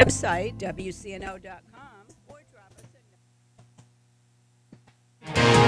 website, 0.00 0.56
WCNO.com, 0.58 2.06
or 2.28 2.40
drop 2.50 2.72
us 2.74 2.82
a 2.84 3.00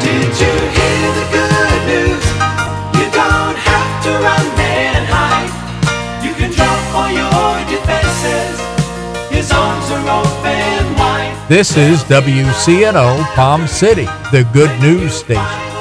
Did 0.01 0.33
you 0.41 0.53
hear 0.77 1.13
the 1.21 1.27
good 1.37 1.83
news? 1.93 2.25
You 2.97 3.07
don't 3.13 3.59
have 3.69 4.03
to 4.05 4.11
run 4.25 4.47
and 4.59 5.05
hide. 5.07 5.53
You 6.25 6.33
can 6.33 6.51
jump 6.51 6.81
for 6.95 7.09
your 7.13 7.61
defenses. 7.69 8.57
His 9.31 9.53
arms 9.53 9.91
are 9.91 10.09
open 10.21 10.95
wide. 10.97 11.37
This 11.49 11.77
is 11.77 12.03
WCNO 12.05 13.23
Palm 13.35 13.67
City, 13.67 14.07
the 14.31 14.49
good 14.55 14.81
news 14.81 15.13
station. 15.15 15.72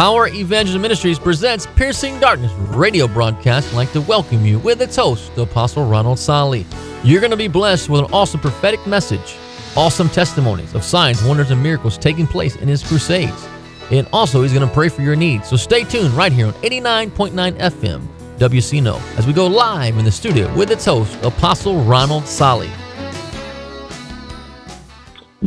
Power 0.00 0.28
Evangelism 0.28 0.80
Ministries 0.80 1.18
presents 1.18 1.66
Piercing 1.76 2.18
Darkness 2.20 2.50
radio 2.74 3.06
broadcast. 3.06 3.68
I'd 3.68 3.76
like 3.76 3.92
to 3.92 4.00
welcome 4.00 4.46
you 4.46 4.58
with 4.58 4.80
its 4.80 4.96
host, 4.96 5.36
Apostle 5.36 5.84
Ronald 5.84 6.18
Sali. 6.18 6.64
You're 7.04 7.20
going 7.20 7.32
to 7.32 7.36
be 7.36 7.48
blessed 7.48 7.90
with 7.90 8.06
an 8.06 8.10
awesome 8.10 8.40
prophetic 8.40 8.86
message, 8.86 9.36
awesome 9.76 10.08
testimonies 10.08 10.74
of 10.74 10.84
signs, 10.84 11.22
wonders, 11.22 11.50
and 11.50 11.62
miracles 11.62 11.98
taking 11.98 12.26
place 12.26 12.56
in 12.56 12.66
his 12.66 12.82
crusades. 12.82 13.46
And 13.90 14.08
also, 14.10 14.40
he's 14.40 14.54
going 14.54 14.66
to 14.66 14.72
pray 14.72 14.88
for 14.88 15.02
your 15.02 15.16
needs. 15.16 15.50
So 15.50 15.56
stay 15.56 15.84
tuned 15.84 16.14
right 16.14 16.32
here 16.32 16.46
on 16.46 16.54
89.9 16.54 17.58
FM, 17.58 18.00
WCNO, 18.38 19.18
as 19.18 19.26
we 19.26 19.34
go 19.34 19.46
live 19.48 19.98
in 19.98 20.06
the 20.06 20.10
studio 20.10 20.50
with 20.56 20.70
its 20.70 20.86
host, 20.86 21.22
Apostle 21.22 21.84
Ronald 21.84 22.24
Sali. 22.26 22.70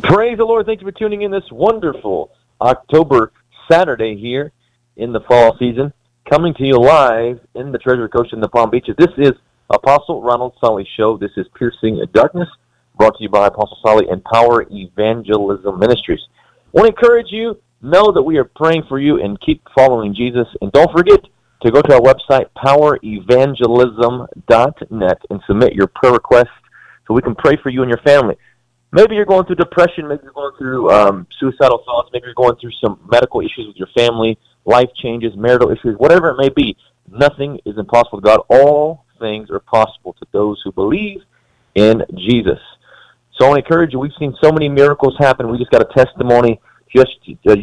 Praise 0.04 0.38
the 0.38 0.46
Lord. 0.46 0.68
Thank 0.68 0.82
you 0.82 0.86
for 0.86 0.92
tuning 0.92 1.24
in 1.24 1.32
this 1.32 1.52
wonderful 1.52 2.30
October 2.62 3.32
Saturday 3.72 4.18
here 4.18 4.52
in 4.98 5.14
the 5.14 5.22
fall 5.22 5.56
season. 5.58 5.94
Coming 6.30 6.54
to 6.56 6.64
you 6.64 6.78
live 6.78 7.40
in 7.56 7.72
the 7.72 7.78
Treasure 7.78 8.08
Coast 8.08 8.34
in 8.34 8.40
the 8.40 8.48
Palm 8.48 8.70
Beaches. 8.70 8.96
This 8.98 9.12
is 9.18 9.34
Apostle 9.70 10.22
Ronald 10.22 10.54
Solly 10.60 10.88
Show. 10.98 11.18
This 11.18 11.32
is 11.38 11.46
Piercing 11.58 12.04
Darkness, 12.14 12.48
brought 12.98 13.18
to 13.18 13.24
you 13.24 13.30
by 13.30 13.48
Apostle 13.48 13.78
Solly 13.86 14.08
and 14.10 14.24
Power 14.24 14.66
Evangelism 14.72 15.80
Ministries. 15.80 16.22
I 16.30 16.70
want 16.74 16.88
to 16.88 16.94
encourage 16.96 17.32
you, 17.32 17.60
know 17.82 18.12
that 18.12 18.24
we 18.24 18.38
are 18.38 18.46
praying 18.46 18.84
for 18.88 19.00
you 19.00 19.22
and 19.22 19.40
keep 19.42 19.62
following 19.76 20.16
Jesus. 20.16 20.48
And 20.62 20.72
don't 20.72 20.92
forget 20.92 21.20
to 21.64 21.72
go 21.72 21.82
to 21.82 21.96
our 21.96 22.02
website, 22.02 22.46
powerevangelism.net, 22.58 25.18
and 25.30 25.42
submit 25.46 25.74
your 25.74 25.88
prayer 25.88 26.14
requests 26.14 26.48
so 27.08 27.14
we 27.14 27.22
can 27.22 27.36
pray 27.36 27.58
for 27.62 27.70
you 27.70 27.82
and 27.82 27.90
your 27.90 28.00
family 28.06 28.38
maybe 28.94 29.16
you're 29.16 29.26
going 29.26 29.46
through 29.46 29.56
depression, 29.56 30.08
maybe 30.08 30.22
you're 30.24 30.32
going 30.32 30.56
through 30.58 30.90
um, 30.92 31.28
suicidal 31.38 31.80
thoughts, 31.80 32.10
maybe 32.14 32.26
you're 32.26 32.36
going 32.36 32.56
through 32.56 32.72
some 32.82 33.00
medical 33.12 33.42
issues 33.42 33.68
with 33.68 33.76
your 33.76 33.90
family, 33.98 34.38
life 34.66 34.90
changes, 34.96 35.36
marital 35.36 35.72
issues, 35.72 35.98
whatever 35.98 36.30
it 36.30 36.38
may 36.38 36.50
be. 36.50 36.78
Nothing 37.12 37.60
is 37.66 37.78
impossible 37.78 38.22
to 38.22 38.24
God. 38.24 38.40
All 38.50 39.06
things 39.20 39.50
are 39.50 39.60
possible 39.60 40.14
to 40.14 40.26
those 40.32 40.62
who 40.64 40.72
believe 40.72 41.22
in 41.76 42.04
Jesus. 42.16 42.60
So 43.36 43.46
I 43.46 43.50
want 43.50 43.60
to 43.60 43.66
encourage 43.66 43.94
you. 43.94 44.00
We've 44.00 44.12
seen 44.20 44.36
so 44.42 44.52
many 44.52 44.70
miracles 44.70 45.16
happen. 45.18 45.50
We 45.50 45.58
just 45.58 45.72
got 45.72 45.82
a 45.82 45.94
testimony 45.94 46.62
just 46.96 47.18
uh, 47.48 47.56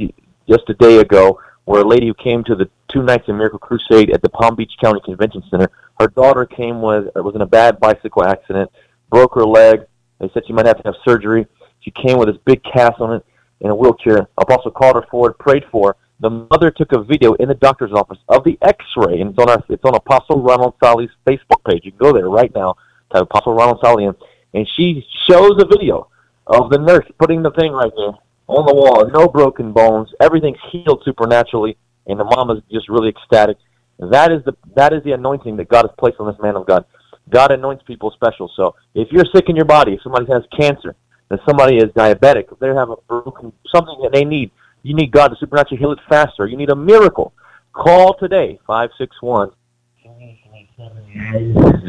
just 0.48 0.68
a 0.68 0.74
day 0.74 0.98
ago 0.98 1.40
where 1.64 1.82
a 1.82 1.86
lady 1.86 2.08
who 2.08 2.14
came 2.14 2.42
to 2.44 2.56
the 2.56 2.68
two 2.88 3.02
nights 3.02 3.28
of 3.28 3.36
miracle 3.36 3.60
crusade 3.60 4.10
at 4.10 4.20
the 4.22 4.28
Palm 4.28 4.56
Beach 4.56 4.72
County 4.82 5.00
Convention 5.04 5.42
Center. 5.48 5.70
Her 6.00 6.08
daughter 6.08 6.44
came 6.44 6.82
with 6.82 7.08
was 7.14 7.34
in 7.36 7.40
a 7.40 7.46
bad 7.46 7.78
bicycle 7.78 8.24
accident, 8.24 8.70
broke 9.10 9.34
her 9.36 9.44
leg, 9.44 9.86
they 10.20 10.30
said 10.32 10.42
she 10.46 10.52
might 10.52 10.66
have 10.66 10.76
to 10.78 10.82
have 10.84 10.94
surgery. 11.04 11.46
She 11.80 11.90
came 11.90 12.18
with 12.18 12.28
this 12.28 12.38
big 12.44 12.62
cast 12.62 13.00
on 13.00 13.14
it 13.14 13.24
in 13.60 13.70
a 13.70 13.74
wheelchair. 13.74 14.28
Apostle 14.38 14.70
called 14.70 14.96
her 14.96 15.06
forward, 15.10 15.38
prayed 15.38 15.64
for 15.70 15.88
her. 15.88 15.96
The 16.20 16.46
mother 16.50 16.70
took 16.70 16.92
a 16.92 17.02
video 17.02 17.32
in 17.34 17.48
the 17.48 17.54
doctor's 17.54 17.92
office 17.92 18.18
of 18.28 18.44
the 18.44 18.58
X-ray, 18.60 19.20
and 19.20 19.30
it's 19.30 19.38
on 19.38 19.48
our, 19.48 19.64
it's 19.70 19.84
on 19.84 19.94
Apostle 19.94 20.42
Ronald 20.42 20.74
Solly's 20.82 21.08
Facebook 21.26 21.64
page. 21.66 21.80
You 21.84 21.92
can 21.92 21.98
go 21.98 22.12
there 22.12 22.28
right 22.28 22.54
now, 22.54 22.74
type 23.10 23.22
Apostle 23.22 23.54
Ronald 23.54 23.78
Solly 23.82 24.04
in, 24.04 24.14
and 24.52 24.68
she 24.76 25.06
shows 25.26 25.52
a 25.58 25.64
video 25.64 26.08
of 26.46 26.70
the 26.70 26.78
nurse 26.78 27.06
putting 27.18 27.42
the 27.42 27.50
thing 27.52 27.72
right 27.72 27.92
there 27.96 28.12
on 28.48 28.66
the 28.66 28.74
wall. 28.74 29.08
No 29.10 29.28
broken 29.28 29.72
bones. 29.72 30.10
Everything's 30.20 30.58
healed 30.70 31.02
supernaturally, 31.04 31.78
and 32.06 32.20
the 32.20 32.24
mom 32.24 32.50
is 32.50 32.62
just 32.70 32.90
really 32.90 33.08
ecstatic. 33.08 33.56
That 33.98 34.32
is 34.32 34.44
the 34.44 34.52
that 34.76 34.92
is 34.92 35.02
the 35.04 35.12
anointing 35.12 35.56
that 35.56 35.68
God 35.68 35.82
has 35.82 35.90
placed 35.98 36.20
on 36.20 36.26
this 36.26 36.40
man 36.42 36.56
of 36.56 36.66
God. 36.66 36.84
God 37.28 37.52
anoints 37.52 37.84
people 37.86 38.10
special. 38.10 38.50
So 38.56 38.74
if 38.94 39.08
you're 39.12 39.26
sick 39.34 39.48
in 39.48 39.56
your 39.56 39.64
body, 39.64 39.92
if 39.94 40.02
somebody 40.02 40.26
has 40.32 40.42
cancer, 40.58 40.96
if 41.30 41.40
somebody 41.46 41.76
is 41.76 41.90
diabetic, 41.90 42.52
if 42.52 42.58
they 42.58 42.68
have 42.68 42.90
a 42.90 42.96
broken 43.08 43.52
something 43.74 43.98
that 44.02 44.12
they 44.12 44.24
need, 44.24 44.50
you 44.82 44.94
need 44.94 45.12
God 45.12 45.28
to 45.28 45.36
supernaturally 45.38 45.78
heal 45.78 45.92
it 45.92 45.98
faster. 46.08 46.46
You 46.46 46.56
need 46.56 46.70
a 46.70 46.76
miracle. 46.76 47.32
Call 47.72 48.14
today 48.14 48.58
five 48.66 48.90
six 48.98 49.14
one 49.20 49.50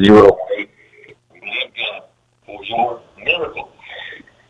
zero 0.04 0.38
eight. 0.58 0.70
For 2.46 2.64
your 2.66 3.02
miracle. 3.18 3.70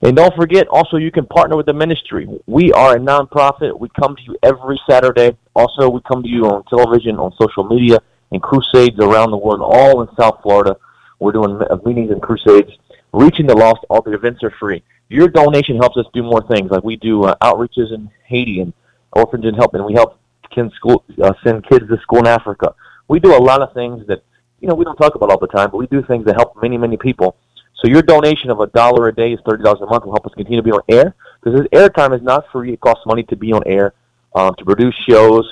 And 0.03 0.15
don't 0.15 0.35
forget, 0.35 0.67
also, 0.67 0.97
you 0.97 1.11
can 1.11 1.27
partner 1.27 1.55
with 1.55 1.67
the 1.67 1.73
ministry. 1.73 2.27
We 2.47 2.73
are 2.73 2.95
a 2.95 2.99
nonprofit. 2.99 3.79
We 3.79 3.87
come 3.89 4.15
to 4.15 4.21
you 4.23 4.35
every 4.41 4.81
Saturday. 4.89 5.37
Also, 5.55 5.89
we 5.89 6.01
come 6.07 6.23
to 6.23 6.27
you 6.27 6.45
on 6.45 6.63
television, 6.63 7.17
on 7.17 7.31
social 7.39 7.63
media, 7.65 7.99
and 8.31 8.41
crusades 8.41 8.97
around 8.99 9.31
the 9.31 9.37
world, 9.37 9.61
all 9.61 10.01
in 10.01 10.07
South 10.15 10.39
Florida. 10.41 10.77
We're 11.19 11.33
doing 11.33 11.59
meetings 11.85 12.11
and 12.11 12.21
crusades, 12.21 12.71
reaching 13.13 13.45
the 13.45 13.55
lost. 13.55 13.81
All 13.89 14.01
the 14.01 14.13
events 14.13 14.43
are 14.43 14.53
free. 14.59 14.83
Your 15.09 15.27
donation 15.27 15.75
helps 15.77 15.97
us 15.97 16.05
do 16.13 16.23
more 16.23 16.41
things, 16.47 16.71
like 16.71 16.83
we 16.83 16.95
do 16.95 17.23
uh, 17.25 17.35
outreaches 17.41 17.93
in 17.93 18.09
Haiti 18.25 18.61
and 18.61 18.73
orphans 19.13 19.45
and 19.45 19.55
help, 19.55 19.73
and 19.73 19.85
we 19.85 19.93
help 19.93 20.19
kids 20.49 20.73
school, 20.75 21.03
uh, 21.21 21.33
send 21.43 21.67
kids 21.67 21.87
to 21.89 21.97
school 22.01 22.19
in 22.19 22.27
Africa. 22.27 22.73
We 23.07 23.19
do 23.19 23.35
a 23.35 23.37
lot 23.37 23.61
of 23.61 23.73
things 23.73 24.07
that 24.07 24.23
you 24.59 24.67
know 24.67 24.75
we 24.75 24.85
don't 24.85 24.95
talk 24.95 25.15
about 25.15 25.29
all 25.29 25.39
the 25.39 25.47
time, 25.47 25.69
but 25.69 25.77
we 25.77 25.87
do 25.87 26.01
things 26.03 26.25
that 26.25 26.35
help 26.35 26.61
many, 26.61 26.77
many 26.77 26.97
people. 26.97 27.35
So 27.83 27.89
your 27.89 28.01
donation 28.01 28.51
of 28.51 28.59
a 28.59 28.67
dollar 28.67 29.07
a 29.07 29.15
day 29.15 29.33
is 29.33 29.39
thirty 29.45 29.63
dollars 29.63 29.81
a 29.81 29.85
month 29.85 30.05
will 30.05 30.13
help 30.13 30.25
us 30.25 30.33
continue 30.35 30.61
to 30.61 30.63
be 30.63 30.71
on 30.71 30.81
air 30.87 31.15
because 31.41 31.59
this 31.59 31.67
airtime 31.69 32.15
is 32.15 32.21
not 32.21 32.45
free. 32.51 32.73
It 32.73 32.79
costs 32.79 33.05
money 33.05 33.23
to 33.23 33.35
be 33.35 33.51
on 33.53 33.63
air, 33.65 33.93
um, 34.35 34.53
to 34.59 34.65
produce 34.65 34.95
shows, 35.09 35.43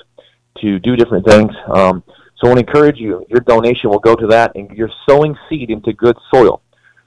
to 0.61 0.79
do 0.79 0.95
different 0.95 1.25
things. 1.25 1.51
Um, 1.67 2.03
so 2.39 2.47
I 2.47 2.53
want 2.53 2.59
to 2.59 2.65
encourage 2.65 2.97
you. 2.97 3.25
Your 3.29 3.41
donation 3.41 3.89
will 3.89 3.99
go 3.99 4.15
to 4.15 4.27
that, 4.27 4.55
and 4.55 4.69
you're 4.71 4.89
sowing 5.07 5.37
seed 5.49 5.69
into 5.69 5.93
good 5.93 6.17
soil. 6.33 6.61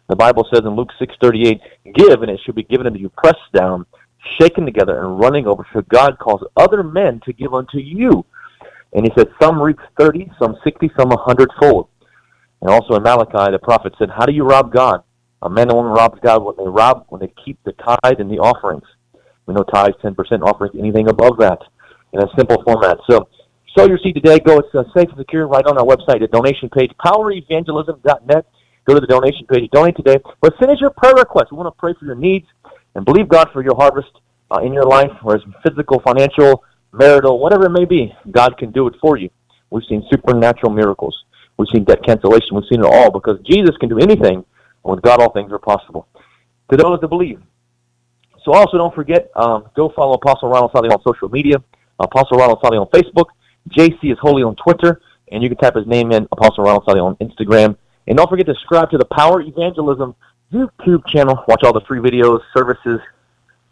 The 0.09 0.17
Bible 0.17 0.47
says 0.53 0.61
in 0.65 0.77
Luke 0.77 0.91
six 0.99 1.15
thirty 1.23 1.49
eight, 1.49 1.61
"Give, 1.95 2.23
and 2.23 2.31
it 2.31 2.41
shall 2.45 2.55
be 2.55 2.65
given 2.65 2.87
unto 2.87 2.99
you, 2.99 3.09
pressed 3.09 3.53
down, 3.55 3.87
shaken 4.39 4.67
together, 4.67 5.03
and 5.03 5.19
running 5.19 5.47
over." 5.47 5.65
For 5.73 5.83
God 5.83 6.19
calls 6.19 6.45
other 6.57 6.83
men 6.83 7.21
to 7.25 7.33
give 7.33 7.55
unto 7.55 7.79
you. 7.79 8.25
And 8.93 9.07
He 9.07 9.13
said, 9.17 9.29
"Some 9.41 9.63
reap 9.63 9.79
thirty, 9.99 10.31
some 10.39 10.57
sixty, 10.63 10.91
some 10.99 11.13
a 11.13 11.17
hundredfold." 11.17 11.89
And 12.61 12.71
also 12.71 12.95
in 12.95 13.03
Malachi, 13.03 13.53
the 13.53 13.59
prophet 13.59 13.95
said, 13.99 14.11
"How 14.11 14.27
do 14.27 14.33
you 14.33 14.45
rob 14.45 14.73
God? 14.73 15.03
A 15.43 15.49
man 15.49 15.69
and 15.69 15.77
woman 15.77 15.93
robs 15.93 16.21
God 16.23 16.45
when 16.45 16.57
they 16.57 16.69
rob, 16.69 17.07
when 17.09 17.21
they 17.21 17.33
keep 17.45 17.59
the 17.65 17.73
tithe 17.73 18.21
and 18.21 18.31
the 18.31 18.39
offerings. 18.39 18.85
We 19.47 19.55
know 19.55 19.65
tithes, 19.65 19.97
ten 20.03 20.15
percent, 20.15 20.43
offerings, 20.43 20.77
anything 20.79 21.09
above 21.09 21.39
that, 21.39 21.59
in 22.13 22.23
a 22.23 22.29
simple 22.37 22.63
format. 22.63 22.99
So, 23.09 23.29
sow 23.77 23.87
your 23.87 23.99
seed 23.99 24.15
today. 24.15 24.39
Go. 24.39 24.59
It's 24.59 24.75
uh, 24.75 24.85
safe 24.95 25.09
and 25.09 25.19
secure. 25.19 25.47
Right 25.47 25.65
on 25.67 25.79
our 25.79 25.85
website, 25.85 26.21
the 26.21 26.29
donation 26.29 26.69
page, 26.71 26.91
powerevangelism.net. 27.05 28.47
Go 28.85 28.95
to 28.95 29.01
the 29.01 29.07
donation 29.07 29.47
page. 29.47 29.71
Donate 29.71 29.97
today. 29.97 30.19
But 30.41 30.55
send 30.59 30.71
us 30.71 30.79
your 30.81 30.91
prayer 30.91 31.15
requests. 31.15 31.53
We 31.53 31.59
want 31.59 31.75
to 31.75 31.79
pray 31.79 31.95
for 31.99 32.05
your 32.05 32.17
needs 32.17 32.47
and 32.95 33.05
believe 33.05 33.29
God 33.29 33.49
for 33.53 33.63
your 33.63 33.77
harvest 33.77 34.11
uh, 34.51 34.61
in 34.61 34.73
your 34.73 34.85
life, 34.85 35.11
whether 35.23 35.41
it's 35.41 35.47
physical, 35.67 36.01
financial, 36.01 36.65
marital, 36.93 37.39
whatever 37.39 37.67
it 37.67 37.71
may 37.71 37.85
be. 37.85 38.13
God 38.31 38.59
can 38.59 38.71
do 38.73 38.87
it 38.89 38.95
for 39.01 39.17
you. 39.17 39.31
We've 39.71 39.85
seen 39.89 40.05
supernatural 40.11 40.73
miracles. 40.73 41.25
We've 41.57 41.69
seen 41.73 41.85
debt 41.85 42.05
cancellation. 42.05 42.49
We've 42.53 42.65
seen 42.71 42.81
it 42.81 42.87
all 42.87 43.11
because 43.11 43.39
Jesus 43.45 43.77
can 43.79 43.89
do 43.89 43.99
anything. 43.99 44.45
And 44.85 44.91
with 44.91 45.03
God, 45.03 45.21
all 45.21 45.33
things 45.33 45.53
are 45.53 45.59
possible. 45.59 46.07
To 46.71 46.77
those 46.77 47.01
that 47.01 47.09
believe. 47.09 47.41
So 48.45 48.53
also 48.53 48.77
don't 48.77 48.95
forget, 48.95 49.31
um, 49.37 49.69
go 49.77 49.93
follow 49.95 50.15
Apostle 50.15 50.49
Ronald 50.49 50.73
Sally 50.75 50.89
on 50.89 51.01
social 51.03 51.29
media. 51.29 51.63
Apostle 52.01 52.39
Ronald 52.39 52.59
Sally 52.63 52.77
on 52.77 52.87
Facebook. 52.89 53.27
JC 53.71 54.13
is 54.13 54.19
Holy 54.21 54.43
on 54.43 54.57
Twitter. 54.57 55.01
And 55.31 55.43
you 55.43 55.49
can 55.49 55.59
type 55.59 55.75
his 55.75 55.87
name 55.87 56.13
in, 56.13 56.29
Apostle 56.31 56.65
Ronald 56.65 56.85
Sally 56.87 57.01
on 57.01 57.17
Instagram. 57.17 57.77
And 58.07 58.19
don't 58.19 58.29
forget 58.29 58.47
to 58.47 58.55
subscribe 58.55 58.91
to 58.91 58.99
the 58.99 59.07
Power 59.07 59.41
Evangelism 59.41 60.15
YouTube 60.53 61.07
channel. 61.07 61.43
Watch 61.49 61.63
all 61.65 61.73
the 61.73 61.81
free 61.89 62.01
videos, 62.01 62.41
services, 62.55 63.01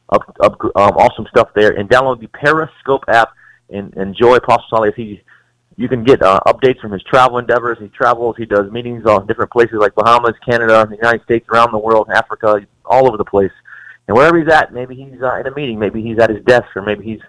up, 0.08 0.34
up, 0.40 0.60
um, 0.76 0.96
awesome 0.96 1.26
stuff 1.28 1.50
there. 1.54 1.72
And 1.72 1.88
download 1.88 2.20
the 2.20 2.28
Periscope 2.28 3.04
app 3.08 3.32
and 3.68 3.92
enjoy 3.94 4.36
Apostle 4.36 4.64
Sally 4.70 4.88
as 4.88 4.94
he 4.94 5.22
you 5.76 5.88
can 5.88 6.04
get 6.04 6.20
uh, 6.22 6.40
updates 6.46 6.78
from 6.78 6.92
his 6.92 7.02
travel 7.04 7.38
endeavors. 7.38 7.78
He 7.80 7.88
travels. 7.88 8.36
He 8.36 8.44
does 8.44 8.70
meetings 8.70 9.06
on 9.06 9.26
different 9.26 9.50
places 9.50 9.76
like 9.78 9.94
Bahamas, 9.94 10.34
Canada, 10.44 10.86
the 10.86 10.96
United 10.96 11.22
States, 11.22 11.48
around 11.48 11.72
the 11.72 11.78
world, 11.78 12.10
Africa, 12.12 12.66
all 12.84 13.08
over 13.08 13.16
the 13.16 13.24
place. 13.24 13.52
And 14.06 14.14
wherever 14.14 14.38
he's 14.38 14.52
at, 14.52 14.74
maybe 14.74 14.94
he's 14.94 15.22
uh, 15.22 15.36
in 15.36 15.46
a 15.46 15.54
meeting, 15.54 15.78
maybe 15.78 16.02
he's 16.02 16.18
at 16.18 16.28
his 16.28 16.44
desk, 16.44 16.66
or 16.76 16.82
maybe 16.82 17.04
he's 17.04 17.20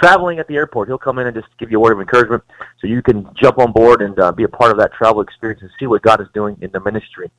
traveling 0.00 0.38
at 0.38 0.48
the 0.48 0.56
airport. 0.56 0.88
He'll 0.88 0.98
come 0.98 1.18
in 1.18 1.26
and 1.26 1.34
just 1.34 1.48
give 1.58 1.70
you 1.70 1.78
a 1.78 1.80
word 1.80 1.92
of 1.92 2.00
encouragement, 2.00 2.42
so 2.80 2.86
you 2.86 3.02
can 3.02 3.28
jump 3.40 3.58
on 3.58 3.72
board 3.72 4.02
and 4.02 4.18
uh, 4.18 4.32
be 4.32 4.44
a 4.44 4.48
part 4.48 4.70
of 4.70 4.78
that 4.78 4.92
travel 4.92 5.20
experience 5.22 5.62
and 5.62 5.70
see 5.78 5.86
what 5.86 6.02
God 6.02 6.20
is 6.20 6.28
doing 6.34 6.56
in 6.60 6.70
the 6.72 6.80
ministry. 6.80 7.30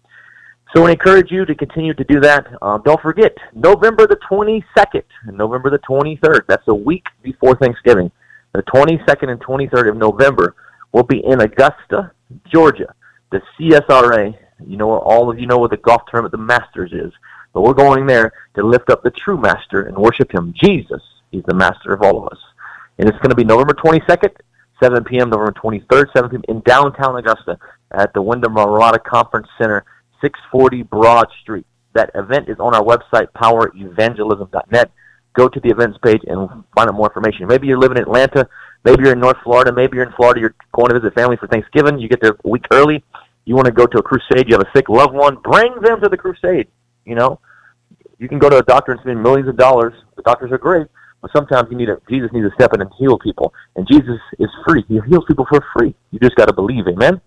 So 0.75 0.85
I 0.85 0.91
encourage 0.91 1.31
you 1.31 1.45
to 1.45 1.55
continue 1.55 1.93
to 1.93 2.03
do 2.03 2.19
that. 2.21 2.47
Um, 2.61 2.81
don't 2.83 3.01
forget, 3.01 3.33
November 3.53 4.07
the 4.07 4.17
22nd 4.29 5.03
and 5.25 5.37
November 5.37 5.69
the 5.69 5.79
23rd. 5.79 6.41
That's 6.47 6.67
a 6.67 6.75
week 6.75 7.05
before 7.23 7.55
Thanksgiving. 7.55 8.11
the 8.53 8.63
22nd 8.63 9.29
and 9.29 9.39
23rd 9.41 9.89
of 9.89 9.97
November. 9.97 10.55
We'll 10.91 11.03
be 11.03 11.23
in 11.25 11.41
Augusta, 11.41 12.11
Georgia. 12.51 12.93
The 13.31 13.41
CSRA, 13.57 14.37
you 14.65 14.77
know, 14.77 14.91
all 14.91 15.29
of 15.29 15.39
you 15.39 15.45
know 15.45 15.57
what 15.57 15.71
the 15.71 15.77
golf 15.77 16.03
tournament, 16.09 16.31
the 16.31 16.37
Masters 16.37 16.91
is. 16.93 17.11
But 17.53 17.61
we're 17.61 17.73
going 17.73 18.05
there 18.05 18.33
to 18.55 18.63
lift 18.63 18.89
up 18.89 19.03
the 19.03 19.11
true 19.11 19.37
master 19.37 19.83
and 19.83 19.97
worship 19.97 20.33
him. 20.33 20.53
Jesus, 20.61 21.01
he's 21.35 21.45
the 21.45 21.53
master 21.53 21.93
of 21.93 22.01
all 22.01 22.23
of 22.23 22.31
us. 22.31 22.39
And 22.97 23.09
it's 23.09 23.17
going 23.17 23.29
to 23.29 23.35
be 23.35 23.43
November 23.43 23.73
22nd, 23.73 24.31
7 24.81 25.03
p.m., 25.03 25.29
November 25.29 25.53
23rd, 25.53 26.05
7 26.15 26.29
p.m. 26.29 26.43
in 26.47 26.61
downtown 26.61 27.17
Augusta 27.17 27.57
at 27.91 28.13
the 28.13 28.21
Wyndham 28.21 28.55
Marotta 28.55 29.03
Conference 29.03 29.47
Center, 29.57 29.85
640 30.21 30.83
Broad 30.83 31.27
Street. 31.41 31.65
That 31.93 32.11
event 32.15 32.49
is 32.49 32.57
on 32.59 32.75
our 32.75 32.83
website, 32.83 33.27
powerevangelism.net. 33.35 34.91
Go 35.33 35.49
to 35.49 35.59
the 35.59 35.69
events 35.69 35.97
page 36.01 36.21
and 36.27 36.49
find 36.75 36.89
out 36.89 36.95
more 36.95 37.07
information. 37.07 37.47
Maybe 37.47 37.67
you're 37.67 37.77
living 37.77 37.97
in 37.97 38.03
Atlanta, 38.03 38.47
maybe 38.85 39.03
you're 39.03 39.13
in 39.13 39.19
North 39.19 39.37
Florida, 39.43 39.71
maybe 39.73 39.97
you're 39.97 40.05
in 40.05 40.13
Florida, 40.13 40.39
you're 40.39 40.55
going 40.73 40.89
to 40.89 40.99
visit 40.99 41.13
family 41.13 41.35
for 41.35 41.47
Thanksgiving, 41.47 41.99
you 41.99 42.07
get 42.07 42.21
there 42.21 42.37
a 42.43 42.49
week 42.49 42.65
early, 42.71 43.03
you 43.43 43.55
want 43.55 43.65
to 43.65 43.71
go 43.71 43.85
to 43.85 43.97
a 43.97 44.03
crusade, 44.03 44.47
you 44.47 44.55
have 44.55 44.61
a 44.61 44.71
sick 44.75 44.87
loved 44.87 45.13
one, 45.13 45.35
bring 45.43 45.73
them 45.81 45.99
to 46.01 46.09
the 46.09 46.17
crusade. 46.17 46.67
You 47.05 47.15
know, 47.15 47.39
you 48.17 48.29
can 48.29 48.39
go 48.39 48.49
to 48.49 48.57
a 48.57 48.63
doctor 48.63 48.93
and 48.93 49.01
spend 49.01 49.21
millions 49.21 49.49
of 49.49 49.57
dollars. 49.57 49.93
The 50.15 50.23
doctors 50.23 50.51
are 50.51 50.57
great, 50.57 50.87
but 51.25 51.31
sometimes 51.35 51.67
you 51.71 51.77
need 51.77 51.89
a 51.89 51.97
Jesus 52.07 52.29
needs 52.33 52.47
to 52.47 52.53
step 52.53 52.75
in 52.75 52.81
and 52.81 52.91
heal 52.99 53.17
people. 53.17 53.51
And 53.75 53.87
Jesus 53.89 54.21
is 54.37 54.47
free. 54.67 54.85
He 54.87 54.99
heals 55.09 55.25
people 55.27 55.47
for 55.49 55.59
free. 55.75 55.95
You 56.11 56.19
just 56.19 56.35
got 56.35 56.45
to 56.49 56.53
believe, 56.53 56.85
amen. 56.87 57.19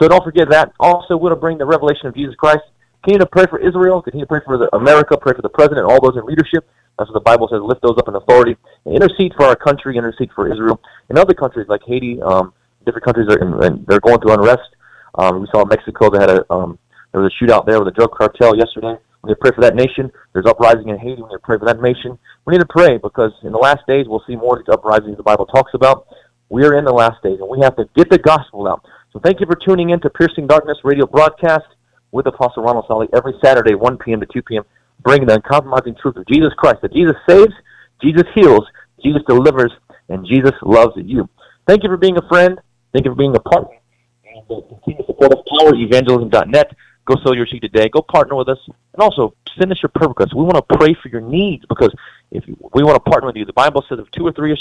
So 0.00 0.08
don't 0.08 0.24
forget 0.24 0.48
that. 0.48 0.72
Also, 0.80 1.14
we're 1.14 1.28
to 1.28 1.36
bring 1.36 1.58
the 1.58 1.66
revelation 1.66 2.06
of 2.06 2.14
Jesus 2.14 2.34
Christ. 2.36 2.62
Continue 3.04 3.18
to 3.18 3.26
pray 3.26 3.44
for 3.44 3.58
Israel. 3.58 4.00
Continue 4.00 4.24
to 4.24 4.28
pray 4.28 4.40
for 4.46 4.56
the 4.56 4.74
America. 4.74 5.18
Pray 5.20 5.34
for 5.36 5.42
the 5.42 5.50
president 5.50 5.80
and 5.80 5.92
all 5.92 6.00
those 6.00 6.16
in 6.16 6.24
leadership. 6.24 6.66
That's 6.98 7.10
what 7.10 7.20
the 7.20 7.28
Bible 7.28 7.48
says. 7.52 7.60
Lift 7.60 7.82
those 7.82 7.98
up 7.98 8.08
in 8.08 8.14
authority. 8.14 8.56
And 8.86 8.94
intercede 8.94 9.34
for 9.36 9.44
our 9.44 9.56
country. 9.56 9.98
Intercede 9.98 10.30
for 10.34 10.50
Israel. 10.50 10.80
In 11.10 11.18
other 11.18 11.34
countries 11.34 11.66
like 11.68 11.82
Haiti, 11.86 12.22
um, 12.22 12.54
different 12.86 13.04
countries 13.04 13.28
are 13.28 13.36
in, 13.36 13.52
and 13.62 13.86
they're 13.86 14.00
going 14.00 14.20
through 14.20 14.32
unrest. 14.32 14.74
Um, 15.16 15.42
we 15.42 15.48
saw 15.52 15.66
Mexico 15.66 16.08
they 16.08 16.18
had 16.18 16.30
a 16.30 16.50
um, 16.50 16.78
there 17.12 17.20
was 17.20 17.30
a 17.30 17.44
shootout 17.44 17.66
there 17.66 17.78
with 17.78 17.88
a 17.88 17.92
drug 17.92 18.12
cartel 18.12 18.56
yesterday. 18.56 18.96
Need 19.28 19.34
to 19.34 19.40
pray 19.40 19.50
for 19.54 19.60
that 19.60 19.74
nation. 19.74 20.10
There's 20.32 20.46
uprising 20.46 20.88
in 20.88 20.96
Haiti. 20.96 21.20
We 21.20 21.28
need 21.28 21.34
to 21.34 21.38
pray 21.44 21.58
for 21.58 21.66
that 21.66 21.82
nation. 21.82 22.18
We 22.46 22.52
need 22.52 22.60
to 22.60 22.66
pray 22.66 22.96
because 22.96 23.30
in 23.42 23.52
the 23.52 23.58
last 23.58 23.80
days 23.86 24.06
we'll 24.08 24.22
see 24.26 24.36
more 24.36 24.64
uprisings 24.72 25.18
the 25.18 25.22
Bible 25.22 25.44
talks 25.44 25.74
about. 25.74 26.06
We 26.48 26.64
are 26.64 26.78
in 26.78 26.86
the 26.86 26.94
last 26.94 27.22
days, 27.22 27.38
and 27.38 27.46
we 27.46 27.60
have 27.60 27.76
to 27.76 27.84
get 27.94 28.08
the 28.08 28.16
gospel 28.16 28.66
out. 28.66 28.86
So 29.12 29.20
thank 29.22 29.40
you 29.40 29.46
for 29.46 29.54
tuning 29.54 29.90
in 29.90 30.00
to 30.00 30.08
Piercing 30.08 30.46
Darkness 30.46 30.78
radio 30.82 31.04
broadcast 31.04 31.66
with 32.10 32.26
Apostle 32.26 32.62
Ronald 32.62 32.86
Solly 32.88 33.06
every 33.14 33.34
Saturday, 33.44 33.74
1 33.74 33.98
p.m. 33.98 34.20
to 34.20 34.26
2 34.32 34.40
p.m., 34.40 34.64
bringing 35.02 35.28
the 35.28 35.34
uncompromising 35.34 35.96
truth 36.00 36.16
of 36.16 36.26
Jesus 36.26 36.54
Christ, 36.56 36.78
that 36.80 36.94
Jesus 36.94 37.16
saves, 37.28 37.52
Jesus 38.00 38.24
heals, 38.34 38.64
Jesus 39.04 39.20
delivers, 39.28 39.72
and 40.08 40.26
Jesus 40.26 40.52
loves 40.62 40.94
you. 40.96 41.28
Thank 41.66 41.82
you 41.82 41.90
for 41.90 41.98
being 41.98 42.16
a 42.16 42.26
friend. 42.28 42.58
Thank 42.94 43.04
you 43.04 43.10
for 43.10 43.18
being 43.18 43.36
a 43.36 43.40
partner. 43.40 43.76
And 44.24 44.50
uh, 44.50 44.66
continue 44.68 45.02
to 45.02 45.06
support 45.06 45.32
us, 45.32 45.40
powerevangelism.net. 45.52 46.72
Go 47.08 47.16
sow 47.24 47.32
your 47.32 47.46
seed 47.46 47.62
today. 47.62 47.88
Go 47.88 48.02
partner 48.02 48.34
with 48.34 48.50
us. 48.50 48.58
And 48.66 49.00
also, 49.00 49.34
send 49.58 49.72
us 49.72 49.82
your 49.82 49.88
prayer 49.88 50.08
requests. 50.08 50.34
We 50.34 50.44
want 50.44 50.56
to 50.56 50.76
pray 50.76 50.94
for 51.02 51.08
your 51.08 51.22
needs 51.22 51.64
because 51.66 51.94
if 52.30 52.44
we 52.46 52.82
want 52.82 53.02
to 53.02 53.10
partner 53.10 53.28
with 53.28 53.36
you, 53.36 53.46
the 53.46 53.54
Bible 53.54 53.82
says 53.88 53.98
if 53.98 54.10
two 54.10 54.26
or 54.26 54.32
three 54.32 54.54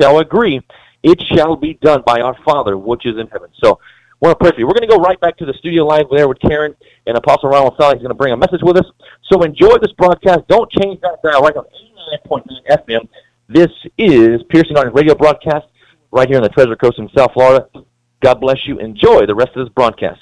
shall 0.00 0.20
agree, 0.20 0.60
it 1.02 1.20
shall 1.22 1.56
be 1.56 1.74
done 1.74 2.02
by 2.06 2.20
our 2.20 2.36
Father 2.44 2.78
which 2.78 3.04
is 3.04 3.18
in 3.18 3.26
heaven. 3.26 3.50
So, 3.62 3.80
I 4.20 4.26
want 4.26 4.38
to 4.38 4.44
pray 4.44 4.52
for 4.52 4.60
you. 4.60 4.66
We're 4.66 4.74
going 4.74 4.88
to 4.88 4.96
go 4.96 5.02
right 5.02 5.18
back 5.20 5.36
to 5.38 5.46
the 5.46 5.54
studio 5.54 5.86
live 5.86 6.06
there 6.10 6.28
with 6.28 6.38
Karen 6.40 6.74
and 7.06 7.16
Apostle 7.16 7.50
Ronald 7.50 7.74
Sally. 7.78 7.94
He's 7.94 8.02
going 8.02 8.10
to 8.10 8.14
bring 8.14 8.32
a 8.32 8.36
message 8.36 8.62
with 8.62 8.76
us. 8.76 8.86
So 9.30 9.42
enjoy 9.42 9.78
this 9.80 9.92
broadcast. 9.92 10.40
Don't 10.48 10.70
change 10.72 11.00
that 11.02 11.18
dial 11.22 11.42
right 11.42 11.56
on 11.56 11.64
89.9 12.26 12.42
FM. 12.68 13.08
This 13.48 13.68
is 13.96 14.42
Piercing 14.50 14.74
Darkness 14.74 14.94
Radio 14.94 15.14
broadcast 15.14 15.66
right 16.10 16.28
here 16.28 16.36
on 16.36 16.42
the 16.42 16.48
Treasure 16.48 16.74
Coast 16.76 16.98
in 16.98 17.08
South 17.16 17.32
Florida. 17.32 17.68
God 18.20 18.40
bless 18.40 18.58
you. 18.66 18.78
Enjoy 18.78 19.24
the 19.26 19.34
rest 19.34 19.50
of 19.54 19.64
this 19.64 19.72
broadcast. 19.72 20.20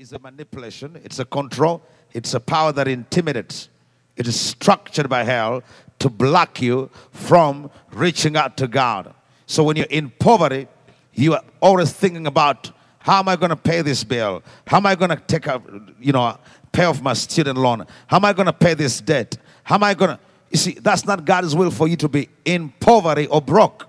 Is 0.00 0.14
a 0.14 0.18
manipulation, 0.18 0.98
it's 1.04 1.18
a 1.18 1.26
control, 1.26 1.82
it's 2.14 2.32
a 2.32 2.40
power 2.40 2.72
that 2.72 2.88
intimidates. 2.88 3.68
It 4.16 4.26
is 4.26 4.40
structured 4.40 5.10
by 5.10 5.24
hell 5.24 5.62
to 5.98 6.08
block 6.08 6.62
you 6.62 6.88
from 7.12 7.70
reaching 7.92 8.34
out 8.34 8.56
to 8.56 8.66
God. 8.66 9.12
So 9.44 9.62
when 9.62 9.76
you're 9.76 9.84
in 9.90 10.08
poverty, 10.08 10.68
you 11.12 11.34
are 11.34 11.42
always 11.60 11.92
thinking 11.92 12.26
about 12.26 12.70
how 13.00 13.18
am 13.18 13.28
I 13.28 13.36
going 13.36 13.50
to 13.50 13.56
pay 13.56 13.82
this 13.82 14.02
bill? 14.02 14.42
How 14.66 14.78
am 14.78 14.86
I 14.86 14.94
going 14.94 15.10
to 15.10 15.16
take 15.16 15.46
a, 15.46 15.60
you 16.00 16.12
know, 16.12 16.38
pay 16.72 16.84
off 16.86 17.02
my 17.02 17.12
student 17.12 17.58
loan? 17.58 17.84
How 18.06 18.16
am 18.16 18.24
I 18.24 18.32
going 18.32 18.46
to 18.46 18.54
pay 18.54 18.72
this 18.72 19.02
debt? 19.02 19.36
How 19.64 19.74
am 19.74 19.84
I 19.84 19.92
going 19.92 20.12
to, 20.12 20.18
you 20.50 20.56
see, 20.56 20.72
that's 20.80 21.04
not 21.04 21.26
God's 21.26 21.54
will 21.54 21.70
for 21.70 21.86
you 21.86 21.96
to 21.96 22.08
be 22.08 22.30
in 22.46 22.70
poverty 22.80 23.26
or 23.26 23.42
broke. 23.42 23.86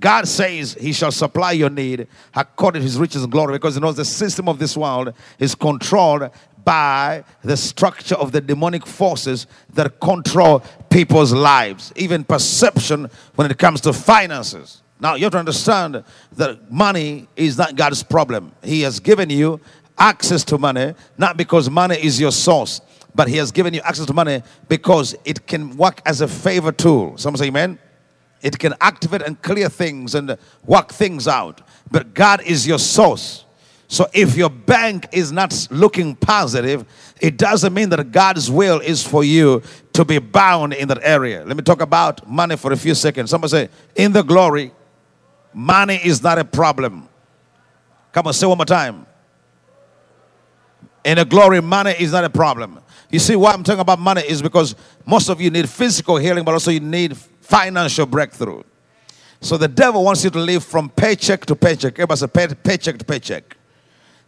God 0.00 0.26
says 0.26 0.74
he 0.80 0.92
shall 0.92 1.12
supply 1.12 1.52
your 1.52 1.70
need 1.70 2.08
according 2.34 2.80
to 2.80 2.84
his 2.84 2.98
riches 2.98 3.22
and 3.22 3.30
glory 3.30 3.54
because 3.54 3.74
he 3.74 3.80
knows 3.80 3.96
the 3.96 4.04
system 4.04 4.48
of 4.48 4.58
this 4.58 4.76
world 4.76 5.12
is 5.38 5.54
controlled 5.54 6.30
by 6.64 7.24
the 7.42 7.56
structure 7.56 8.14
of 8.14 8.32
the 8.32 8.40
demonic 8.40 8.86
forces 8.86 9.46
that 9.74 10.00
control 10.00 10.62
people's 10.88 11.32
lives, 11.32 11.92
even 11.96 12.24
perception 12.24 13.08
when 13.34 13.50
it 13.50 13.58
comes 13.58 13.80
to 13.82 13.92
finances. 13.92 14.82
Now, 15.00 15.14
you 15.14 15.24
have 15.24 15.32
to 15.32 15.38
understand 15.38 16.04
that 16.32 16.70
money 16.70 17.28
is 17.36 17.56
not 17.56 17.76
God's 17.76 18.02
problem. 18.02 18.52
He 18.62 18.82
has 18.82 19.00
given 19.00 19.30
you 19.30 19.60
access 19.98 20.44
to 20.44 20.58
money, 20.58 20.94
not 21.16 21.36
because 21.36 21.70
money 21.70 21.96
is 21.96 22.20
your 22.20 22.32
source, 22.32 22.80
but 23.14 23.28
He 23.28 23.36
has 23.38 23.50
given 23.50 23.72
you 23.72 23.80
access 23.80 24.06
to 24.06 24.12
money 24.12 24.42
because 24.68 25.14
it 25.24 25.46
can 25.46 25.76
work 25.76 26.02
as 26.04 26.20
a 26.20 26.28
favor 26.28 26.72
tool. 26.72 27.16
Someone 27.16 27.38
say, 27.38 27.46
Amen. 27.46 27.78
It 28.42 28.58
can 28.58 28.74
activate 28.80 29.22
and 29.22 29.40
clear 29.42 29.68
things 29.68 30.14
and 30.14 30.36
work 30.64 30.92
things 30.92 31.28
out. 31.28 31.60
But 31.90 32.14
God 32.14 32.42
is 32.42 32.66
your 32.66 32.78
source. 32.78 33.44
So 33.88 34.06
if 34.12 34.36
your 34.36 34.50
bank 34.50 35.08
is 35.12 35.32
not 35.32 35.66
looking 35.70 36.14
positive, 36.14 36.84
it 37.20 37.36
doesn't 37.36 37.74
mean 37.74 37.88
that 37.88 38.12
God's 38.12 38.50
will 38.50 38.78
is 38.78 39.04
for 39.04 39.24
you 39.24 39.62
to 39.94 40.04
be 40.04 40.18
bound 40.18 40.74
in 40.74 40.88
that 40.88 41.00
area. 41.02 41.44
Let 41.44 41.56
me 41.56 41.62
talk 41.64 41.82
about 41.82 42.26
money 42.28 42.56
for 42.56 42.72
a 42.72 42.76
few 42.76 42.94
seconds. 42.94 43.30
Somebody 43.30 43.50
say, 43.50 43.68
in 43.96 44.12
the 44.12 44.22
glory, 44.22 44.72
money 45.52 45.96
is 45.96 46.22
not 46.22 46.38
a 46.38 46.44
problem. 46.44 47.08
Come 48.12 48.28
on, 48.28 48.32
say 48.32 48.46
one 48.46 48.58
more 48.58 48.64
time. 48.64 49.06
In 51.04 51.16
the 51.16 51.24
glory, 51.24 51.60
money 51.60 51.94
is 51.98 52.12
not 52.12 52.24
a 52.24 52.30
problem. 52.30 52.80
You 53.10 53.18
see, 53.18 53.34
why 53.34 53.52
I'm 53.52 53.64
talking 53.64 53.80
about 53.80 53.98
money 53.98 54.22
is 54.22 54.40
because 54.40 54.76
most 55.04 55.28
of 55.28 55.40
you 55.40 55.50
need 55.50 55.68
physical 55.68 56.16
healing, 56.16 56.44
but 56.44 56.52
also 56.52 56.70
you 56.70 56.80
need 56.80 57.16
financial 57.50 58.06
breakthrough. 58.06 58.62
So 59.40 59.56
the 59.56 59.68
devil 59.68 60.04
wants 60.04 60.22
you 60.22 60.30
to 60.30 60.38
live 60.38 60.64
from 60.64 60.88
paycheck 60.88 61.44
to 61.46 61.56
paycheck. 61.56 61.94
Everybody 61.94 62.18
say 62.18 62.26
pay, 62.28 62.46
paycheck 62.54 62.98
to 62.98 63.04
paycheck. 63.04 63.56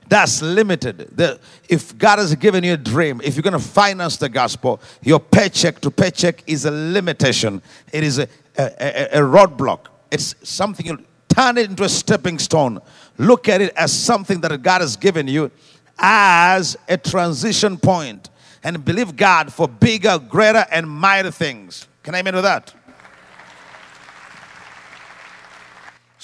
That's 0.09 0.43
limited. 0.43 1.17
The, 1.17 1.39
if 1.69 1.97
God 1.97 2.19
has 2.19 2.35
given 2.35 2.65
you 2.65 2.75
a 2.75 2.77
dream, 2.77 3.21
if 3.23 3.37
you're 3.37 3.43
going 3.43 3.53
to 3.53 3.59
finance 3.59 4.17
the 4.17 4.29
gospel, 4.29 4.81
your 5.03 5.21
paycheck 5.21 5.81
to 5.83 5.91
paycheck 5.91 6.43
is 6.47 6.65
a 6.65 6.71
limitation. 6.71 7.63
It 7.93 8.03
is 8.03 8.19
a, 8.19 8.29
a, 8.59 8.65
a, 8.65 9.21
a 9.21 9.23
roadblock. 9.23 9.87
It's 10.11 10.35
something 10.43 10.85
you 10.85 10.99
turn 11.29 11.57
it 11.57 11.71
into 11.71 11.85
a 11.85 11.89
stepping 11.89 12.39
stone. 12.39 12.81
Look 13.19 13.49
at 13.49 13.61
it 13.61 13.73
as 13.77 13.93
something 13.93 14.41
that 14.41 14.63
God 14.63 14.81
has 14.81 14.97
given 14.97 15.29
you 15.29 15.51
as 15.99 16.77
a 16.89 16.97
transition 16.97 17.77
point 17.77 18.31
and 18.65 18.85
believe 18.85 19.17
God 19.17 19.53
for 19.53 19.69
bigger, 19.69 20.19
greater, 20.19 20.67
and 20.71 20.89
mighty 20.89 21.31
things. 21.31 21.87
Can 22.03 22.15
I 22.15 22.19
amen 22.19 22.35
with 22.35 22.45
that? 22.45 22.75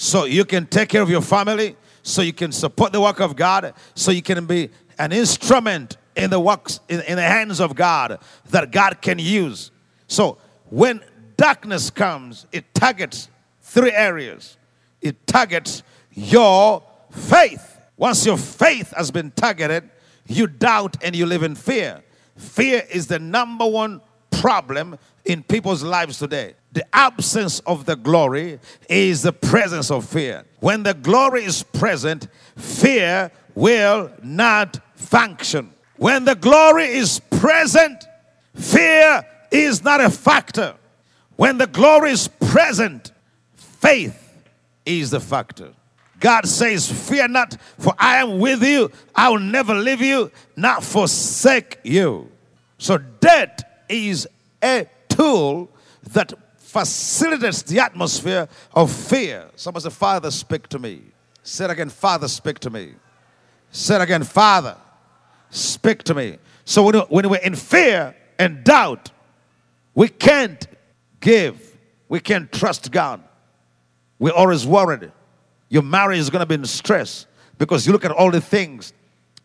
So 0.01 0.23
you 0.23 0.45
can 0.45 0.65
take 0.65 0.87
care 0.87 1.01
of 1.01 1.09
your 1.09 1.21
family, 1.21 1.75
so 2.03 2.21
you 2.21 2.31
can 2.31 2.53
support 2.53 2.93
the 2.93 3.01
work 3.01 3.19
of 3.19 3.35
God, 3.35 3.73
so 3.95 4.11
you 4.11 4.21
can 4.21 4.45
be 4.45 4.69
an 4.97 5.11
instrument 5.11 5.97
in 6.15 6.29
the 6.29 6.39
works 6.39 6.79
in, 6.87 7.01
in 7.01 7.17
the 7.17 7.21
hands 7.21 7.59
of 7.59 7.75
God 7.75 8.17
that 8.51 8.71
God 8.71 9.01
can 9.01 9.19
use. 9.19 9.71
So 10.07 10.37
when 10.69 11.01
darkness 11.35 11.89
comes, 11.89 12.47
it 12.53 12.73
targets 12.73 13.27
three 13.59 13.91
areas. 13.91 14.55
It 15.01 15.27
targets 15.27 15.83
your 16.13 16.81
faith. 17.11 17.77
Once 17.97 18.25
your 18.25 18.37
faith 18.37 18.93
has 18.95 19.11
been 19.11 19.31
targeted, 19.31 19.89
you 20.27 20.47
doubt 20.47 20.95
and 21.03 21.13
you 21.13 21.25
live 21.25 21.43
in 21.43 21.55
fear. 21.55 22.01
Fear 22.37 22.83
is 22.89 23.07
the 23.07 23.19
number 23.19 23.67
one 23.67 23.99
problem 24.39 24.97
in 25.25 25.43
people's 25.43 25.83
lives 25.83 26.17
today. 26.17 26.55
The 26.71 26.85
absence 26.95 27.59
of 27.61 27.85
the 27.85 27.95
glory 27.95 28.59
is 28.89 29.23
the 29.23 29.33
presence 29.33 29.91
of 29.91 30.05
fear. 30.05 30.45
When 30.59 30.83
the 30.83 30.93
glory 30.93 31.43
is 31.43 31.63
present, 31.63 32.27
fear 32.55 33.31
will 33.55 34.11
not 34.23 34.79
function. 34.95 35.73
When 35.97 36.25
the 36.25 36.35
glory 36.35 36.85
is 36.85 37.19
present, 37.19 38.05
fear 38.55 39.25
is 39.51 39.83
not 39.83 39.99
a 39.99 40.09
factor. 40.09 40.75
When 41.35 41.57
the 41.57 41.67
glory 41.67 42.11
is 42.11 42.27
present, 42.27 43.11
faith 43.55 44.43
is 44.85 45.11
the 45.11 45.19
factor. 45.19 45.73
God 46.19 46.45
says, 46.47 46.91
Fear 47.09 47.29
not, 47.29 47.57
for 47.77 47.93
I 47.97 48.17
am 48.17 48.39
with 48.39 48.61
you. 48.61 48.91
I 49.15 49.29
will 49.29 49.39
never 49.39 49.73
leave 49.73 50.01
you, 50.01 50.31
not 50.55 50.83
forsake 50.83 51.79
you. 51.83 52.29
So, 52.77 52.97
debt 52.97 53.68
is 53.89 54.27
a 54.63 54.87
tool 55.09 55.69
that 56.13 56.33
facilitates 56.57 57.63
the 57.63 57.79
atmosphere 57.79 58.47
of 58.73 58.91
fear. 58.91 59.49
Someone 59.55 59.81
say, 59.81 59.89
Father, 59.89 60.31
speak 60.31 60.67
to 60.69 60.79
me. 60.79 61.01
Say 61.43 61.65
it 61.65 61.71
again, 61.71 61.89
Father, 61.89 62.27
speak 62.27 62.59
to 62.59 62.69
me. 62.69 62.93
Say 63.71 63.95
it 63.95 64.01
again, 64.01 64.23
Father, 64.23 64.77
speak 65.49 66.03
to 66.03 66.13
me. 66.13 66.37
So 66.65 66.83
when, 66.83 66.95
when 66.95 67.29
we're 67.29 67.37
in 67.37 67.55
fear 67.55 68.15
and 68.37 68.63
doubt, 68.63 69.11
we 69.95 70.07
can't 70.07 70.67
give. 71.19 71.77
We 72.07 72.19
can't 72.19 72.51
trust 72.51 72.91
God. 72.91 73.23
We're 74.19 74.33
always 74.33 74.65
worried. 74.65 75.11
Your 75.69 75.83
marriage 75.83 76.19
is 76.19 76.29
going 76.29 76.41
to 76.41 76.45
be 76.45 76.55
in 76.55 76.65
stress 76.65 77.25
because 77.57 77.85
you 77.85 77.93
look 77.93 78.05
at 78.05 78.11
all 78.11 78.31
the 78.31 78.41
things. 78.41 78.93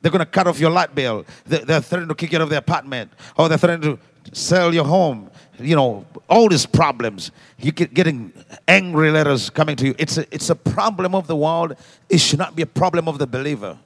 They're 0.00 0.12
going 0.12 0.20
to 0.20 0.26
cut 0.26 0.46
off 0.46 0.60
your 0.60 0.70
light 0.70 0.94
bill. 0.94 1.24
They're, 1.46 1.64
they're 1.64 1.80
threatening 1.80 2.08
to 2.08 2.14
kick 2.14 2.32
you 2.32 2.38
out 2.38 2.42
of 2.42 2.50
the 2.50 2.58
apartment. 2.58 3.12
Or 3.38 3.48
they're 3.48 3.58
threatening 3.58 3.96
to 3.96 4.02
sell 4.32 4.74
your 4.74 4.84
home. 4.84 5.30
You 5.58 5.76
know, 5.76 6.06
all 6.28 6.48
these 6.48 6.66
problems. 6.66 7.30
You 7.58 7.72
get 7.72 7.94
getting 7.94 8.32
angry 8.66 9.10
letters 9.10 9.50
coming 9.50 9.76
to 9.76 9.86
you. 9.86 9.94
It's 9.98 10.18
a, 10.18 10.34
it's 10.34 10.50
a 10.50 10.56
problem 10.56 11.14
of 11.14 11.26
the 11.26 11.36
world. 11.36 11.76
It 12.08 12.18
should 12.18 12.38
not 12.38 12.56
be 12.56 12.62
a 12.62 12.66
problem 12.66 13.08
of 13.08 13.18
the 13.18 13.26
believer. 13.26 13.78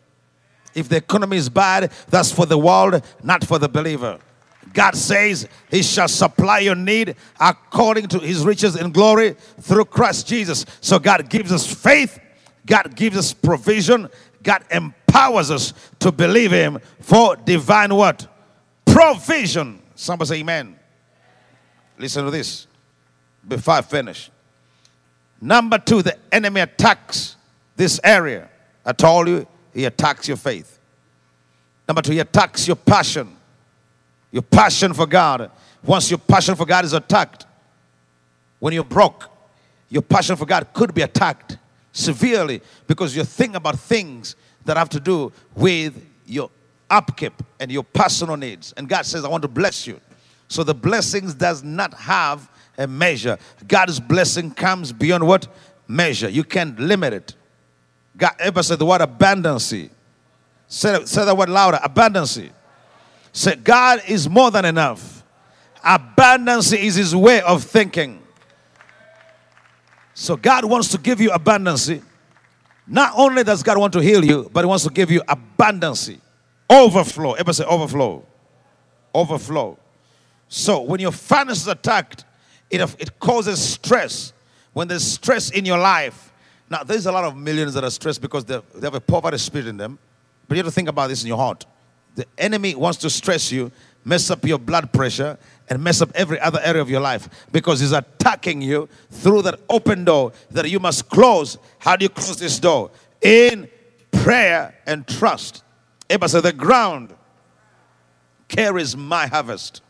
If 0.74 0.88
the 0.88 0.96
economy 0.96 1.36
is 1.36 1.48
bad, 1.48 1.92
that's 2.08 2.30
for 2.30 2.46
the 2.46 2.58
world, 2.58 3.02
not 3.22 3.44
for 3.44 3.58
the 3.58 3.68
believer. 3.68 4.18
God 4.72 4.94
says 4.94 5.48
He 5.70 5.82
shall 5.82 6.08
supply 6.08 6.60
your 6.60 6.74
need 6.74 7.16
according 7.40 8.08
to 8.08 8.18
His 8.18 8.44
riches 8.44 8.76
in 8.76 8.92
glory 8.92 9.36
through 9.60 9.86
Christ 9.86 10.26
Jesus. 10.26 10.64
So 10.80 10.98
God 10.98 11.28
gives 11.28 11.52
us 11.52 11.66
faith, 11.66 12.18
God 12.66 12.94
gives 12.94 13.16
us 13.16 13.32
provision, 13.32 14.08
God 14.42 14.64
empowers 14.70 15.50
us 15.50 15.72
to 16.00 16.12
believe 16.12 16.52
Him 16.52 16.78
for 17.00 17.36
divine 17.36 17.94
what? 17.94 18.26
Provision. 18.86 19.82
Somebody 20.00 20.28
say 20.28 20.36
amen. 20.36 20.78
Listen 21.98 22.24
to 22.24 22.30
this 22.30 22.68
before 23.46 23.74
I 23.74 23.80
finish. 23.82 24.30
Number 25.40 25.76
two, 25.76 26.02
the 26.02 26.16
enemy 26.30 26.60
attacks 26.60 27.34
this 27.74 27.98
area. 28.04 28.48
I 28.86 28.92
told 28.92 29.26
you, 29.26 29.44
he 29.74 29.86
attacks 29.86 30.28
your 30.28 30.36
faith. 30.36 30.78
Number 31.88 32.00
two, 32.00 32.12
he 32.12 32.20
attacks 32.20 32.68
your 32.68 32.76
passion. 32.76 33.36
Your 34.30 34.42
passion 34.42 34.94
for 34.94 35.04
God. 35.04 35.50
Once 35.82 36.08
your 36.12 36.18
passion 36.18 36.54
for 36.54 36.64
God 36.64 36.84
is 36.84 36.92
attacked, 36.92 37.46
when 38.60 38.72
you're 38.72 38.84
broke, 38.84 39.28
your 39.88 40.02
passion 40.02 40.36
for 40.36 40.46
God 40.46 40.68
could 40.72 40.94
be 40.94 41.02
attacked 41.02 41.58
severely 41.90 42.62
because 42.86 43.16
you 43.16 43.24
think 43.24 43.56
about 43.56 43.76
things 43.80 44.36
that 44.64 44.76
have 44.76 44.90
to 44.90 45.00
do 45.00 45.32
with 45.56 46.00
your 46.24 46.50
upkeep 46.90 47.34
and 47.60 47.70
your 47.70 47.82
personal 47.82 48.36
needs. 48.36 48.72
And 48.76 48.88
God 48.88 49.06
says, 49.06 49.24
I 49.24 49.28
want 49.28 49.42
to 49.42 49.48
bless 49.48 49.86
you. 49.86 50.00
So 50.48 50.64
the 50.64 50.74
blessings 50.74 51.34
does 51.34 51.62
not 51.62 51.92
have 51.94 52.50
a 52.78 52.86
measure. 52.86 53.38
God's 53.66 54.00
blessing 54.00 54.50
comes 54.52 54.92
beyond 54.92 55.26
what? 55.26 55.48
Measure. 55.86 56.28
You 56.28 56.44
can't 56.44 56.78
limit 56.78 57.12
it. 57.12 57.34
God 58.16 58.32
ever 58.38 58.62
said 58.62 58.78
the 58.78 58.86
word 58.86 59.00
abundancy. 59.00 59.90
Say, 60.66 61.04
say 61.04 61.24
that 61.24 61.36
word 61.36 61.48
louder. 61.48 61.78
Abundancy. 61.78 62.50
Say, 63.32 63.56
God 63.56 64.02
is 64.08 64.28
more 64.28 64.50
than 64.50 64.64
enough. 64.64 65.22
Abundance 65.84 66.72
is 66.72 66.96
his 66.96 67.14
way 67.14 67.40
of 67.40 67.62
thinking. 67.62 68.22
So 70.14 70.36
God 70.36 70.64
wants 70.64 70.88
to 70.88 70.98
give 70.98 71.20
you 71.20 71.30
abundance. 71.30 71.90
Not 72.86 73.12
only 73.16 73.44
does 73.44 73.62
God 73.62 73.78
want 73.78 73.92
to 73.92 74.00
heal 74.00 74.24
you, 74.24 74.50
but 74.52 74.62
he 74.62 74.66
wants 74.66 74.84
to 74.84 74.90
give 74.90 75.10
you 75.10 75.22
abundance. 75.28 76.10
Overflow. 76.70 77.32
Ever 77.34 77.52
say 77.52 77.64
overflow? 77.64 78.24
Overflow. 79.14 79.78
So 80.48 80.80
when 80.82 81.00
your 81.00 81.12
finances 81.12 81.62
is 81.62 81.68
attacked, 81.68 82.24
it, 82.70 82.80
it 82.98 83.18
causes 83.18 83.60
stress. 83.60 84.32
When 84.72 84.88
there's 84.88 85.04
stress 85.04 85.50
in 85.50 85.64
your 85.64 85.78
life, 85.78 86.32
now 86.70 86.82
there's 86.82 87.06
a 87.06 87.12
lot 87.12 87.24
of 87.24 87.36
millions 87.36 87.74
that 87.74 87.84
are 87.84 87.90
stressed 87.90 88.20
because 88.20 88.44
they 88.44 88.60
have 88.82 88.94
a 88.94 89.00
poverty 89.00 89.38
spirit 89.38 89.66
in 89.66 89.76
them. 89.76 89.98
But 90.46 90.56
you 90.56 90.62
have 90.62 90.66
to 90.66 90.74
think 90.74 90.88
about 90.88 91.08
this 91.08 91.22
in 91.22 91.28
your 91.28 91.36
heart. 91.36 91.66
The 92.14 92.26
enemy 92.36 92.74
wants 92.74 92.98
to 92.98 93.10
stress 93.10 93.52
you, 93.52 93.70
mess 94.04 94.30
up 94.30 94.44
your 94.44 94.58
blood 94.58 94.92
pressure, 94.92 95.38
and 95.68 95.82
mess 95.82 96.00
up 96.00 96.10
every 96.14 96.40
other 96.40 96.60
area 96.62 96.82
of 96.82 96.90
your 96.90 97.00
life 97.00 97.28
because 97.52 97.80
he's 97.80 97.92
attacking 97.92 98.62
you 98.62 98.88
through 99.10 99.42
that 99.42 99.60
open 99.68 100.04
door 100.04 100.32
that 100.50 100.68
you 100.68 100.80
must 100.80 101.08
close. 101.08 101.58
How 101.78 101.96
do 101.96 102.04
you 102.04 102.08
close 102.08 102.38
this 102.38 102.58
door? 102.58 102.90
In 103.22 103.68
prayer 104.10 104.74
and 104.86 105.06
trust. 105.06 105.62
Everybody 106.10 106.30
said, 106.30 106.42
The 106.42 106.52
ground 106.52 107.14
carries 108.48 108.96
my 108.96 109.26
harvest. 109.26 109.82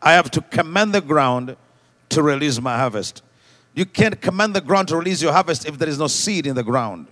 I 0.00 0.12
have 0.12 0.30
to 0.32 0.40
command 0.40 0.94
the 0.94 1.00
ground 1.00 1.56
to 2.10 2.22
release 2.22 2.60
my 2.60 2.76
harvest. 2.76 3.22
You 3.74 3.86
can't 3.86 4.20
command 4.20 4.54
the 4.54 4.60
ground 4.60 4.88
to 4.88 4.96
release 4.96 5.22
your 5.22 5.32
harvest 5.32 5.66
if 5.66 5.78
there 5.78 5.88
is 5.88 5.98
no 5.98 6.06
seed 6.06 6.46
in 6.46 6.54
the 6.54 6.62
ground. 6.62 7.06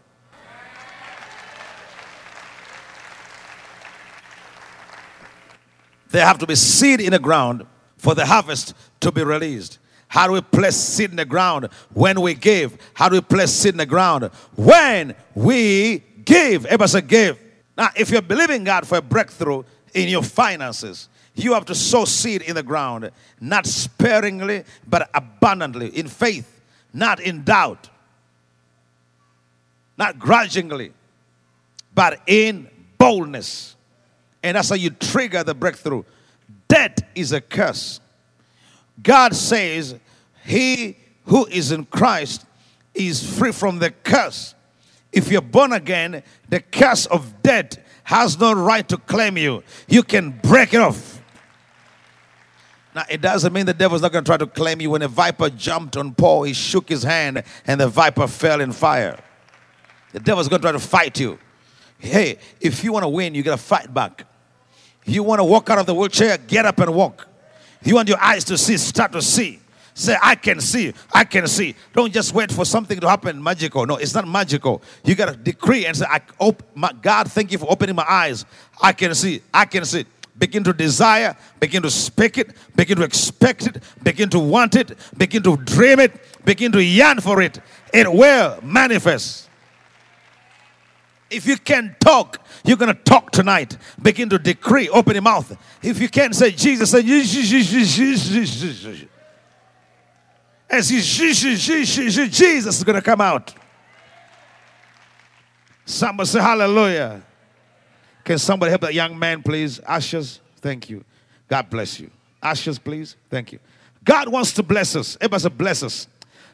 There 6.10 6.26
have 6.26 6.38
to 6.38 6.46
be 6.46 6.56
seed 6.56 7.00
in 7.00 7.12
the 7.12 7.18
ground 7.18 7.66
for 7.96 8.14
the 8.14 8.26
harvest 8.26 8.74
to 9.00 9.12
be 9.12 9.22
released. 9.22 9.78
How 10.08 10.26
do 10.26 10.32
we 10.32 10.40
place 10.40 10.76
seed 10.76 11.10
in 11.10 11.16
the 11.16 11.24
ground? 11.24 11.68
When 11.92 12.20
we 12.20 12.34
give. 12.34 12.76
How 12.94 13.08
do 13.08 13.14
we 13.14 13.20
place 13.20 13.52
seed 13.52 13.74
in 13.74 13.78
the 13.78 13.86
ground? 13.86 14.24
When 14.56 15.14
we 15.36 16.00
give. 16.24 16.66
Everybody 16.66 16.90
say 16.90 17.00
give. 17.02 17.38
Now, 17.80 17.88
if 17.96 18.10
you're 18.10 18.20
believing 18.20 18.62
God 18.62 18.86
for 18.86 18.98
a 18.98 19.00
breakthrough 19.02 19.62
in 19.94 20.10
your 20.10 20.22
finances, 20.22 21.08
you 21.34 21.54
have 21.54 21.64
to 21.64 21.74
sow 21.74 22.04
seed 22.04 22.42
in 22.42 22.54
the 22.54 22.62
ground, 22.62 23.10
not 23.40 23.64
sparingly, 23.64 24.64
but 24.86 25.08
abundantly, 25.14 25.88
in 25.88 26.06
faith, 26.06 26.60
not 26.92 27.20
in 27.20 27.42
doubt, 27.42 27.88
not 29.96 30.18
grudgingly, 30.18 30.92
but 31.94 32.20
in 32.26 32.68
boldness. 32.98 33.76
And 34.42 34.58
that's 34.58 34.68
how 34.68 34.74
you 34.74 34.90
trigger 34.90 35.42
the 35.42 35.54
breakthrough. 35.54 36.02
Debt 36.68 37.00
is 37.14 37.32
a 37.32 37.40
curse. 37.40 37.98
God 39.02 39.34
says, 39.34 39.94
He 40.44 40.98
who 41.24 41.46
is 41.46 41.72
in 41.72 41.86
Christ 41.86 42.44
is 42.92 43.38
free 43.38 43.52
from 43.52 43.78
the 43.78 43.90
curse. 43.90 44.54
If 45.12 45.30
you're 45.30 45.42
born 45.42 45.72
again, 45.72 46.22
the 46.48 46.60
curse 46.60 47.06
of 47.06 47.42
debt 47.42 47.84
has 48.04 48.38
no 48.38 48.52
right 48.52 48.88
to 48.88 48.96
claim 48.96 49.36
you. 49.36 49.62
You 49.88 50.02
can 50.02 50.30
break 50.30 50.74
it 50.74 50.80
off. 50.80 51.20
Now, 52.94 53.04
it 53.08 53.20
doesn't 53.20 53.52
mean 53.52 53.66
the 53.66 53.74
devil's 53.74 54.02
not 54.02 54.12
going 54.12 54.24
to 54.24 54.28
try 54.28 54.36
to 54.36 54.46
claim 54.46 54.80
you. 54.80 54.90
When 54.90 55.02
a 55.02 55.08
viper 55.08 55.48
jumped 55.50 55.96
on 55.96 56.14
Paul, 56.14 56.42
he 56.42 56.52
shook 56.52 56.88
his 56.88 57.02
hand 57.02 57.44
and 57.66 57.80
the 57.80 57.88
viper 57.88 58.26
fell 58.26 58.60
in 58.60 58.72
fire. 58.72 59.18
The 60.12 60.20
devil's 60.20 60.48
going 60.48 60.60
to 60.60 60.64
try 60.64 60.72
to 60.72 60.78
fight 60.80 61.20
you. 61.20 61.38
Hey, 61.98 62.38
if 62.60 62.82
you 62.82 62.92
want 62.92 63.04
to 63.04 63.08
win, 63.08 63.34
you 63.34 63.42
got 63.42 63.56
to 63.56 63.62
fight 63.62 63.92
back. 63.92 64.26
If 65.04 65.14
you 65.14 65.22
want 65.22 65.38
to 65.38 65.44
walk 65.44 65.70
out 65.70 65.78
of 65.78 65.86
the 65.86 65.94
wheelchair, 65.94 66.36
get 66.38 66.66
up 66.66 66.78
and 66.80 66.94
walk. 66.94 67.28
You 67.82 67.94
want 67.94 68.08
your 68.08 68.20
eyes 68.20 68.44
to 68.44 68.58
see, 68.58 68.76
start 68.76 69.12
to 69.12 69.22
see. 69.22 69.60
Say, 69.94 70.16
I 70.22 70.34
can 70.34 70.60
see, 70.60 70.94
I 71.12 71.24
can 71.24 71.46
see. 71.46 71.74
Don't 71.92 72.12
just 72.12 72.32
wait 72.32 72.50
for 72.52 72.64
something 72.64 72.98
to 73.00 73.08
happen 73.08 73.42
magical. 73.42 73.86
No, 73.86 73.96
it's 73.96 74.14
not 74.14 74.26
magical. 74.26 74.82
You 75.04 75.14
got 75.14 75.26
to 75.26 75.36
decree 75.36 75.86
and 75.86 75.96
say, 75.96 76.06
I, 76.08 76.20
op- 76.38 76.62
my, 76.74 76.92
God, 77.02 77.30
thank 77.30 77.52
you 77.52 77.58
for 77.58 77.70
opening 77.70 77.96
my 77.96 78.06
eyes. 78.08 78.44
I 78.80 78.92
can 78.92 79.14
see, 79.14 79.42
I 79.52 79.64
can 79.64 79.84
see. 79.84 80.06
Begin 80.38 80.64
to 80.64 80.72
desire, 80.72 81.36
begin 81.58 81.82
to 81.82 81.90
speak 81.90 82.38
it, 82.38 82.56
begin 82.74 82.96
to 82.96 83.02
expect 83.02 83.66
it, 83.66 83.82
begin 84.02 84.30
to 84.30 84.38
want 84.38 84.74
it, 84.74 84.96
begin 85.18 85.42
to 85.42 85.58
dream 85.58 86.00
it, 86.00 86.12
begin 86.46 86.72
to 86.72 86.82
yearn 86.82 87.20
for 87.20 87.42
it. 87.42 87.60
It 87.92 88.10
will 88.10 88.58
manifest. 88.62 89.50
If 91.28 91.46
you 91.46 91.58
can 91.58 91.94
talk, 92.00 92.38
you're 92.64 92.78
going 92.78 92.94
to 92.94 93.02
talk 93.02 93.30
tonight. 93.30 93.76
Begin 94.00 94.30
to 94.30 94.38
decree, 94.38 94.88
open 94.88 95.12
your 95.14 95.22
mouth. 95.22 95.56
If 95.82 96.00
you 96.00 96.08
can't 96.08 96.34
say 96.34 96.50
Jesus, 96.50 96.90
say 96.90 97.02
Jesus. 100.72 102.08
As 102.08 102.28
Jesus 102.30 102.78
is 102.78 102.84
going 102.84 102.96
to 102.96 103.02
come 103.02 103.20
out. 103.20 103.54
Somebody 105.84 106.28
say 106.28 106.40
hallelujah. 106.40 107.22
Can 108.24 108.38
somebody 108.38 108.70
help 108.70 108.82
that 108.82 108.94
young 108.94 109.18
man, 109.18 109.42
please? 109.42 109.80
Ashes, 109.80 110.40
thank 110.60 110.88
you. 110.88 111.04
God 111.48 111.68
bless 111.68 111.98
you. 111.98 112.10
Ashes, 112.40 112.78
please. 112.78 113.16
Thank 113.28 113.52
you. 113.52 113.58
God 114.04 114.28
wants 114.28 114.52
to 114.52 114.62
bless 114.62 114.94
us. 114.94 115.16
Everybody 115.20 115.42
say, 115.42 115.48
bless 115.48 115.82
us. 115.82 116.06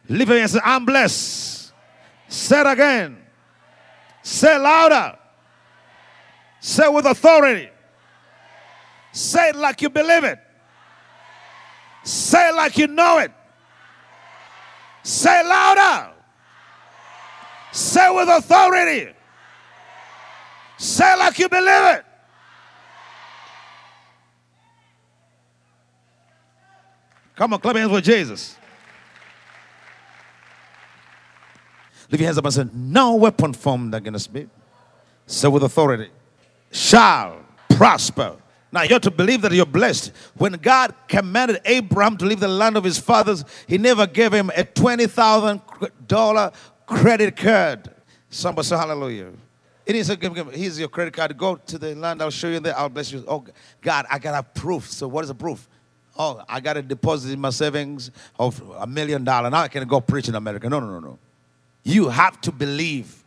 Lift 0.09 0.31
your 0.31 0.41
and 0.41 0.51
say, 0.51 0.61
I'm 0.65 0.85
blessed. 0.85 1.73
Say 2.29 2.61
it 2.61 2.67
again. 2.67 3.19
Say 4.23 4.59
louder. 4.59 5.19
Say 6.61 6.89
with 6.89 7.07
authority. 7.07 7.69
Say 9.13 9.51
it 9.51 9.57
like 9.57 9.83
you 9.83 9.91
believe 9.91 10.25
it. 10.25 10.39
Say 12.05 12.49
it 12.49 12.55
like 12.55 12.79
you 12.79 12.87
know 12.87 13.19
it. 13.19 13.33
Say 15.07 15.41
louder. 15.45 16.15
Say 17.71 18.13
with 18.13 18.29
authority. 18.29 19.13
Say 20.79 21.17
like 21.17 21.39
you 21.39 21.49
believe 21.49 21.95
it. 21.95 22.05
Come 27.37 27.53
on, 27.55 27.61
clap 27.61 27.77
hands 27.77 27.93
for 27.93 28.01
Jesus. 28.01 28.57
Lift 32.11 32.21
your 32.21 32.27
hands 32.27 32.39
up 32.39 32.45
and 32.45 32.55
say, 32.55 32.65
No 32.75 33.15
weapon 33.15 33.53
formed 33.53 33.95
against 33.95 34.35
me. 34.35 34.49
Say 35.25 35.47
with 35.47 35.63
authority, 35.63 36.11
shall 36.73 37.47
prosper. 37.71 38.35
Now 38.77 38.83
you 38.83 38.91
have 38.91 39.01
to 39.03 39.11
believe 39.11 39.41
that 39.41 39.53
you're 39.53 39.65
blessed. 39.65 40.13
When 40.37 40.53
God 40.53 40.95
commanded 41.09 41.63
Abraham 41.65 42.19
to 42.19 42.27
leave 42.27 42.41
the 42.41 42.47
land 42.47 42.77
of 42.77 42.85
his 42.85 42.99
fathers, 42.99 43.43
he 43.67 43.79
never 43.79 44.07
gave 44.07 44.35
him 44.35 44.51
a 44.55 44.65
twenty 44.65 45.07
thousand 45.07 45.63
dollar 46.07 46.53
credit 46.85 47.39
card. 47.39 47.91
Somebody 48.29 48.69
say 48.69 48.77
hallelujah. 48.77 49.33
It 49.87 49.97
is 49.97 50.11
a 50.11 50.17
here's 50.53 50.79
your 50.79 50.91
credit 50.91 51.15
card. 51.15 51.39
Go 51.39 51.57
to 51.57 51.79
the 51.79 51.95
land, 51.95 52.21
I'll 52.21 52.29
show 52.31 52.49
you 52.49 52.61
there, 52.61 52.77
I'll 52.77 52.91
bless 52.91 53.11
you. 53.11 53.25
Oh 53.27 53.47
God, 53.81 54.05
I 54.11 54.19
got 54.19 54.39
a 54.39 54.43
proof. 54.43 54.91
So 54.91 55.09
what 55.09 55.25
is 55.25 55.29
the 55.29 55.35
proof? 55.35 55.67
Oh, 56.19 56.43
I 56.47 56.61
got 56.61 56.77
a 56.77 56.83
deposit 56.83 57.33
in 57.33 57.41
my 57.41 57.49
savings 57.49 58.11
of 58.39 58.61
a 58.79 58.87
million 58.87 59.25
dollars. 59.25 59.53
Now 59.53 59.63
I 59.63 59.69
can 59.69 59.89
go 59.89 60.03
preach 60.03 60.29
in 60.29 60.35
America. 60.35 60.69
No, 60.69 60.81
no, 60.81 60.87
no, 60.87 61.01
no. 61.01 61.19
You 61.83 62.11
have 62.11 62.43
to 62.43 62.53
believe. 62.53 63.25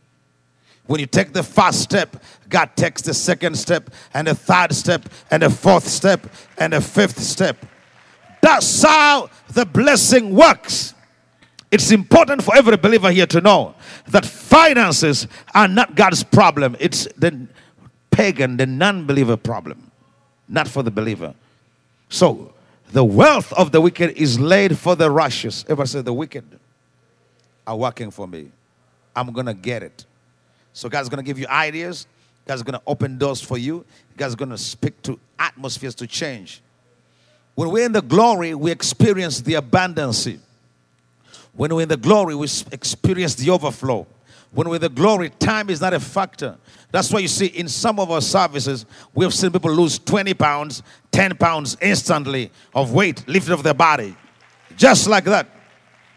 When 0.89 0.99
you 0.99 1.05
take 1.05 1.33
the 1.33 1.43
first 1.43 1.81
step, 1.81 2.17
God 2.49 2.75
takes 2.75 3.03
the 3.03 3.13
second 3.13 3.55
step, 3.59 3.91
and 4.15 4.25
the 4.25 4.33
third 4.33 4.73
step, 4.73 5.07
and 5.29 5.43
the 5.43 5.49
fourth 5.51 5.87
step, 5.87 6.25
and 6.57 6.73
the 6.73 6.81
fifth 6.81 7.19
step. 7.19 7.63
That's 8.41 8.81
how 8.81 9.29
the 9.53 9.67
blessing 9.67 10.33
works. 10.33 10.95
It's 11.69 11.91
important 11.91 12.43
for 12.43 12.55
every 12.55 12.75
believer 12.75 13.11
here 13.11 13.27
to 13.27 13.39
know 13.39 13.75
that 14.07 14.25
finances 14.25 15.27
are 15.53 15.67
not 15.67 15.93
God's 15.93 16.23
problem, 16.23 16.75
it's 16.79 17.07
the 17.17 17.47
pagan, 18.09 18.57
the 18.57 18.65
non 18.65 19.05
believer 19.05 19.37
problem, 19.37 19.91
not 20.47 20.67
for 20.67 20.81
the 20.81 20.89
believer. 20.89 21.35
So, 22.09 22.51
the 22.93 23.05
wealth 23.05 23.53
of 23.53 23.71
the 23.71 23.79
wicked 23.79 24.17
is 24.17 24.39
laid 24.39 24.75
for 24.75 24.95
the 24.95 25.11
righteous. 25.11 25.65
Ever 25.69 25.85
say, 25.85 26.01
The 26.01 26.13
wicked 26.13 26.45
are 27.67 27.77
working 27.77 28.09
for 28.09 28.27
me. 28.27 28.49
I'm 29.15 29.31
going 29.31 29.45
to 29.45 29.53
get 29.53 29.83
it. 29.83 30.05
So, 30.79 30.87
God's 30.87 31.09
going 31.09 31.21
to 31.21 31.27
give 31.27 31.37
you 31.37 31.45
ideas. 31.47 32.07
God's 32.47 32.63
going 32.63 32.79
to 32.79 32.81
open 32.87 33.17
doors 33.17 33.41
for 33.41 33.57
you. 33.57 33.83
God's 34.15 34.35
going 34.35 34.51
to 34.51 34.57
speak 34.57 35.01
to 35.01 35.19
atmospheres 35.37 35.93
to 35.95 36.07
change. 36.07 36.61
When 37.55 37.69
we're 37.69 37.85
in 37.85 37.91
the 37.91 38.01
glory, 38.01 38.55
we 38.55 38.71
experience 38.71 39.41
the 39.41 39.55
abundance. 39.55 40.25
When 41.51 41.75
we're 41.75 41.81
in 41.81 41.89
the 41.89 41.97
glory, 41.97 42.33
we 42.33 42.47
experience 42.71 43.35
the 43.35 43.49
overflow. 43.49 44.07
When 44.51 44.69
we're 44.69 44.75
in 44.75 44.81
the 44.81 44.87
glory, 44.87 45.31
time 45.31 45.69
is 45.69 45.81
not 45.81 45.93
a 45.93 45.99
factor. 45.99 46.55
That's 46.93 47.11
why 47.11 47.19
you 47.19 47.27
see 47.27 47.47
in 47.47 47.67
some 47.67 47.99
of 47.99 48.09
our 48.09 48.21
services, 48.21 48.85
we 49.13 49.25
have 49.25 49.33
seen 49.33 49.51
people 49.51 49.73
lose 49.73 49.99
20 49.99 50.33
pounds, 50.33 50.81
10 51.11 51.35
pounds 51.35 51.75
instantly 51.81 52.51
of 52.73 52.93
weight 52.93 53.27
lifted 53.27 53.51
off 53.51 53.63
their 53.63 53.73
body. 53.73 54.15
Just 54.77 55.09
like 55.09 55.25
that. 55.25 55.49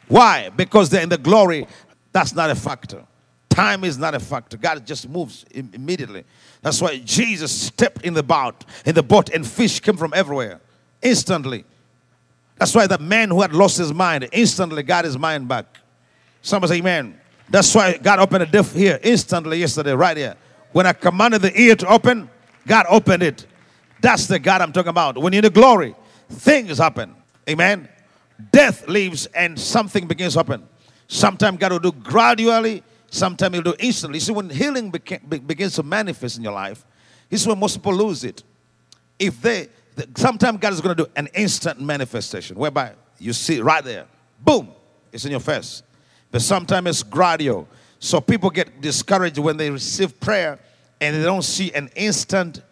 Why? 0.06 0.50
Because 0.50 0.88
they're 0.88 1.02
in 1.02 1.08
the 1.08 1.18
glory. 1.18 1.66
That's 2.12 2.32
not 2.32 2.48
a 2.48 2.54
factor. 2.54 3.04
Time 3.52 3.84
is 3.84 3.98
not 3.98 4.14
a 4.14 4.20
factor. 4.20 4.56
God 4.56 4.86
just 4.86 5.06
moves 5.08 5.44
immediately. 5.50 6.24
That's 6.62 6.80
why 6.80 6.98
Jesus 6.98 7.52
stepped 7.52 8.02
in 8.02 8.14
the 8.14 8.22
boat, 8.22 8.64
in 8.86 8.94
the 8.94 9.02
boat, 9.02 9.28
and 9.28 9.46
fish 9.46 9.78
came 9.78 9.96
from 9.96 10.12
everywhere 10.14 10.60
instantly. 11.02 11.64
That's 12.56 12.74
why 12.74 12.86
the 12.86 12.98
man 12.98 13.28
who 13.28 13.42
had 13.42 13.52
lost 13.52 13.76
his 13.76 13.92
mind 13.92 14.26
instantly 14.32 14.82
got 14.82 15.04
his 15.04 15.18
mind 15.18 15.48
back. 15.48 15.66
Somebody 16.40 16.74
say, 16.74 16.78
Amen. 16.78 17.20
That's 17.50 17.74
why 17.74 17.98
God 17.98 18.20
opened 18.20 18.44
a 18.44 18.46
deaf 18.46 18.74
ear 18.74 18.98
instantly 19.02 19.58
yesterday, 19.58 19.92
right 19.92 20.16
here. 20.16 20.36
When 20.72 20.86
I 20.86 20.94
commanded 20.94 21.42
the 21.42 21.60
ear 21.60 21.76
to 21.76 21.88
open, 21.88 22.30
God 22.66 22.86
opened 22.88 23.22
it. 23.22 23.46
That's 24.00 24.26
the 24.28 24.38
God 24.38 24.62
I'm 24.62 24.72
talking 24.72 24.88
about. 24.88 25.18
When 25.18 25.34
you're 25.34 25.40
in 25.40 25.44
the 25.44 25.50
glory, 25.50 25.94
things 26.30 26.78
happen. 26.78 27.14
Amen. 27.50 27.88
Death 28.50 28.88
leaves 28.88 29.26
and 29.26 29.58
something 29.60 30.06
begins 30.06 30.32
to 30.32 30.38
happen. 30.38 30.66
Sometimes 31.06 31.58
God 31.58 31.72
will 31.72 31.78
do 31.78 31.92
gradually, 31.92 32.82
sometimes 33.12 33.54
you'll 33.54 33.62
do 33.62 33.74
instantly. 33.78 34.16
You 34.16 34.20
see, 34.20 34.32
when 34.32 34.50
healing 34.50 34.90
beca- 34.90 35.28
be- 35.28 35.38
begins 35.38 35.74
to 35.74 35.82
manifest 35.82 36.38
in 36.38 36.42
your 36.42 36.52
life, 36.52 36.84
this 37.28 37.42
is 37.42 37.46
when 37.46 37.58
most 37.58 37.76
people 37.76 37.94
lose 37.94 38.24
it. 38.24 38.42
If 39.18 39.40
they, 39.40 39.68
sometimes 40.16 40.58
God 40.58 40.72
is 40.72 40.80
going 40.80 40.96
to 40.96 41.04
do 41.04 41.10
an 41.14 41.28
instant 41.34 41.80
manifestation 41.80 42.56
whereby 42.56 42.92
you 43.18 43.32
see 43.32 43.60
right 43.60 43.84
there, 43.84 44.06
boom, 44.40 44.70
it's 45.12 45.24
in 45.24 45.30
your 45.30 45.40
face. 45.40 45.82
But 46.30 46.42
sometimes 46.42 46.88
it's 46.88 47.02
gradual. 47.02 47.68
So 47.98 48.20
people 48.20 48.50
get 48.50 48.80
discouraged 48.80 49.38
when 49.38 49.56
they 49.56 49.70
receive 49.70 50.18
prayer 50.18 50.58
and 51.00 51.14
they 51.14 51.22
don't 51.22 51.44
see 51.44 51.70
an 51.72 51.90
instant 51.94 52.62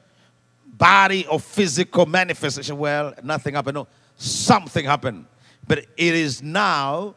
body 0.65 1.27
or 1.27 1.39
physical 1.39 2.07
manifestation. 2.07 2.79
Well, 2.79 3.15
nothing 3.23 3.55
happened. 3.55 3.75
No, 3.75 3.87
something 4.17 4.85
happened. 4.87 5.27
But 5.69 5.81
it 5.81 6.15
is 6.15 6.43
now 6.43 7.15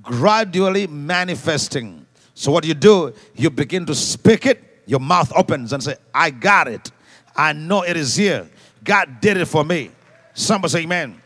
gradually 0.00 0.86
manifesting. 0.86 2.06
So 2.42 2.50
what 2.50 2.64
you 2.64 2.74
do, 2.74 3.14
you 3.36 3.50
begin 3.50 3.86
to 3.86 3.94
speak 3.94 4.46
it, 4.46 4.82
your 4.84 4.98
mouth 4.98 5.32
opens 5.36 5.72
and 5.72 5.80
say, 5.80 5.94
I 6.12 6.30
got 6.30 6.66
it. 6.66 6.90
I 7.36 7.52
know 7.52 7.82
it 7.82 7.96
is 7.96 8.16
here. 8.16 8.50
God 8.82 9.20
did 9.20 9.36
it 9.36 9.44
for 9.44 9.62
me. 9.62 9.92
Somebody 10.34 10.72
say 10.72 10.80
amen. 10.80 11.22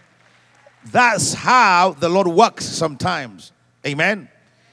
That's 0.85 1.33
how 1.33 1.97
the 1.99 2.11
Lord 2.11 2.27
works 2.27 2.67
sometimes. 2.67 3.53
Amen. 3.87 4.29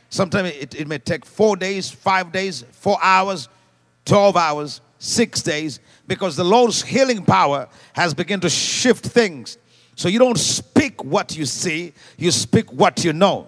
Sometimes 0.09 0.49
it, 0.49 0.75
it 0.75 0.85
may 0.85 0.97
take 0.97 1.25
four 1.25 1.55
days, 1.55 1.89
five 1.89 2.33
days, 2.33 2.65
four 2.73 2.97
hours, 3.01 3.47
12 4.03 4.35
hours, 4.35 4.81
six 4.99 5.41
days, 5.41 5.79
because 6.07 6.35
the 6.35 6.43
Lord's 6.43 6.81
healing 6.81 7.23
power 7.23 7.69
has 7.93 8.13
begun 8.13 8.41
to 8.41 8.49
shift 8.49 9.05
things. 9.05 9.57
So 9.95 10.09
you 10.09 10.19
don't 10.19 10.37
speak 10.37 11.05
what 11.05 11.37
you 11.37 11.45
see, 11.45 11.93
you 12.17 12.31
speak 12.31 12.69
what 12.73 13.05
you 13.05 13.13
know. 13.13 13.47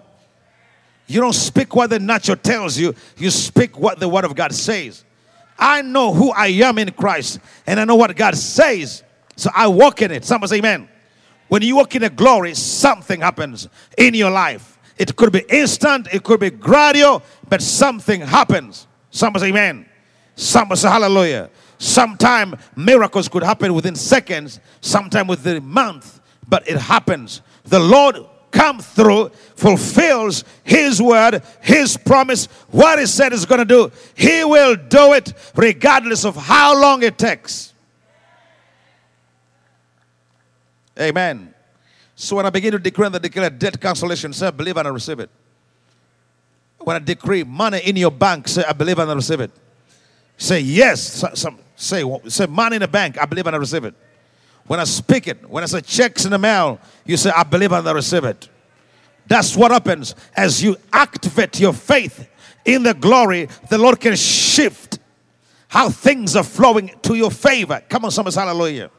You 1.06 1.20
don't 1.20 1.32
speak 1.32 1.74
what 1.74 1.90
the 1.90 1.98
natural 1.98 2.36
tells 2.36 2.78
you, 2.78 2.94
you 3.16 3.30
speak 3.30 3.78
what 3.78 4.00
the 4.00 4.08
Word 4.08 4.24
of 4.24 4.34
God 4.34 4.52
says. 4.52 5.04
I 5.58 5.82
know 5.82 6.12
who 6.12 6.32
I 6.32 6.48
am 6.48 6.78
in 6.78 6.90
Christ, 6.92 7.38
and 7.66 7.80
I 7.80 7.84
know 7.84 7.96
what 7.96 8.14
God 8.16 8.36
says, 8.36 9.02
so 9.36 9.50
I 9.54 9.68
walk 9.68 10.02
in 10.02 10.10
it. 10.10 10.24
Somebody 10.24 10.50
say, 10.50 10.58
Amen. 10.58 10.88
When 11.48 11.62
you 11.62 11.76
walk 11.76 11.94
in 11.94 12.02
the 12.02 12.10
glory, 12.10 12.54
something 12.54 13.20
happens 13.20 13.68
in 13.96 14.14
your 14.14 14.30
life. 14.30 14.78
It 14.98 15.14
could 15.14 15.32
be 15.32 15.44
instant, 15.48 16.08
it 16.12 16.24
could 16.24 16.40
be 16.40 16.50
gradual, 16.50 17.22
but 17.48 17.62
something 17.62 18.20
happens. 18.20 18.86
Somebody 19.10 19.46
say 19.46 19.48
amen. 19.50 19.86
Somebody 20.34 20.80
say 20.80 20.88
hallelujah. 20.88 21.50
Sometime 21.78 22.56
miracles 22.74 23.28
could 23.28 23.42
happen 23.42 23.74
within 23.74 23.94
seconds, 23.94 24.60
sometime 24.80 25.26
within 25.26 25.58
a 25.58 25.60
month, 25.60 26.20
but 26.48 26.66
it 26.68 26.78
happens. 26.78 27.42
The 27.64 27.78
Lord 27.78 28.16
come 28.56 28.80
through, 28.80 29.28
fulfills 29.54 30.44
his 30.64 31.00
word, 31.00 31.42
his 31.60 31.96
promise, 31.96 32.46
what 32.70 32.98
he 32.98 33.06
said 33.06 33.32
is 33.32 33.44
going 33.44 33.58
to 33.58 33.64
do. 33.64 33.92
He 34.14 34.44
will 34.44 34.76
do 34.76 35.12
it 35.12 35.32
regardless 35.54 36.24
of 36.24 36.36
how 36.36 36.80
long 36.80 37.02
it 37.02 37.18
takes. 37.18 37.74
Amen. 40.98 41.52
So 42.14 42.36
when 42.36 42.46
I 42.46 42.50
begin 42.50 42.72
to 42.72 42.78
decree 42.78 43.06
and 43.06 43.20
declare 43.20 43.50
debt 43.50 43.78
cancellation, 43.78 44.32
say, 44.32 44.46
I 44.46 44.50
believe 44.50 44.76
and 44.78 44.88
I 44.88 44.90
receive 44.90 45.20
it. 45.20 45.28
When 46.78 46.96
I 46.96 47.00
decree 47.00 47.44
money 47.44 47.80
in 47.84 47.96
your 47.96 48.10
bank, 48.10 48.48
say, 48.48 48.64
I 48.66 48.72
believe 48.72 48.98
and 48.98 49.10
I 49.10 49.14
receive 49.14 49.40
it. 49.40 49.50
Say, 50.38 50.60
yes. 50.60 51.24
Say, 51.76 52.02
say, 52.28 52.46
money 52.46 52.76
in 52.76 52.82
the 52.82 52.88
bank, 52.88 53.18
I 53.20 53.26
believe 53.26 53.46
and 53.46 53.56
I 53.56 53.58
receive 53.58 53.84
it. 53.84 53.94
When 54.66 54.80
I 54.80 54.84
speak 54.84 55.28
it, 55.28 55.48
when 55.48 55.62
I 55.62 55.66
say 55.66 55.80
checks 55.80 56.24
in 56.24 56.32
the 56.32 56.38
mail, 56.38 56.80
you 57.04 57.16
say, 57.16 57.30
I 57.30 57.44
believe 57.44 57.72
and 57.72 57.88
I 57.88 57.92
receive 57.92 58.24
it. 58.24 58.48
That's 59.26 59.56
what 59.56 59.70
happens 59.70 60.14
as 60.36 60.62
you 60.62 60.76
activate 60.92 61.60
your 61.60 61.72
faith 61.72 62.28
in 62.66 62.82
the 62.82 62.94
glory, 62.94 63.48
the 63.70 63.78
Lord 63.78 64.00
can 64.00 64.16
shift 64.16 64.98
how 65.68 65.88
things 65.88 66.36
are 66.36 66.44
flowing 66.44 66.90
to 67.02 67.14
your 67.14 67.30
favor. 67.30 67.82
Come 67.88 68.04
on, 68.04 68.10
somebody, 68.10 68.34
hallelujah. 68.36 68.90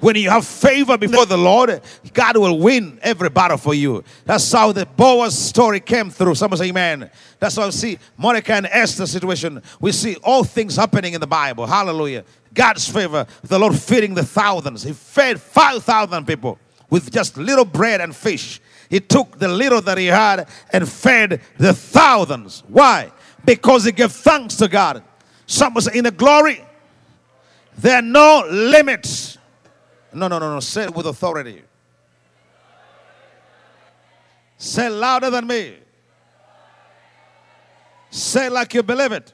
When 0.00 0.16
you 0.16 0.28
have 0.30 0.46
favor 0.46 0.98
before 0.98 1.24
the 1.24 1.36
Lord, 1.36 1.80
God 2.12 2.36
will 2.36 2.58
win 2.58 2.98
every 3.02 3.30
battle 3.30 3.56
for 3.56 3.74
you. 3.74 4.04
That's 4.24 4.50
how 4.50 4.72
the 4.72 4.86
Boaz 4.86 5.38
story 5.38 5.80
came 5.80 6.10
through. 6.10 6.34
Someone 6.34 6.58
say 6.58 6.68
amen. 6.68 7.10
That's 7.38 7.56
how 7.56 7.66
we 7.66 7.70
see 7.72 7.98
Mordecai 8.16 8.56
and 8.56 8.66
Esther 8.66 9.06
situation. 9.06 9.62
We 9.80 9.92
see 9.92 10.16
all 10.16 10.44
things 10.44 10.76
happening 10.76 11.14
in 11.14 11.20
the 11.20 11.26
Bible. 11.26 11.66
Hallelujah. 11.66 12.24
God's 12.54 12.88
favor, 12.88 13.26
the 13.42 13.58
Lord 13.58 13.78
feeding 13.78 14.14
the 14.14 14.24
thousands. 14.24 14.82
He 14.82 14.92
fed 14.92 15.40
5,000 15.40 16.26
people 16.26 16.58
with 16.88 17.10
just 17.10 17.36
little 17.36 17.64
bread 17.64 18.00
and 18.00 18.14
fish. 18.14 18.60
He 18.88 19.00
took 19.00 19.38
the 19.38 19.48
little 19.48 19.80
that 19.82 19.98
he 19.98 20.06
had 20.06 20.48
and 20.72 20.88
fed 20.88 21.40
the 21.58 21.74
thousands. 21.74 22.62
Why? 22.68 23.12
Because 23.44 23.84
he 23.84 23.92
gave 23.92 24.12
thanks 24.12 24.56
to 24.56 24.68
God. 24.68 25.02
Some 25.46 25.74
was 25.74 25.88
in 25.88 26.04
the 26.04 26.10
glory. 26.10 26.64
There 27.76 27.96
are 27.96 28.02
no 28.02 28.46
limits 28.48 29.34
no, 30.14 30.28
no, 30.28 30.38
no, 30.38 30.54
no. 30.54 30.60
Say 30.60 30.84
it 30.84 30.94
with 30.94 31.06
authority. 31.06 31.62
Say 34.56 34.88
louder 34.88 35.28
than 35.30 35.46
me. 35.46 35.76
Say 38.10 38.48
like 38.48 38.72
you 38.74 38.82
believe 38.82 39.12
it. 39.12 39.32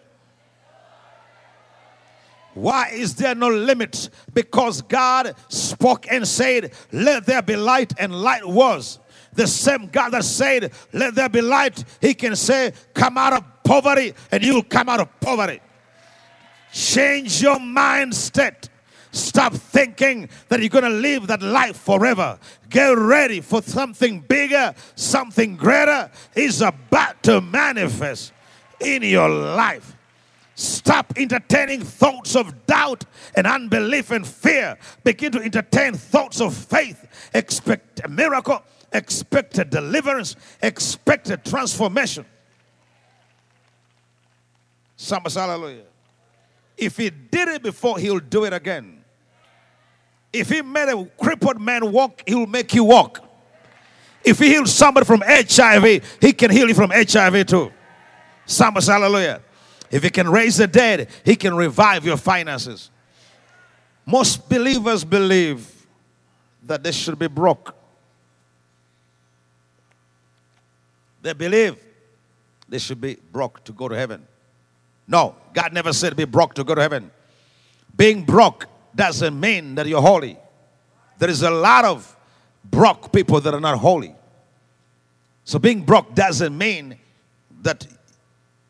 Why 2.55 2.91
is 2.93 3.15
there 3.15 3.35
no 3.35 3.49
limit? 3.49 4.11
Because 4.33 4.83
God 4.83 5.35
spoke 5.49 6.11
and 6.11 6.27
said, 6.27 6.73
Let 6.93 7.27
there 7.27 7.43
be 7.43 7.57
light, 7.57 7.93
and 7.99 8.15
light 8.15 8.47
was. 8.47 8.99
The 9.33 9.47
same 9.47 9.87
God 9.87 10.11
that 10.11 10.25
said, 10.25 10.73
Let 10.93 11.15
there 11.15 11.29
be 11.29 11.41
light, 11.41 11.85
He 12.01 12.15
can 12.15 12.35
say, 12.37 12.73
Come 12.95 13.17
out 13.17 13.33
of 13.33 13.45
poverty, 13.63 14.15
and 14.33 14.45
you'll 14.45 14.65
come 14.65 14.89
out 14.89 15.01
of 15.01 15.21
poverty. 15.21 15.61
Change 16.73 17.43
your 17.43 17.59
mind 17.59 18.15
state. 18.15 18.69
Stop 19.13 19.55
thinking 19.55 20.29
that 20.49 20.61
you're 20.61 20.69
going 20.69 20.85
to 20.85 20.91
live 20.91 21.27
that 21.27 21.43
life 21.43 21.77
forever. 21.77 22.39
Get 22.69 22.97
ready 22.97 23.41
for 23.41 23.61
something 23.61 24.21
bigger, 24.21 24.75
something 24.95 25.57
greater 25.57 26.11
is 26.35 26.63
about 26.63 27.21
to 27.25 27.41
manifest 27.41 28.33
in 28.79 29.03
your 29.03 29.29
life. 29.29 29.97
Stop 30.61 31.15
entertaining 31.17 31.81
thoughts 31.81 32.37
of 32.37 32.67
doubt 32.67 33.07
and 33.35 33.47
unbelief 33.47 34.11
and 34.11 34.27
fear. 34.27 34.77
Begin 35.05 35.33
to 35.33 35.41
entertain 35.41 35.95
thoughts 35.95 36.39
of 36.39 36.55
faith. 36.55 37.31
Expect 37.33 38.03
a 38.05 38.09
miracle, 38.09 38.63
expect 38.93 39.57
a 39.57 39.65
deliverance, 39.65 40.37
expect 40.61 41.31
a 41.31 41.39
transformation. 41.39 42.27
Somebody, 44.97 45.35
hallelujah. 45.35 45.85
If 46.77 46.99
he 46.99 47.09
did 47.09 47.49
it 47.49 47.63
before, 47.63 47.99
he'll 47.99 48.21
do 48.21 48.45
it 48.45 48.53
again. 48.53 49.03
If 50.31 50.51
he 50.51 50.61
made 50.61 50.91
a 50.91 51.07
crippled 51.23 51.59
man 51.59 51.91
walk, 51.91 52.23
he 52.27 52.35
will 52.35 52.47
make 52.47 52.75
you 52.75 52.85
walk. 52.85 53.27
If 54.23 54.39
he 54.39 54.49
healed 54.49 54.69
somebody 54.69 55.07
from 55.07 55.23
HIV, 55.27 56.19
he 56.21 56.35
can 56.35 56.51
heal 56.51 56.69
you 56.69 56.75
from 56.75 56.91
HIV 56.91 57.47
too. 57.47 57.73
Somebody, 58.45 58.85
hallelujah. 58.85 59.41
If 59.91 60.03
he 60.05 60.11
can 60.11 60.31
raise 60.31 60.57
the 60.57 60.67
dead, 60.67 61.09
he 61.25 61.35
can 61.35 61.55
revive 61.55 62.05
your 62.05 62.17
finances. 62.17 62.91
Most 64.07 64.49
believers 64.49 65.05
believe 65.05 65.87
that 66.67 66.83
they 66.83 66.93
should 66.93 67.19
be 67.19 67.27
broke. 67.27 67.75
They 71.23 71.33
believe 71.33 71.77
they 72.69 72.79
should 72.79 73.01
be 73.01 73.19
broke 73.33 73.65
to 73.65 73.73
go 73.73 73.89
to 73.89 73.97
heaven. 73.97 74.27
No, 75.09 75.35
God 75.53 75.73
never 75.73 75.93
said 75.93 76.17
be 76.17 76.25
broke 76.25 76.55
to 76.55 76.65
go 76.65 76.75
to 76.75 76.81
heaven. 76.81 77.11
Being 77.97 78.25
broke 78.25 78.67
doesn't 78.95 79.39
mean 79.39 79.75
that 79.75 79.87
you're 79.87 80.01
holy. 80.01 80.39
There 81.19 81.29
is 81.29 81.43
a 81.43 81.51
lot 81.51 81.85
of 81.85 82.17
broke 82.65 83.13
people 83.13 83.41
that 83.41 83.53
are 83.53 83.61
not 83.61 83.79
holy. 83.79 84.15
So 85.45 85.59
being 85.59 85.83
broke 85.83 86.15
doesn't 86.15 86.57
mean 86.57 86.97
that 87.63 87.87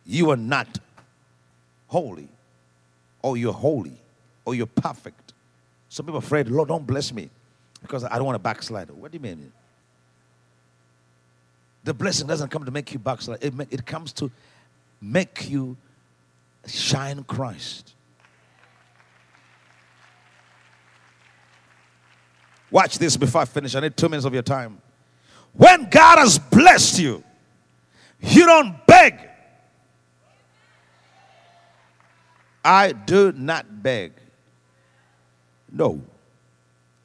you 0.06 0.30
are 0.30 0.36
not 0.36 0.78
holy 1.90 2.28
or 3.20 3.36
you're 3.36 3.52
holy 3.52 3.98
or 4.44 4.54
you're 4.54 4.66
perfect. 4.66 5.32
Some 5.88 6.06
people 6.06 6.20
are 6.20 6.24
afraid, 6.24 6.48
Lord, 6.48 6.68
don't 6.68 6.86
bless 6.86 7.12
me 7.12 7.28
because 7.82 8.04
I 8.04 8.14
don't 8.16 8.24
want 8.24 8.36
to 8.36 8.42
backslide. 8.42 8.90
What 8.90 9.10
do 9.10 9.16
you 9.16 9.20
mean? 9.20 9.52
The 11.82 11.92
blessing 11.92 12.28
doesn't 12.28 12.48
come 12.48 12.64
to 12.64 12.70
make 12.70 12.92
you 12.92 13.00
backslide, 13.00 13.42
it, 13.42 13.52
it 13.70 13.84
comes 13.84 14.12
to 14.14 14.30
make 15.00 15.50
you 15.50 15.76
shine 16.64 17.24
Christ. 17.24 17.94
Watch 22.70 22.98
this 22.98 23.16
before 23.16 23.40
I 23.40 23.46
finish. 23.46 23.74
I 23.74 23.80
need 23.80 23.96
two 23.96 24.08
minutes 24.08 24.26
of 24.26 24.32
your 24.32 24.44
time. 24.44 24.80
When 25.54 25.90
God 25.90 26.18
has 26.18 26.38
blessed 26.38 27.00
you, 27.00 27.24
you 28.20 28.46
don't 28.46 28.86
beg. 28.86 29.18
I 32.64 32.92
do 32.92 33.32
not 33.32 33.82
beg. 33.82 34.12
No. 35.72 36.02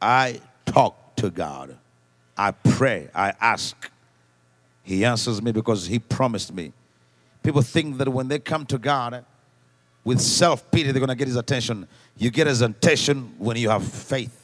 I 0.01 0.41
talk 0.65 1.15
to 1.17 1.29
God. 1.29 1.77
I 2.37 2.51
pray. 2.51 3.09
I 3.15 3.33
ask. 3.39 3.89
He 4.83 5.05
answers 5.05 5.41
me 5.41 5.51
because 5.51 5.87
He 5.87 5.99
promised 5.99 6.53
me. 6.53 6.73
People 7.43 7.61
think 7.61 7.97
that 7.97 8.09
when 8.09 8.27
they 8.27 8.39
come 8.39 8.65
to 8.67 8.77
God 8.77 9.23
with 10.03 10.19
self 10.19 10.69
pity, 10.71 10.91
they're 10.91 10.99
going 10.99 11.09
to 11.09 11.15
get 11.15 11.27
His 11.27 11.37
attention. 11.37 11.87
You 12.17 12.29
get 12.29 12.47
His 12.47 12.61
attention 12.61 13.33
when 13.37 13.57
you 13.57 13.69
have 13.69 13.83
faith. 13.83 14.41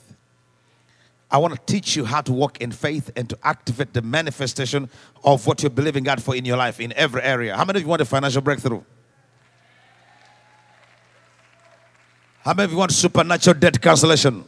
I 1.29 1.37
want 1.37 1.53
to 1.53 1.59
teach 1.71 1.95
you 1.95 2.03
how 2.03 2.21
to 2.21 2.33
walk 2.33 2.59
in 2.59 2.71
faith 2.71 3.09
and 3.15 3.29
to 3.29 3.37
activate 3.43 3.93
the 3.93 4.01
manifestation 4.01 4.89
of 5.23 5.47
what 5.47 5.63
you're 5.63 5.69
believing 5.69 6.03
God 6.03 6.21
for 6.21 6.35
in 6.35 6.43
your 6.43 6.57
life 6.57 6.79
in 6.79 6.91
every 6.93 7.21
area. 7.21 7.55
How 7.55 7.63
many 7.63 7.79
of 7.79 7.83
you 7.83 7.89
want 7.89 8.01
a 8.01 8.05
financial 8.05 8.41
breakthrough? 8.41 8.81
How 12.43 12.53
many 12.53 12.65
of 12.65 12.71
you 12.71 12.77
want 12.77 12.91
supernatural 12.91 13.59
debt 13.59 13.79
cancellation? 13.81 14.43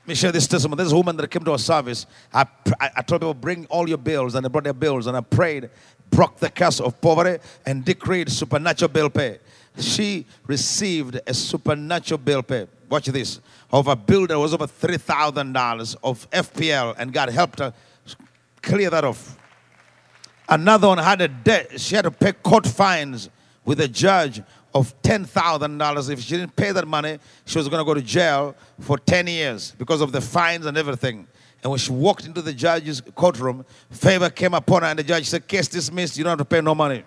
Let 0.00 0.08
me 0.08 0.14
share 0.14 0.32
this 0.32 0.46
testimony. 0.46 0.84
A 0.84 0.94
woman 0.94 1.16
that 1.16 1.28
came 1.28 1.44
to 1.44 1.52
our 1.52 1.58
service. 1.58 2.06
I, 2.32 2.46
I, 2.80 2.90
I 2.96 3.02
told 3.02 3.22
people, 3.22 3.34
bring 3.34 3.66
all 3.66 3.88
your 3.88 3.98
bills, 3.98 4.34
and 4.34 4.44
they 4.44 4.48
brought 4.48 4.64
their 4.64 4.72
bills, 4.72 5.08
and 5.08 5.16
I 5.16 5.20
prayed, 5.20 5.68
broke 6.10 6.38
the 6.38 6.50
curse 6.50 6.80
of 6.80 7.00
poverty, 7.00 7.42
and 7.64 7.84
decreed 7.84 8.30
supernatural 8.30 8.88
bill 8.88 9.10
pay. 9.10 9.38
She 9.78 10.26
received 10.46 11.20
a 11.26 11.34
supernatural 11.34 12.18
bill 12.18 12.42
pay 12.42 12.66
watch 12.88 13.06
this, 13.06 13.40
of 13.72 13.88
a 13.88 13.96
bill 13.96 14.26
that 14.26 14.38
was 14.38 14.54
over 14.54 14.66
$3,000 14.66 15.96
of 16.02 16.30
FPL, 16.30 16.94
and 16.98 17.12
God 17.12 17.28
helped 17.30 17.58
her 17.58 17.72
clear 18.62 18.90
that 18.90 19.04
off. 19.04 19.36
Another 20.48 20.88
one 20.88 20.98
had 20.98 21.20
a 21.20 21.28
debt. 21.28 21.80
She 21.80 21.96
had 21.96 22.02
to 22.02 22.10
pay 22.10 22.32
court 22.32 22.66
fines 22.66 23.28
with 23.64 23.80
a 23.80 23.88
judge 23.88 24.42
of 24.76 25.00
$10,000. 25.00 26.10
If 26.10 26.20
she 26.20 26.36
didn't 26.36 26.54
pay 26.54 26.70
that 26.70 26.86
money, 26.86 27.18
she 27.46 27.56
was 27.56 27.68
going 27.68 27.80
to 27.80 27.84
go 27.84 27.94
to 27.94 28.02
jail 28.02 28.54
for 28.80 28.98
10 28.98 29.26
years 29.26 29.72
because 29.78 30.02
of 30.02 30.12
the 30.12 30.20
fines 30.20 30.66
and 30.66 30.76
everything. 30.76 31.26
And 31.62 31.70
when 31.70 31.78
she 31.78 31.90
walked 31.92 32.26
into 32.26 32.42
the 32.42 32.52
judge's 32.52 33.00
courtroom, 33.14 33.64
favor 33.90 34.28
came 34.28 34.52
upon 34.52 34.82
her, 34.82 34.88
and 34.88 34.98
the 34.98 35.02
judge 35.02 35.26
said, 35.28 35.48
Case 35.48 35.66
dismissed, 35.68 36.18
you 36.18 36.24
don't 36.24 36.32
have 36.32 36.38
to 36.38 36.44
pay 36.44 36.60
no 36.60 36.74
money. 36.74 37.04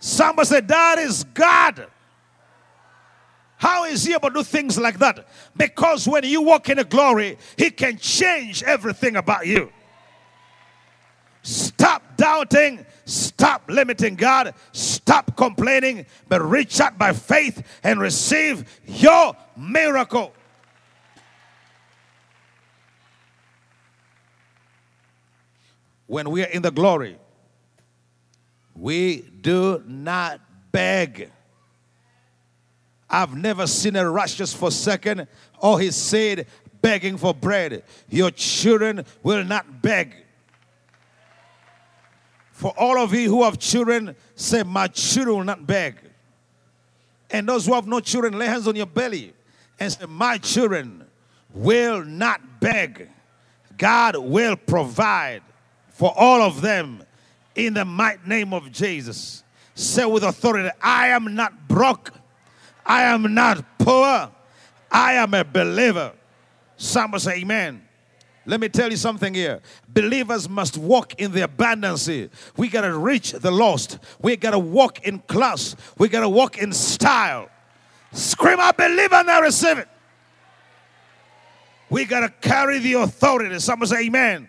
Somebody 0.00 0.46
said, 0.46 0.66
That 0.66 0.98
is 0.98 1.22
God. 1.22 1.86
How 3.56 3.84
is 3.84 4.04
he 4.04 4.14
able 4.14 4.30
to 4.30 4.34
do 4.36 4.42
things 4.42 4.78
like 4.78 4.98
that? 4.98 5.28
Because 5.56 6.08
when 6.08 6.24
you 6.24 6.42
walk 6.42 6.70
in 6.70 6.78
the 6.78 6.84
glory, 6.84 7.38
he 7.56 7.70
can 7.70 7.98
change 7.98 8.62
everything 8.64 9.16
about 9.16 9.46
you. 9.46 9.70
Stop 11.42 12.16
doubting, 12.16 12.84
stop 13.06 13.62
limiting 13.68 14.14
God, 14.14 14.54
stop 14.72 15.36
complaining, 15.36 16.06
but 16.28 16.42
reach 16.42 16.80
out 16.80 16.98
by 16.98 17.12
faith 17.12 17.66
and 17.82 17.98
receive 17.98 18.80
your 18.86 19.34
miracle. 19.56 20.34
When 26.06 26.30
we 26.30 26.42
are 26.42 26.48
in 26.48 26.62
the 26.62 26.72
glory, 26.72 27.16
we 28.74 29.22
do 29.40 29.82
not 29.86 30.40
beg. 30.72 31.30
I've 33.08 33.34
never 33.36 33.66
seen 33.66 33.96
a 33.96 34.08
righteous 34.08 34.52
forsaken 34.52 35.26
or 35.58 35.80
his 35.80 35.96
seed 35.96 36.46
begging 36.82 37.16
for 37.16 37.34
bread. 37.34 37.82
Your 38.08 38.30
children 38.30 39.04
will 39.22 39.44
not 39.44 39.82
beg. 39.82 40.14
For 42.60 42.74
all 42.76 42.98
of 42.98 43.14
you 43.14 43.30
who 43.30 43.42
have 43.44 43.58
children, 43.58 44.14
say, 44.34 44.62
My 44.64 44.86
children 44.88 45.38
will 45.38 45.44
not 45.44 45.66
beg. 45.66 45.96
And 47.30 47.48
those 47.48 47.64
who 47.64 47.72
have 47.72 47.86
no 47.86 48.00
children, 48.00 48.38
lay 48.38 48.44
hands 48.44 48.68
on 48.68 48.76
your 48.76 48.84
belly 48.84 49.32
and 49.78 49.90
say, 49.90 50.04
My 50.04 50.36
children 50.36 51.06
will 51.54 52.04
not 52.04 52.60
beg. 52.60 53.08
God 53.78 54.18
will 54.18 54.56
provide 54.56 55.40
for 55.88 56.12
all 56.14 56.42
of 56.42 56.60
them 56.60 57.02
in 57.54 57.72
the 57.72 57.86
mighty 57.86 58.28
name 58.28 58.52
of 58.52 58.70
Jesus. 58.70 59.42
Say 59.74 60.04
with 60.04 60.22
authority, 60.22 60.68
I 60.82 61.08
am 61.08 61.34
not 61.34 61.66
broke. 61.66 62.12
I 62.84 63.04
am 63.04 63.32
not 63.32 63.78
poor. 63.78 64.30
I 64.92 65.14
am 65.14 65.32
a 65.32 65.44
believer. 65.44 66.12
Somebody 66.76 67.22
say 67.22 67.36
amen. 67.36 67.88
Let 68.46 68.60
me 68.60 68.68
tell 68.68 68.90
you 68.90 68.96
something 68.96 69.34
here. 69.34 69.60
Believers 69.88 70.48
must 70.48 70.76
walk 70.76 71.20
in 71.20 71.32
the 71.32 71.42
abundance. 71.42 72.08
We 72.56 72.68
got 72.68 72.82
to 72.82 72.96
reach 72.96 73.32
the 73.32 73.50
lost. 73.50 73.98
We 74.20 74.36
got 74.36 74.52
to 74.52 74.58
walk 74.58 75.06
in 75.06 75.18
class. 75.20 75.76
We 75.98 76.08
got 76.08 76.20
to 76.20 76.28
walk 76.28 76.58
in 76.58 76.72
style. 76.72 77.48
Scream, 78.12 78.58
I 78.58 78.72
believe 78.72 79.12
and 79.12 79.30
I 79.30 79.40
receive 79.40 79.78
it. 79.78 79.88
We 81.90 82.04
got 82.04 82.20
to 82.20 82.48
carry 82.48 82.78
the 82.78 82.94
authority. 82.94 83.58
Someone 83.58 83.88
say 83.88 84.06
amen 84.06 84.48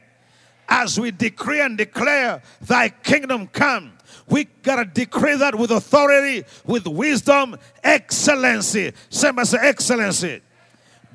as 0.71 0.97
we 0.97 1.11
decree 1.11 1.59
and 1.59 1.77
declare, 1.77 2.41
Thy 2.61 2.89
kingdom 2.89 3.47
come. 3.47 3.91
We 4.27 4.45
gotta 4.45 4.85
decree 4.85 5.35
that 5.35 5.53
with 5.53 5.69
authority, 5.71 6.45
with 6.65 6.87
wisdom, 6.87 7.57
excellency. 7.83 8.93
Somebody 9.09 9.47
say 9.47 9.57
excellency. 9.61 10.41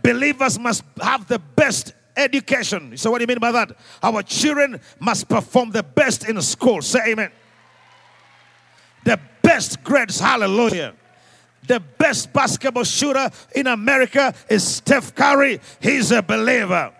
Believers 0.03 0.59
must 0.59 0.85
have 1.01 1.27
the 1.27 1.39
best 1.39 1.95
education. 2.17 2.97
So, 2.97 3.11
what 3.11 3.19
do 3.19 3.23
you 3.23 3.27
mean 3.29 3.39
by 3.39 3.53
that? 3.53 3.77
Our 4.03 4.23
children 4.23 4.81
must 4.99 5.29
perform 5.29 5.71
the 5.71 5.83
best 5.83 6.29
in 6.29 6.41
school. 6.43 6.83
Say 6.83 7.01
amen. 7.09 7.31
The 9.05 9.21
best 9.43 9.83
grades. 9.85 10.19
Hallelujah. 10.19 10.95
The 11.67 11.81
best 11.81 12.33
basketball 12.33 12.85
shooter 12.85 13.31
in 13.55 13.67
America 13.67 14.35
is 14.49 14.67
Steph 14.67 15.15
Curry. 15.15 15.61
He's 15.81 16.13
a 16.13 16.23
believer. 16.23 16.93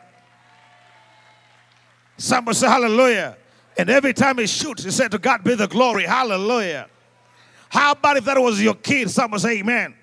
Somebody 2.19 2.57
say 2.57 2.67
hallelujah. 2.67 3.37
And 3.79 3.91
every 3.91 4.15
time 4.15 4.39
he 4.39 4.47
shoots, 4.47 4.85
he 4.85 4.91
said, 4.91 5.11
To 5.11 5.19
God 5.19 5.45
be 5.45 5.55
the 5.55 5.69
glory. 5.69 6.05
Hallelujah. 6.05 6.89
How 7.69 7.93
about 7.93 8.17
if 8.17 8.25
that 8.25 8.41
was 8.41 8.61
your 8.61 8.75
kid? 8.75 9.11
Someone 9.11 9.39
say 9.41 9.59
amen. 9.59 9.95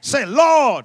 Say, 0.00 0.26
Lord, 0.26 0.84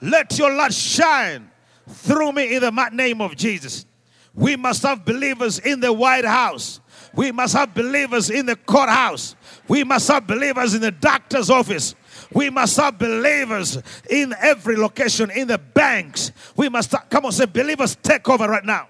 let 0.00 0.38
your 0.38 0.54
light 0.54 0.72
shine 0.72 1.50
through 1.88 2.32
me 2.32 2.56
in 2.56 2.62
the 2.62 2.88
name 2.92 3.20
of 3.20 3.36
Jesus. 3.36 3.86
We 4.34 4.56
must 4.56 4.82
have 4.82 5.04
believers 5.04 5.58
in 5.58 5.80
the 5.80 5.92
White 5.92 6.24
House. 6.24 6.80
We 7.14 7.32
must 7.32 7.54
have 7.54 7.74
believers 7.74 8.28
in 8.28 8.44
the 8.44 8.56
courthouse. 8.56 9.34
We 9.68 9.82
must 9.82 10.06
have 10.08 10.26
believers 10.26 10.74
in 10.74 10.82
the 10.82 10.90
doctor's 10.90 11.48
office. 11.48 11.94
We 12.32 12.50
must 12.50 12.76
have 12.76 12.98
believers 12.98 13.78
in 14.10 14.34
every 14.38 14.76
location, 14.76 15.30
in 15.30 15.48
the 15.48 15.58
banks. 15.58 16.32
We 16.56 16.68
must, 16.68 16.94
come 17.08 17.24
on, 17.24 17.32
say, 17.32 17.46
believers 17.46 17.96
take 18.02 18.28
over 18.28 18.46
right 18.46 18.64
now. 18.64 18.88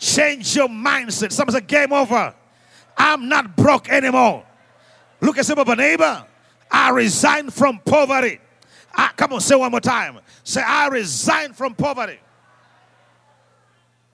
Change 0.00 0.56
your 0.56 0.68
mindset. 0.68 1.30
Someone 1.30 1.54
say, 1.54 1.60
game 1.60 1.92
over. 1.92 2.34
I'm 2.96 3.28
not 3.28 3.56
broke 3.56 3.88
anymore. 3.88 4.44
Look 5.20 5.38
at 5.38 5.46
some 5.46 5.58
of 5.58 5.68
a 5.68 5.76
neighbor. 5.76 6.26
I 6.70 6.90
resign 6.90 7.50
from 7.50 7.78
poverty. 7.84 8.40
Ah, 8.96 9.12
come 9.16 9.32
on, 9.32 9.40
say 9.40 9.56
one 9.56 9.70
more 9.70 9.80
time. 9.80 10.20
Say, 10.42 10.62
I 10.62 10.88
resign 10.88 11.52
from 11.52 11.74
poverty. 11.74 12.18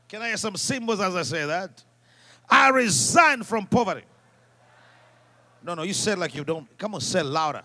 Can 0.09 0.23
I 0.23 0.29
hear 0.29 0.37
some 0.37 0.57
cymbals 0.57 1.01
as 1.01 1.15
I 1.15 1.23
say 1.23 1.47
that? 1.47 1.83
I 2.49 2.71
resign 2.71 3.43
from 3.43 3.67
poverty. 3.67 4.03
No, 5.63 5.75
no, 5.75 5.83
you 5.83 5.93
said 5.93 6.19
like 6.19 6.35
you 6.35 6.43
don't. 6.43 6.67
Come 6.79 6.95
on, 6.95 7.01
say 7.01 7.23
louder. 7.23 7.63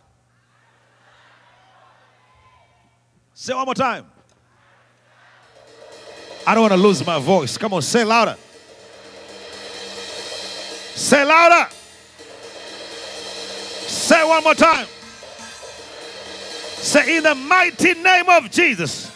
Say 3.33 3.53
one 3.53 3.65
more 3.65 3.73
time. 3.73 4.05
I 6.45 6.53
don't 6.53 6.61
want 6.61 6.73
to 6.73 6.77
lose 6.79 7.05
my 7.05 7.19
voice. 7.19 7.57
Come 7.57 7.73
on, 7.73 7.81
say 7.81 8.03
louder. 8.03 8.37
Say 10.93 11.25
louder. 11.25 11.69
Say 13.87 14.23
one 14.27 14.43
more 14.43 14.53
time. 14.53 14.87
Say, 16.85 17.17
in 17.17 17.23
the 17.23 17.33
mighty 17.33 17.95
name 17.95 18.29
of 18.29 18.51
Jesus, 18.51 19.11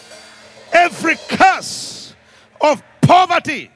every 0.74 1.16
curse 1.28 2.16
of 2.60 2.82
poverty, 3.00 3.70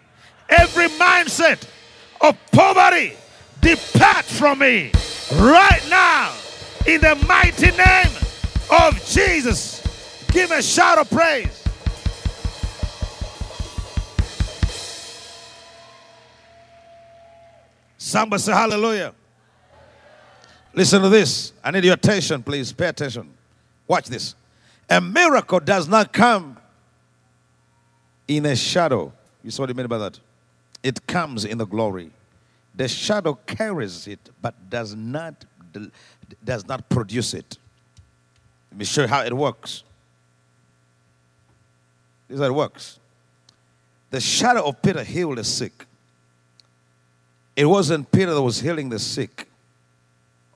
every 0.49 0.87
mindset 0.87 1.63
of 2.19 2.35
poverty, 2.51 3.13
depart 3.61 4.25
from 4.25 4.59
me 4.59 4.91
right 5.33 5.85
now 5.91 6.33
in 6.87 7.01
the 7.01 7.13
mighty 7.27 7.69
name 7.69 8.09
of 8.71 9.05
Jesus. 9.05 10.25
Give 10.31 10.49
a 10.49 10.63
shout 10.63 10.97
of 10.97 11.07
praise. 11.11 11.63
Somebody 17.99 18.41
say 18.41 18.53
hallelujah. 18.53 19.13
Listen 20.73 21.03
to 21.03 21.09
this. 21.09 21.53
I 21.63 21.69
need 21.69 21.83
your 21.83 21.93
attention, 21.93 22.41
please. 22.41 22.73
Pay 22.73 22.87
attention. 22.87 23.42
Watch 23.87 24.07
this. 24.07 24.35
A 24.89 25.01
miracle 25.01 25.59
does 25.59 25.87
not 25.87 26.13
come 26.13 26.57
in 28.27 28.45
a 28.45 28.55
shadow. 28.55 29.11
You 29.43 29.51
saw 29.51 29.63
what 29.63 29.69
I 29.69 29.73
mean 29.73 29.87
by 29.87 29.97
that? 29.97 30.19
It 30.81 31.05
comes 31.07 31.45
in 31.45 31.57
the 31.57 31.65
glory. 31.65 32.11
The 32.75 32.87
shadow 32.87 33.35
carries 33.45 34.07
it, 34.07 34.19
but 34.41 34.69
does 34.69 34.95
not 34.95 35.45
does 36.43 36.67
not 36.67 36.87
produce 36.89 37.33
it. 37.33 37.57
Let 38.71 38.79
me 38.79 38.85
show 38.85 39.01
you 39.01 39.07
how 39.07 39.23
it 39.23 39.33
works. 39.33 39.83
This 42.27 42.35
is 42.35 42.41
how 42.41 42.47
it 42.47 42.53
works. 42.53 42.99
The 44.11 44.19
shadow 44.19 44.67
of 44.67 44.81
Peter 44.81 45.03
healed 45.03 45.39
the 45.39 45.43
sick. 45.43 45.85
It 47.55 47.65
wasn't 47.65 48.11
Peter 48.11 48.33
that 48.33 48.41
was 48.41 48.59
healing 48.59 48.89
the 48.89 48.99
sick 48.99 49.47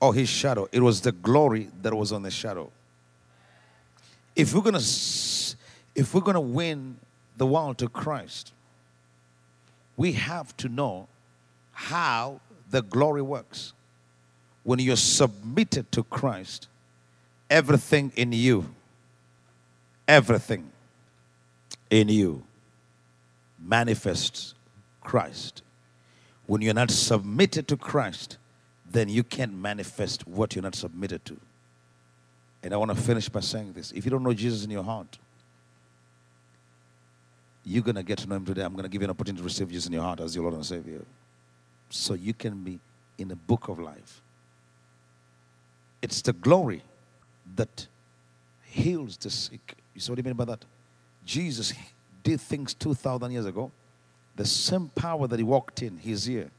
or 0.00 0.14
his 0.14 0.28
shadow, 0.28 0.68
it 0.70 0.80
was 0.80 1.00
the 1.00 1.12
glory 1.12 1.68
that 1.82 1.92
was 1.92 2.12
on 2.12 2.22
the 2.22 2.30
shadow. 2.30 2.70
If 4.38 4.54
we're 4.54 4.62
gonna 4.62 4.78
if 4.78 6.14
we're 6.14 6.20
gonna 6.20 6.40
win 6.40 6.96
the 7.36 7.44
world 7.44 7.78
to 7.78 7.88
Christ, 7.88 8.52
we 9.96 10.12
have 10.12 10.56
to 10.58 10.68
know 10.68 11.08
how 11.72 12.40
the 12.70 12.80
glory 12.80 13.20
works. 13.20 13.72
When 14.62 14.78
you're 14.78 14.94
submitted 14.94 15.90
to 15.90 16.04
Christ, 16.04 16.68
everything 17.50 18.12
in 18.14 18.30
you, 18.30 18.72
everything 20.06 20.70
in 21.90 22.08
you 22.08 22.44
manifests 23.58 24.54
Christ. 25.00 25.62
When 26.46 26.62
you're 26.62 26.74
not 26.74 26.92
submitted 26.92 27.66
to 27.68 27.76
Christ, 27.76 28.38
then 28.88 29.08
you 29.08 29.24
can't 29.24 29.54
manifest 29.54 30.28
what 30.28 30.54
you're 30.54 30.62
not 30.62 30.76
submitted 30.76 31.24
to. 31.24 31.40
And 32.62 32.74
I 32.74 32.76
want 32.76 32.90
to 32.90 32.96
finish 32.96 33.28
by 33.28 33.40
saying 33.40 33.72
this. 33.72 33.92
If 33.92 34.04
you 34.04 34.10
don't 34.10 34.22
know 34.22 34.32
Jesus 34.32 34.64
in 34.64 34.70
your 34.70 34.82
heart, 34.82 35.18
you're 37.64 37.82
going 37.82 37.96
to 37.96 38.02
get 38.02 38.18
to 38.18 38.28
know 38.28 38.36
him 38.36 38.44
today. 38.44 38.62
I'm 38.62 38.72
going 38.72 38.84
to 38.84 38.88
give 38.88 39.02
you 39.02 39.06
an 39.06 39.10
opportunity 39.10 39.40
to 39.40 39.44
receive 39.44 39.68
Jesus 39.68 39.86
in 39.86 39.92
your 39.92 40.02
heart 40.02 40.20
as 40.20 40.34
your 40.34 40.42
Lord 40.42 40.54
and 40.54 40.64
Savior. 40.64 41.02
So 41.90 42.14
you 42.14 42.34
can 42.34 42.64
be 42.64 42.78
in 43.18 43.28
the 43.28 43.36
book 43.36 43.68
of 43.68 43.78
life. 43.78 44.22
It's 46.00 46.22
the 46.22 46.32
glory 46.32 46.82
that 47.56 47.86
heals 48.62 49.16
the 49.16 49.30
sick. 49.30 49.74
You 49.94 50.00
see 50.00 50.12
what 50.12 50.18
I 50.18 50.22
mean 50.22 50.34
by 50.34 50.44
that? 50.46 50.64
Jesus 51.24 51.72
did 52.22 52.40
things 52.40 52.74
2,000 52.74 53.32
years 53.32 53.46
ago. 53.46 53.70
The 54.36 54.46
same 54.46 54.88
power 54.94 55.26
that 55.26 55.38
he 55.38 55.42
walked 55.42 55.82
in, 55.82 55.98
he's 55.98 56.24
here. 56.24 56.50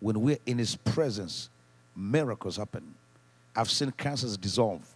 When 0.00 0.20
we're 0.20 0.38
in 0.46 0.58
his 0.58 0.76
presence, 0.76 1.48
miracles 1.96 2.56
happen. 2.56 2.94
I've 3.54 3.70
seen 3.70 3.90
cancers 3.92 4.36
dissolve. 4.36 4.86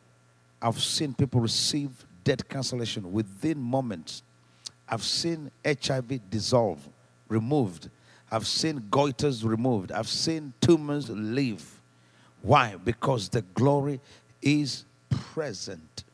I've 0.62 0.81
seen 0.81 1.14
people 1.14 1.40
receive 1.40 1.90
death 2.25 2.49
cancellation 2.49 3.12
within 3.12 3.59
moments. 3.59 4.23
I've 4.88 5.03
seen 5.03 5.51
HIV 5.64 6.31
dissolve, 6.31 6.87
removed. 7.29 7.88
I've 8.31 8.46
seen 8.46 8.81
goiters 8.90 9.44
removed. 9.44 9.92
I've 9.92 10.09
seen 10.09 10.53
tumors 10.61 11.09
leave. 11.09 11.81
Why? 12.42 12.77
Because 12.85 13.29
the 13.29 13.42
glory 13.42 14.01
is 14.42 14.85
present. 15.09 16.05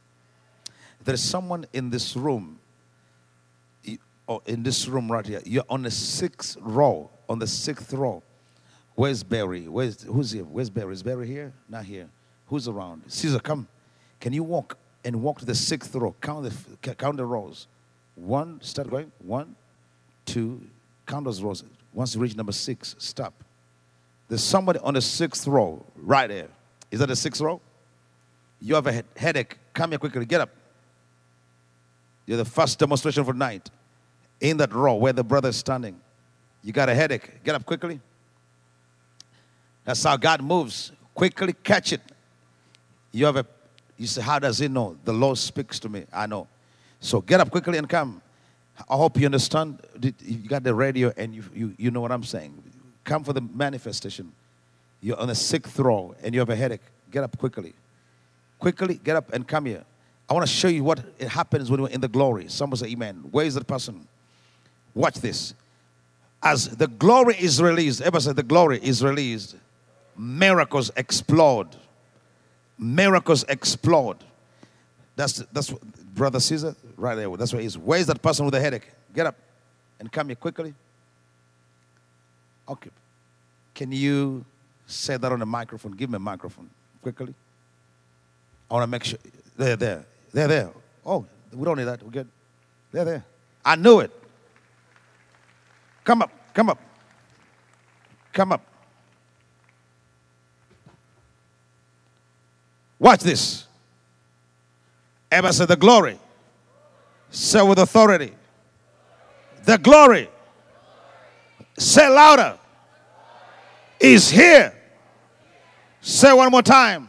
There's 1.04 1.22
someone 1.22 1.66
in 1.72 1.90
this 1.90 2.16
room, 2.16 2.59
or 4.26 4.42
in 4.46 4.62
this 4.62 4.88
room 4.88 5.11
right 5.11 5.24
here. 5.24 5.40
You're 5.44 5.64
on 5.68 5.82
the 5.82 5.90
sixth 5.90 6.56
row, 6.61 7.11
on 7.28 7.38
the 7.38 7.46
sixth 7.46 7.92
row. 7.92 8.22
Where's 8.94 9.22
Barry? 9.22 9.68
Where's 9.68 10.02
who's 10.02 10.32
here? 10.32 10.44
Where's 10.44 10.70
Barry? 10.70 10.92
Is 10.94 11.02
Barry 11.02 11.26
here? 11.28 11.52
Not 11.68 11.85
here. 11.85 12.09
Who's 12.46 12.66
around? 12.66 13.02
Caesar, 13.06 13.38
come. 13.38 13.68
Can 14.20 14.33
you 14.33 14.42
walk 14.42 14.79
and 15.05 15.22
walk 15.22 15.38
to 15.40 15.44
the 15.44 15.55
sixth 15.55 15.94
row? 15.94 16.14
Count 16.20 16.44
the 16.44 16.94
count 16.94 17.16
the 17.16 17.26
rows. 17.26 17.66
One, 18.14 18.61
start 18.62 18.90
going. 18.90 19.12
One, 19.18 19.55
two, 20.24 20.62
count 21.07 21.24
those 21.24 21.42
rows. 21.42 21.64
Once 21.92 22.14
you 22.14 22.20
reach 22.20 22.37
number 22.37 22.52
six, 22.52 22.94
stop. 22.98 23.35
There's 24.29 24.42
somebody 24.42 24.79
on 24.81 24.94
the 24.94 25.00
sixth 25.00 25.46
row 25.46 25.85
right 25.96 26.29
there. 26.29 26.48
Is 26.90 27.00
that 27.00 27.07
the 27.07 27.16
sixth 27.16 27.40
row? 27.40 27.61
You 28.61 28.74
have 28.74 28.87
a 28.87 28.92
head- 28.92 29.05
headache. 29.16 29.59
Come 29.72 29.90
here 29.90 29.98
quickly. 29.98 30.24
Get 30.24 30.40
up. 30.40 30.50
You're 32.24 32.38
the 32.38 32.44
first 32.44 32.79
demonstration 32.79 33.24
for 33.24 33.35
night. 33.35 33.70
In 34.40 34.57
that 34.59 34.72
row 34.72 34.94
where 34.94 35.12
the 35.12 35.24
brother 35.24 35.48
is 35.48 35.57
standing. 35.57 36.00
You 36.62 36.72
got 36.72 36.88
a 36.88 36.94
headache. 36.94 37.44
Get 37.44 37.55
up 37.55 37.64
quickly. 37.64 38.00
That's 39.85 40.02
how 40.02 40.16
God 40.16 40.42
moves. 40.42 40.92
Quickly 41.14 41.52
catch 41.52 41.92
it. 41.92 42.00
You 43.12 43.24
have 43.26 43.37
a 43.37 43.46
you 43.96 44.06
say, 44.06 44.22
How 44.22 44.38
does 44.38 44.59
he 44.59 44.68
know? 44.68 44.96
The 45.04 45.12
Lord 45.12 45.38
speaks 45.38 45.78
to 45.80 45.88
me. 45.88 46.04
I 46.12 46.26
know. 46.26 46.48
So 47.00 47.20
get 47.20 47.40
up 47.40 47.50
quickly 47.50 47.78
and 47.78 47.88
come. 47.88 48.22
I 48.88 48.96
hope 48.96 49.18
you 49.18 49.26
understand. 49.26 49.80
You 50.00 50.48
got 50.48 50.62
the 50.62 50.74
radio 50.74 51.12
and 51.16 51.35
you, 51.35 51.44
you, 51.54 51.74
you 51.78 51.90
know 51.90 52.00
what 52.00 52.12
I'm 52.12 52.24
saying. 52.24 52.62
Come 53.04 53.24
for 53.24 53.32
the 53.32 53.40
manifestation. 53.40 54.32
You're 55.00 55.18
on 55.18 55.28
the 55.28 55.35
sixth 55.35 55.78
row 55.78 56.14
and 56.22 56.35
you 56.35 56.40
have 56.40 56.50
a 56.50 56.56
headache. 56.56 56.82
Get 57.11 57.24
up 57.24 57.38
quickly. 57.38 57.74
Quickly 58.59 59.00
get 59.02 59.16
up 59.16 59.32
and 59.32 59.46
come 59.46 59.66
here. 59.66 59.85
I 60.28 60.35
want 60.35 60.46
to 60.46 60.52
show 60.52 60.68
you 60.68 60.82
what 60.82 61.00
it 61.18 61.28
happens 61.28 61.70
when 61.70 61.80
we're 61.80 61.88
in 61.88 62.00
the 62.00 62.09
glory. 62.09 62.48
Someone 62.48 62.76
say, 62.76 62.88
Amen. 62.88 63.24
Where 63.30 63.46
is 63.46 63.54
that 63.54 63.66
person? 63.66 64.06
Watch 64.94 65.16
this. 65.16 65.54
As 66.42 66.68
the 66.76 66.88
glory 66.88 67.37
is 67.38 67.62
released, 67.62 68.02
ever 68.02 68.20
said 68.20 68.37
the 68.37 68.42
glory 68.42 68.78
is 68.82 69.02
released, 69.04 69.56
miracles 70.16 70.90
explode. 70.96 71.76
Miracles 72.78 73.44
explode. 73.48 74.18
That's 75.14 75.38
that's 75.52 75.70
what, 75.70 75.82
brother 76.14 76.40
Caesar 76.40 76.76
right 76.96 77.14
there. 77.14 77.34
That's 77.36 77.52
where 77.52 77.60
he 77.60 77.66
is. 77.66 77.78
Where 77.78 77.98
is 77.98 78.06
that 78.06 78.20
person 78.20 78.44
with 78.44 78.52
the 78.52 78.60
headache? 78.60 78.90
Get 79.14 79.26
up 79.26 79.36
and 79.98 80.12
come 80.12 80.28
here 80.28 80.36
quickly. 80.36 80.74
Okay. 82.68 82.90
Can 83.74 83.92
you 83.92 84.44
say 84.86 85.16
that 85.16 85.32
on 85.32 85.38
the 85.38 85.46
microphone? 85.46 85.92
Give 85.92 86.10
me 86.10 86.16
a 86.16 86.20
microphone 86.20 86.68
quickly. 87.02 87.34
I 88.70 88.74
want 88.74 88.82
to 88.82 88.88
make 88.88 89.04
sure 89.04 89.18
they're 89.56 89.76
there. 89.76 90.04
They're 90.32 90.48
there. 90.48 90.70
Oh, 91.04 91.24
we 91.52 91.64
don't 91.64 91.78
need 91.78 91.84
that. 91.84 92.02
We're 92.02 92.10
good. 92.10 92.28
They're 92.92 93.04
there. 93.04 93.24
I 93.64 93.76
knew 93.76 94.00
it. 94.00 94.10
Come 96.04 96.22
up. 96.22 96.30
Come 96.52 96.70
up. 96.70 96.80
Come 98.32 98.52
up. 98.52 98.75
Watch 103.06 103.20
this. 103.20 103.68
Ever 105.30 105.52
said 105.52 105.68
the 105.68 105.76
glory. 105.76 106.18
Say 107.30 107.62
with 107.62 107.78
authority. 107.78 108.32
The 109.64 109.78
glory. 109.78 110.28
Say 111.78 112.08
louder. 112.08 112.58
Is 114.00 114.28
here. 114.28 114.74
Say 116.00 116.32
one 116.32 116.50
more 116.50 116.62
time. 116.62 117.08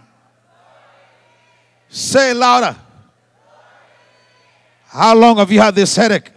Say 1.90 2.32
louder. 2.32 2.78
How 4.86 5.16
long 5.16 5.38
have 5.38 5.52
you 5.52 5.60
had 5.60 5.74
this 5.74 5.96
headache? 5.96 6.30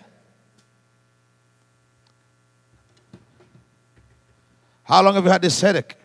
How 4.84 5.02
long 5.02 5.12
have 5.16 5.24
you 5.24 5.30
had 5.30 5.42
this 5.42 5.60
headache? 5.60 5.96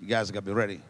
You 0.00 0.08
guys 0.08 0.28
got 0.32 0.40
to 0.40 0.46
be 0.46 0.52
ready. 0.52 0.80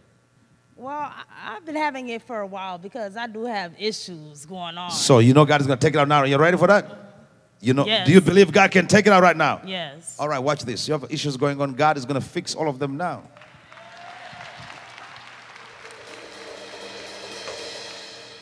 Well, 0.78 1.12
I've 1.44 1.66
been 1.66 1.74
having 1.74 2.08
it 2.08 2.22
for 2.22 2.38
a 2.40 2.46
while 2.46 2.78
because 2.78 3.16
I 3.16 3.26
do 3.26 3.44
have 3.46 3.72
issues 3.80 4.46
going 4.46 4.78
on. 4.78 4.92
So 4.92 5.18
you 5.18 5.34
know 5.34 5.44
God 5.44 5.60
is 5.60 5.66
going 5.66 5.76
to 5.76 5.84
take 5.84 5.94
it 5.94 5.98
out 5.98 6.06
now. 6.06 6.18
Are 6.18 6.26
you 6.26 6.38
ready 6.38 6.56
for 6.56 6.68
that? 6.68 6.86
You 7.60 7.74
know, 7.74 7.84
Yes. 7.84 8.06
do 8.06 8.12
you 8.12 8.20
believe 8.20 8.52
God 8.52 8.70
can 8.70 8.86
take 8.86 9.08
it 9.08 9.12
out 9.12 9.20
right 9.20 9.36
now? 9.36 9.60
yes. 9.66 10.14
All 10.20 10.28
right, 10.28 10.38
watch 10.38 10.62
this. 10.62 10.86
You 10.86 10.92
have 10.92 11.10
issues 11.10 11.36
going 11.36 11.60
on. 11.60 11.74
God 11.74 11.96
is 11.96 12.04
going 12.04 12.20
to 12.20 12.24
fix 12.26 12.54
all 12.54 12.68
of 12.68 12.78
them 12.78 12.96
now. 12.96 13.24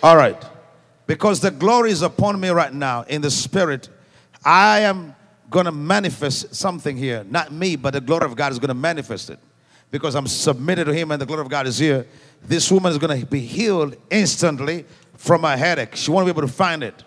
All 0.02 0.16
right. 0.16 0.40
Because 1.06 1.40
the 1.40 1.50
glory 1.50 1.90
is 1.90 2.02
upon 2.02 2.38
me 2.38 2.48
right 2.50 2.72
now 2.72 3.02
in 3.02 3.22
the 3.22 3.30
spirit, 3.30 3.88
I 4.44 4.80
am 4.80 5.14
going 5.50 5.66
to 5.66 5.72
manifest 5.72 6.54
something 6.54 6.96
here. 6.96 7.24
Not 7.30 7.52
me, 7.52 7.76
but 7.76 7.92
the 7.94 8.00
glory 8.00 8.26
of 8.26 8.36
God 8.36 8.52
is 8.52 8.58
going 8.58 8.68
to 8.68 8.74
manifest 8.74 9.30
it. 9.30 9.38
Because 9.90 10.14
I'm 10.16 10.26
submitted 10.26 10.84
to 10.86 10.92
Him 10.94 11.12
and 11.12 11.22
the 11.22 11.26
glory 11.26 11.42
of 11.42 11.48
God 11.48 11.66
is 11.66 11.78
here. 11.78 12.06
This 12.42 12.70
woman 12.70 12.92
is 12.92 12.98
going 12.98 13.20
to 13.20 13.26
be 13.26 13.40
healed 13.40 13.96
instantly 14.10 14.84
from 15.16 15.44
a 15.44 15.56
headache. 15.56 15.96
She 15.96 16.10
won't 16.10 16.26
be 16.26 16.30
able 16.30 16.42
to 16.42 16.48
find 16.48 16.82
it. 16.82 17.04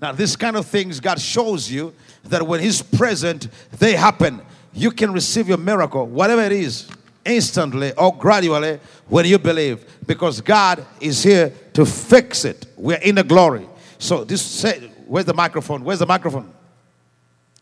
Now, 0.00 0.12
this 0.12 0.36
kind 0.36 0.56
of 0.56 0.66
things 0.66 1.00
God 1.00 1.20
shows 1.20 1.70
you 1.70 1.92
that 2.24 2.46
when 2.46 2.60
He's 2.60 2.80
present, 2.82 3.48
they 3.78 3.94
happen. 3.94 4.40
You 4.72 4.90
can 4.90 5.12
receive 5.12 5.48
your 5.48 5.58
miracle, 5.58 6.06
whatever 6.06 6.42
it 6.42 6.52
is, 6.52 6.88
instantly 7.24 7.92
or 7.94 8.16
gradually 8.16 8.80
when 9.08 9.26
you 9.26 9.38
believe, 9.38 9.84
because 10.06 10.40
God 10.40 10.86
is 11.00 11.22
here 11.22 11.52
to 11.74 11.84
fix 11.84 12.44
it. 12.44 12.66
We're 12.76 12.98
in 12.98 13.16
the 13.16 13.24
glory. 13.24 13.68
So, 13.98 14.24
this 14.24 14.42
say, 14.42 14.90
where's 15.06 15.26
the 15.26 15.34
microphone? 15.34 15.82
Where's 15.82 15.98
the 15.98 16.06
microphone? 16.06 16.52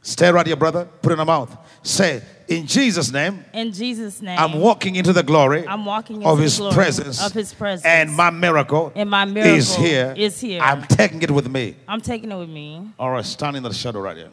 Stay 0.02 0.31
right 0.31 0.46
here, 0.46 0.57
brother. 0.57 0.85
Put 1.02 1.11
it 1.11 1.14
in 1.14 1.18
the 1.18 1.24
mouth. 1.24 1.57
Say, 1.83 2.22
in 2.48 2.66
Jesus' 2.66 3.12
name, 3.12 3.44
In 3.52 3.72
Jesus' 3.72 4.22
name. 4.22 4.38
I'm 4.38 4.61
walking 4.61 4.96
into 4.96 5.12
the 5.12 5.22
glory 5.22 5.66
I'm 5.66 5.85
walking 5.85 6.16
into 6.16 6.28
of 6.28 6.38
the 6.38 6.44
His 6.44 6.59
glory 6.59 6.74
presence. 6.74 7.24
of 7.24 7.32
His 7.32 7.52
presence. 7.52 7.85
And 7.85 8.12
my 8.14 8.30
miracle, 8.30 8.92
And 8.94 9.11
my 9.11 9.24
miracle 9.24 9.56
is 9.56 9.74
here. 9.74 10.14
is 10.16 10.40
here. 10.40 10.61
I'm 10.62 10.82
taking 10.82 11.22
it 11.22 11.30
with 11.30 11.48
me. 11.48 11.76
I'm 11.88 12.00
taking 12.00 12.30
it 12.30 12.37
with 12.38 12.48
me. 12.48 12.88
All 12.98 13.11
right, 13.11 13.24
stand 13.24 13.56
in 13.56 13.62
the 13.62 13.72
shadow 13.72 14.00
right 14.00 14.16
here. 14.16 14.30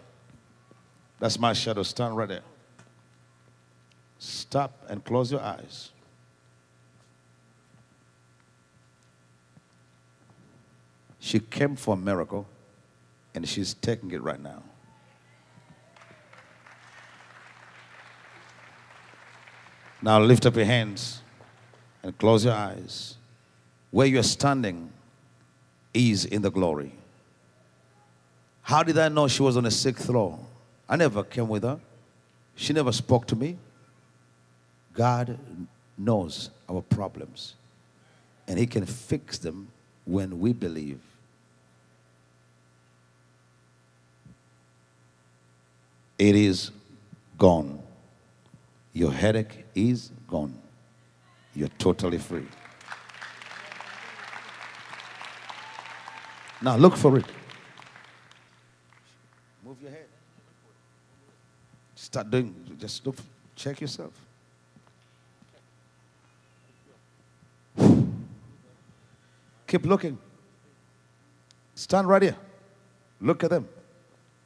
That's 1.20 1.40
my 1.40 1.54
shadow. 1.54 1.84
Stand 1.84 2.18
right 2.18 2.28
there. 2.28 2.42
Stop 4.20 4.72
and 4.90 5.04
close 5.04 5.32
your 5.32 5.42
eyes. 5.42 5.90
She 11.20 11.40
came 11.40 11.76
for 11.76 11.94
a 11.94 11.98
miracle, 11.98 12.46
and 13.34 13.48
she's 13.48 13.74
taking 13.74 14.12
it 14.12 14.22
right 14.22 14.42
now. 14.42 14.62
Now 20.04 20.20
lift 20.20 20.46
up 20.46 20.58
your 20.58 20.66
hands 20.66 21.22
and 22.04 22.16
close 22.18 22.44
your 22.44 22.54
eyes. 22.54 23.16
Where 23.90 24.06
you're 24.06 24.22
standing 24.22 24.92
is 25.94 26.26
in 26.26 26.42
the 26.42 26.52
glory. 26.52 26.92
How 28.64 28.84
did 28.84 28.98
I 28.98 29.08
know 29.08 29.30
she 29.30 29.42
was 29.42 29.56
on 29.56 29.66
a 29.66 29.72
sixth 29.72 30.06
floor? 30.06 30.38
I 30.90 30.98
never 30.98 31.24
came 31.24 31.48
with 31.48 31.64
her. 31.64 31.80
She 32.58 32.74
never 32.74 32.92
spoke 32.92 33.26
to 33.28 33.36
me. 33.38 33.58
God 34.94 35.40
knows 35.98 36.50
our 36.70 36.82
problems, 36.82 37.56
and 38.46 38.60
He 38.60 38.68
can 38.68 38.86
fix 38.86 39.38
them 39.38 39.70
when 40.04 40.38
we 40.42 40.52
believe. 40.52 41.00
It 46.20 46.36
is 46.36 46.72
gone. 47.38 47.82
Your 48.94 49.12
headache 49.12 49.66
is 49.74 50.12
gone. 50.28 50.58
You're 51.56 51.70
totally 51.80 52.20
free. 52.20 52.48
Now 56.62 56.78
look 56.78 56.96
for 56.96 57.18
it. 57.18 57.26
Move 59.66 59.82
your 59.82 59.92
head. 59.92 60.08
Start 61.96 62.30
doing, 62.30 62.56
just 62.80 63.06
look, 63.06 63.16
check 63.56 63.82
yourself. 63.82 64.14
Keep 69.68 69.86
looking. 69.88 70.18
Stand 71.74 72.08
right 72.08 72.22
here. 72.22 72.36
Look 73.20 73.44
at 73.44 73.50
them 73.50 73.68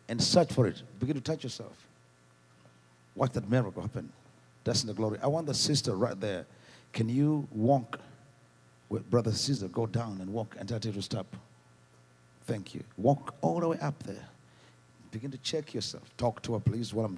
and 0.08 0.22
search 0.24 0.54
for 0.54 0.68
it. 0.68 0.82
Begin 1.00 1.16
to 1.16 1.22
touch 1.22 1.44
yourself. 1.44 1.76
Watch 3.14 3.34
that 3.34 3.50
miracle 3.50 3.82
happen. 3.82 4.10
That's 4.68 4.82
in 4.82 4.88
the 4.88 4.94
glory. 4.94 5.18
I 5.24 5.28
want 5.28 5.48
the 5.48 5.54
sister 5.54 5.96
right 5.96 6.20
there. 6.20 6.46
Can 6.92 7.08
you 7.08 7.48
walk 7.52 8.02
with 8.90 9.10
brother 9.10 9.32
sister? 9.32 9.70
Go 9.70 9.86
down 9.86 10.20
and 10.20 10.34
walk 10.34 10.58
and 10.60 10.70
her 10.70 10.78
to 10.78 11.02
stop. 11.02 11.38
Thank 12.46 12.76
you. 12.76 12.84
Walk 12.98 13.34
all 13.40 13.62
the 13.62 13.70
way 13.70 13.80
up 13.80 14.04
there. 14.04 14.28
Begin 15.10 15.32
to 15.32 15.38
check 15.38 15.74
yourself. 15.74 16.04
Talk 16.18 16.42
to 16.42 16.56
her, 16.56 16.60
please, 16.60 16.92
I'm 16.92 17.18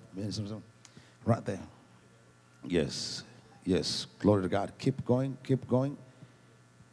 right 1.26 1.44
there. 1.44 1.60
Yes. 2.68 3.24
Yes. 3.66 4.06
Glory 4.20 4.44
to 4.44 4.50
God. 4.50 4.72
Keep 4.78 5.04
going. 5.04 5.36
Keep 5.44 5.68
going. 5.68 5.98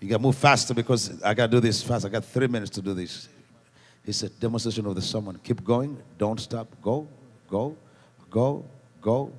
You 0.01 0.09
got 0.09 0.17
to 0.17 0.23
move 0.23 0.37
faster 0.37 0.73
because 0.73 1.23
I 1.23 1.35
got 1.35 1.51
to 1.51 1.57
do 1.57 1.61
this 1.61 1.83
fast. 1.83 2.07
I 2.07 2.09
got 2.09 2.25
three 2.25 2.47
minutes 2.47 2.71
to 2.71 2.81
do 2.81 2.95
this. 2.95 3.29
It's 4.07 4.23
a 4.23 4.31
demonstration 4.31 4.87
of 4.87 4.95
the 4.95 5.03
sermon. 5.03 5.39
Keep 5.45 5.65
going. 5.65 6.03
Don't 6.17 6.41
stop. 6.41 6.69
Go. 6.81 7.07
Go. 7.47 7.77
Go. 8.31 8.65
Go. 9.03 9.33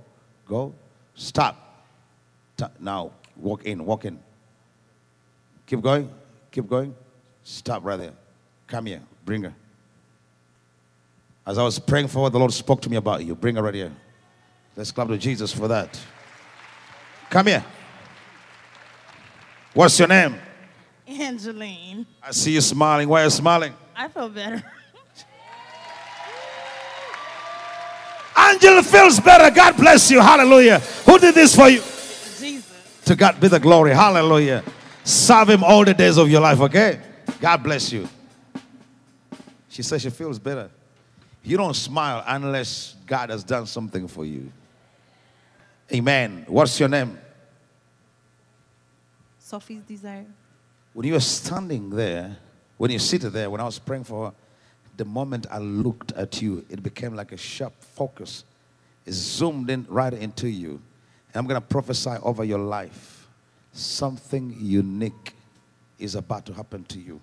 Go. 0.47 0.75
Stop. 1.17 1.84
Now, 2.80 3.12
walk 3.36 3.65
in. 3.65 3.84
Walk 3.84 4.06
in. 4.06 4.19
Keep 5.65 5.82
going. 5.82 6.10
Keep 6.51 6.69
going. 6.69 6.95
Stop 7.43 7.84
right 7.84 7.97
there. 7.97 8.13
Come 8.67 8.86
here. 8.86 9.01
Bring 9.25 9.43
her. 9.43 9.53
As 11.45 11.58
I 11.58 11.63
was 11.63 11.80
praying 11.80 12.08
for 12.08 12.25
her, 12.25 12.30
the 12.30 12.39
Lord 12.39 12.53
spoke 12.53 12.82
to 12.84 12.89
me 12.89 12.97
about 12.97 13.25
you. 13.25 13.36
Bring 13.36 13.56
her 13.56 13.63
right 13.63 13.73
here. 13.73 13.91
Let's 14.75 14.91
clap 14.91 15.08
to 15.08 15.17
Jesus 15.17 15.51
for 15.51 15.67
that. 15.67 15.99
Come 17.30 17.47
here. 17.47 17.65
What's 19.73 19.97
your 19.97 20.08
name? 20.08 20.36
Angeline, 21.08 22.06
I 22.21 22.32
see 22.32 22.51
you 22.51 22.62
smiling. 22.62 23.08
Why 23.08 23.21
are 23.21 23.25
you 23.25 23.30
smiling? 23.30 23.73
I 23.95 24.08
feel 24.08 24.30
better. 24.30 24.62
Angela 28.38 28.84
feels 28.84 29.19
better. 29.19 29.54
God 29.54 29.76
bless 29.76 30.12
you. 30.12 30.21
Hallelujah. 30.21 30.80
Who 30.80 31.17
did 31.17 31.34
this 31.34 31.56
for 31.56 31.69
you? 31.69 31.80
Jesus. 31.80 33.02
To 33.06 33.15
God 33.15 33.39
be 33.39 33.47
the 33.47 33.60
glory. 33.60 33.91
Hallelujah. 33.93 34.63
Serve 35.04 35.50
Him 35.50 35.63
all 35.63 35.84
the 35.84 35.94
days 35.94 36.17
of 36.17 36.29
your 36.29 36.42
life, 36.42 36.60
okay? 36.62 37.00
God 37.42 37.63
bless 37.63 37.92
you. 37.92 38.08
She 39.69 39.81
says 39.81 40.02
she 40.02 40.10
feels 40.10 40.38
better. 40.38 40.69
You 41.44 41.58
don't 41.58 41.75
smile 41.75 42.23
unless 42.27 42.96
God 43.06 43.29
has 43.29 43.44
done 43.44 43.65
something 43.65 44.08
for 44.08 44.25
you. 44.25 44.52
Amen. 45.94 46.46
What's 46.48 46.79
your 46.79 46.90
name? 46.90 47.17
Sophie's 49.40 49.81
desire. 49.83 50.25
When 50.94 51.08
you 51.08 51.13
were 51.13 51.19
standing 51.21 51.90
there, 51.90 52.38
when 52.77 52.92
you 52.92 53.00
seated 53.00 53.29
there, 53.31 53.50
when 53.50 53.62
I 53.62 53.63
was 53.63 53.79
praying 53.79 54.04
for 54.04 54.27
her, 54.27 54.33
the 54.98 55.06
moment 55.06 55.48
I 55.50 55.60
looked 55.60 56.12
at 56.13 56.41
you, 56.41 56.65
it 56.69 56.83
became 56.83 57.15
like 57.15 57.31
a 57.31 57.37
sharp 57.37 57.73
focus. 57.81 58.43
It 59.06 59.13
zoomed 59.13 59.69
in 59.69 59.85
right 59.87 60.13
into 60.13 60.50
you. 60.50 60.81
And 61.33 61.35
I'm 61.35 61.45
going 61.45 61.62
to 61.62 61.67
prophesy 61.67 62.15
over 62.23 62.43
your 62.43 62.60
life. 62.60 63.27
Something 63.71 64.56
unique 64.60 65.35
is 66.00 66.15
about 66.15 66.45
to 66.48 66.54
happen 66.54 66.83
to 66.85 67.00
you. 67.00 67.21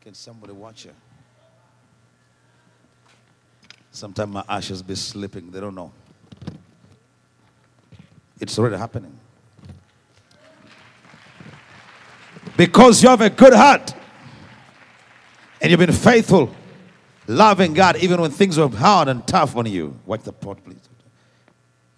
Can 0.00 0.14
somebody 0.14 0.52
watch 0.52 0.84
her? 0.84 0.94
Sometimes 4.00 4.32
my 4.32 4.42
ashes 4.48 4.82
be 4.82 4.94
slipping. 4.94 5.50
They 5.50 5.60
don't 5.60 5.74
know. 5.74 5.92
It's 8.40 8.58
already 8.58 8.78
happening. 8.78 9.14
Because 12.56 13.02
you 13.02 13.10
have 13.10 13.20
a 13.20 13.28
good 13.28 13.52
heart 13.52 13.92
and 15.60 15.70
you've 15.70 15.80
been 15.80 15.92
faithful, 15.92 16.50
loving 17.26 17.74
God, 17.74 17.96
even 17.96 18.22
when 18.22 18.30
things 18.30 18.56
were 18.56 18.70
hard 18.70 19.08
and 19.08 19.26
tough 19.26 19.54
on 19.54 19.66
you. 19.66 19.94
Watch 20.06 20.22
the 20.22 20.32
pot, 20.32 20.64
please. 20.64 20.88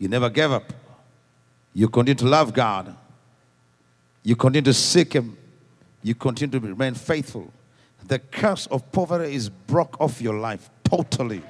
You 0.00 0.08
never 0.08 0.28
gave 0.28 0.50
up. 0.50 0.72
You 1.72 1.88
continue 1.88 2.16
to 2.16 2.26
love 2.26 2.52
God. 2.52 2.96
You 4.24 4.34
continue 4.34 4.64
to 4.64 4.74
seek 4.74 5.12
Him. 5.12 5.38
You 6.02 6.16
continue 6.16 6.58
to 6.58 6.66
remain 6.66 6.94
faithful. 6.94 7.52
The 8.08 8.18
curse 8.18 8.66
of 8.66 8.90
poverty 8.90 9.36
is 9.36 9.48
broke 9.48 10.00
off 10.00 10.20
your 10.20 10.34
life 10.34 10.68
totally. 10.82 11.42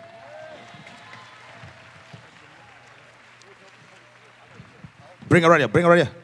Bring 5.28 5.42
her 5.42 5.50
right 5.50 5.60
here. 5.60 5.68
Bring 5.68 5.84
her 5.84 5.90
right 5.90 6.06
here. 6.06 6.14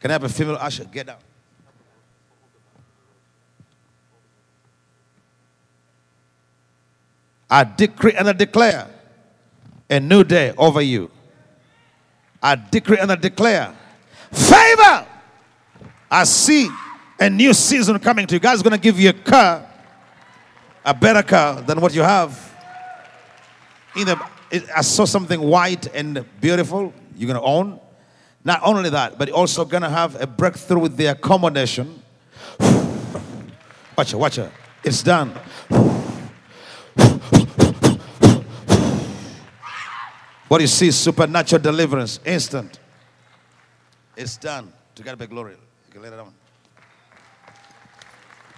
Can 0.00 0.10
I 0.10 0.14
have 0.14 0.24
a 0.24 0.28
female 0.28 0.56
usher? 0.56 0.84
Get 0.84 1.06
down. 1.06 1.16
I 7.50 7.64
decree 7.64 8.12
and 8.14 8.28
I 8.28 8.32
declare 8.32 8.88
a 9.88 10.00
new 10.00 10.24
day 10.24 10.52
over 10.58 10.82
you. 10.82 11.10
I 12.42 12.56
decree 12.56 12.98
and 12.98 13.12
I 13.12 13.14
declare 13.14 13.74
favor. 14.32 15.06
I 16.10 16.24
see 16.24 16.68
a 17.18 17.30
new 17.30 17.54
season 17.54 17.98
coming 17.98 18.26
to 18.26 18.34
you. 18.34 18.40
God's 18.40 18.62
going 18.62 18.72
to 18.72 18.80
give 18.80 18.98
you 18.98 19.10
a 19.10 19.12
car, 19.12 19.66
a 20.84 20.92
better 20.92 21.22
car 21.22 21.62
than 21.62 21.80
what 21.80 21.94
you 21.94 22.02
have. 22.02 22.52
In 23.96 24.06
the, 24.06 24.20
I 24.76 24.80
saw 24.82 25.04
something 25.04 25.40
white 25.40 25.86
and 25.94 26.24
beautiful 26.40 26.92
you're 27.16 27.28
going 27.28 27.40
to 27.40 27.46
own. 27.46 27.80
Not 28.44 28.60
only 28.62 28.90
that, 28.90 29.18
but 29.18 29.30
also 29.30 29.64
to 29.64 29.88
have 29.88 30.20
a 30.20 30.26
breakthrough 30.26 30.80
with 30.80 30.96
the 30.96 31.06
accommodation. 31.06 32.02
Watch 33.96 34.12
it, 34.12 34.16
watch 34.16 34.38
it. 34.38 34.50
It's 34.84 35.02
done. 35.02 35.30
What 40.48 40.60
you 40.60 40.66
see 40.66 40.90
supernatural 40.90 41.62
deliverance, 41.62 42.20
instant. 42.24 42.78
It's 44.16 44.36
done. 44.36 44.72
To 44.94 45.02
God 45.02 45.18
be 45.18 45.26
glory. 45.26 45.52
You 45.52 45.92
can 45.92 46.02
lay 46.02 46.08
it 46.08 46.10
down. 46.12 46.32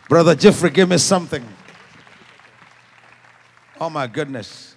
Brother 0.09 0.35
Jeffrey, 0.35 0.71
give 0.71 0.89
me 0.89 0.99
something. 0.99 1.45
Oh 3.81 3.89
my 3.89 4.07
goodness. 4.07 4.75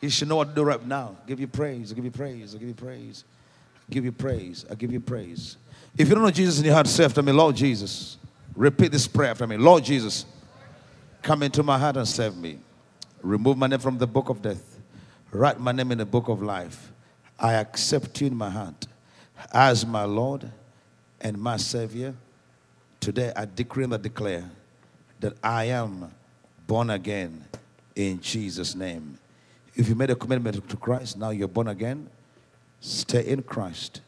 You 0.00 0.08
should 0.08 0.28
know 0.28 0.36
what 0.36 0.48
to 0.48 0.54
do 0.54 0.62
right 0.62 0.84
now. 0.84 1.16
Give 1.26 1.38
you 1.38 1.46
praise. 1.46 1.92
Give 1.92 2.04
you 2.04 2.10
praise. 2.10 2.54
Give 2.54 2.68
you 2.68 2.74
praise. 2.74 3.24
Give 3.90 4.04
you 4.04 4.12
praise. 4.12 4.64
I 4.70 4.74
give 4.74 4.92
you 4.92 5.00
praise. 5.00 5.56
If 5.98 6.08
you 6.08 6.14
don't 6.14 6.24
know 6.24 6.30
Jesus 6.30 6.58
in 6.58 6.64
your 6.64 6.74
heart, 6.74 6.86
say 6.86 7.04
after 7.04 7.22
me, 7.22 7.32
Lord 7.32 7.56
Jesus. 7.56 8.16
Repeat 8.54 8.92
this 8.92 9.06
prayer 9.06 9.30
after 9.30 9.46
me. 9.46 9.56
Lord 9.56 9.84
Jesus, 9.84 10.24
come 11.22 11.42
into 11.42 11.62
my 11.62 11.78
heart 11.78 11.96
and 11.96 12.06
save 12.06 12.36
me. 12.36 12.58
Remove 13.22 13.56
my 13.58 13.66
name 13.66 13.78
from 13.78 13.98
the 13.98 14.06
book 14.06 14.28
of 14.28 14.42
death. 14.42 14.78
Write 15.32 15.60
my 15.60 15.72
name 15.72 15.92
in 15.92 15.98
the 15.98 16.06
book 16.06 16.28
of 16.28 16.42
life. 16.42 16.92
I 17.38 17.54
accept 17.54 18.20
you 18.20 18.26
in 18.26 18.36
my 18.36 18.50
heart 18.50 18.86
as 19.52 19.86
my 19.86 20.04
Lord 20.04 20.50
and 21.20 21.38
my 21.38 21.56
Savior. 21.56 22.14
Today 23.00 23.32
I 23.34 23.46
decree 23.46 23.84
and 23.84 23.94
I 23.94 23.96
declare 23.96 24.50
that 25.20 25.34
I 25.42 25.64
am 25.64 26.10
born 26.66 26.90
again 26.90 27.44
in 27.94 28.20
Jesus' 28.20 28.74
name. 28.74 29.18
If 29.74 29.88
you 29.88 29.94
made 29.94 30.10
a 30.10 30.16
commitment 30.16 30.68
to 30.68 30.76
Christ, 30.76 31.16
now 31.16 31.30
you're 31.30 31.48
born 31.48 31.68
again, 31.68 32.08
stay 32.80 33.26
in 33.26 33.42
Christ 33.42 34.00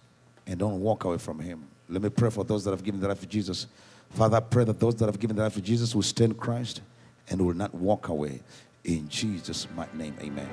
and 0.47 0.59
don't 0.59 0.81
walk 0.81 1.05
away 1.05 1.19
from 1.19 1.39
Him. 1.39 1.65
Let 1.89 2.03
me 2.03 2.09
pray 2.09 2.31
for 2.31 2.45
those 2.45 2.65
that 2.65 2.71
have 2.71 2.83
given 2.83 3.01
their 3.01 3.11
life 3.11 3.21
to 3.21 3.27
Jesus. 3.27 3.67
Father, 4.11 4.39
I 4.39 4.41
pray 4.41 4.65
that 4.65 4.81
those 4.81 4.97
that 4.97 5.07
have 5.07 5.19
given 5.19 5.37
their 5.37 5.47
life 5.47 5.55
to 5.55 5.61
Jesus 5.61 5.95
will 5.95 6.03
stay 6.03 6.25
in 6.25 6.35
Christ 6.35 6.81
and 7.29 7.41
will 7.45 7.55
not 7.55 7.75
walk 7.75 8.09
away. 8.09 8.41
In 8.85 9.09
Jesus' 9.09 9.67
mighty 9.77 9.97
name, 9.97 10.17
amen. 10.21 10.49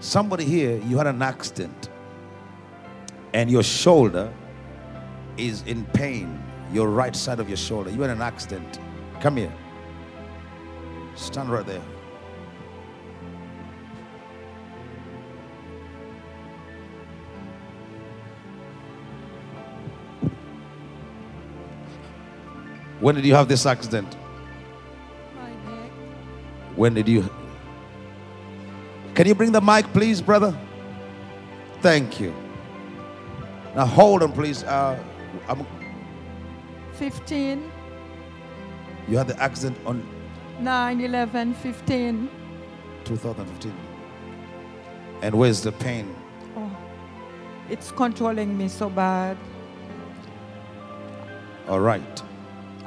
Somebody 0.00 0.44
here, 0.44 0.80
you 0.86 0.96
had 0.96 1.06
an 1.06 1.22
accident 1.22 1.88
and 3.32 3.50
your 3.50 3.62
shoulder 3.62 4.32
is 5.36 5.62
in 5.62 5.84
pain, 5.86 6.42
your 6.72 6.88
right 6.88 7.14
side 7.14 7.40
of 7.40 7.48
your 7.48 7.56
shoulder. 7.56 7.90
You 7.90 8.00
had 8.00 8.10
an 8.10 8.22
accident. 8.22 8.78
Come 9.20 9.36
here. 9.36 9.52
Stand 11.14 11.50
right 11.50 11.66
there. 11.66 11.82
When 23.00 23.14
did 23.14 23.24
you 23.24 23.34
have 23.34 23.48
this 23.48 23.66
accident? 23.66 24.14
When 26.76 26.94
did 26.94 27.08
you? 27.08 27.28
Can 29.14 29.26
you 29.26 29.34
bring 29.34 29.52
the 29.52 29.60
mic, 29.60 29.86
please, 29.92 30.20
brother? 30.20 30.56
Thank 31.80 32.20
you. 32.20 32.34
Now 33.74 33.86
hold 33.86 34.22
on, 34.22 34.32
please. 34.32 34.64
Uh, 34.64 35.02
I'm, 35.48 35.66
15, 36.94 37.70
you 39.08 39.16
had 39.16 39.28
the 39.28 39.42
accident 39.42 39.78
on 39.86 40.06
9, 40.60 41.00
11, 41.00 41.54
15. 41.54 42.30
2015. 43.04 43.74
And 45.22 45.34
where's 45.34 45.62
the 45.62 45.72
pain? 45.72 46.14
Oh, 46.56 46.76
it's 47.70 47.90
controlling 47.92 48.56
me 48.56 48.68
so 48.68 48.90
bad. 48.90 49.36
All 51.68 51.80
right. 51.80 52.22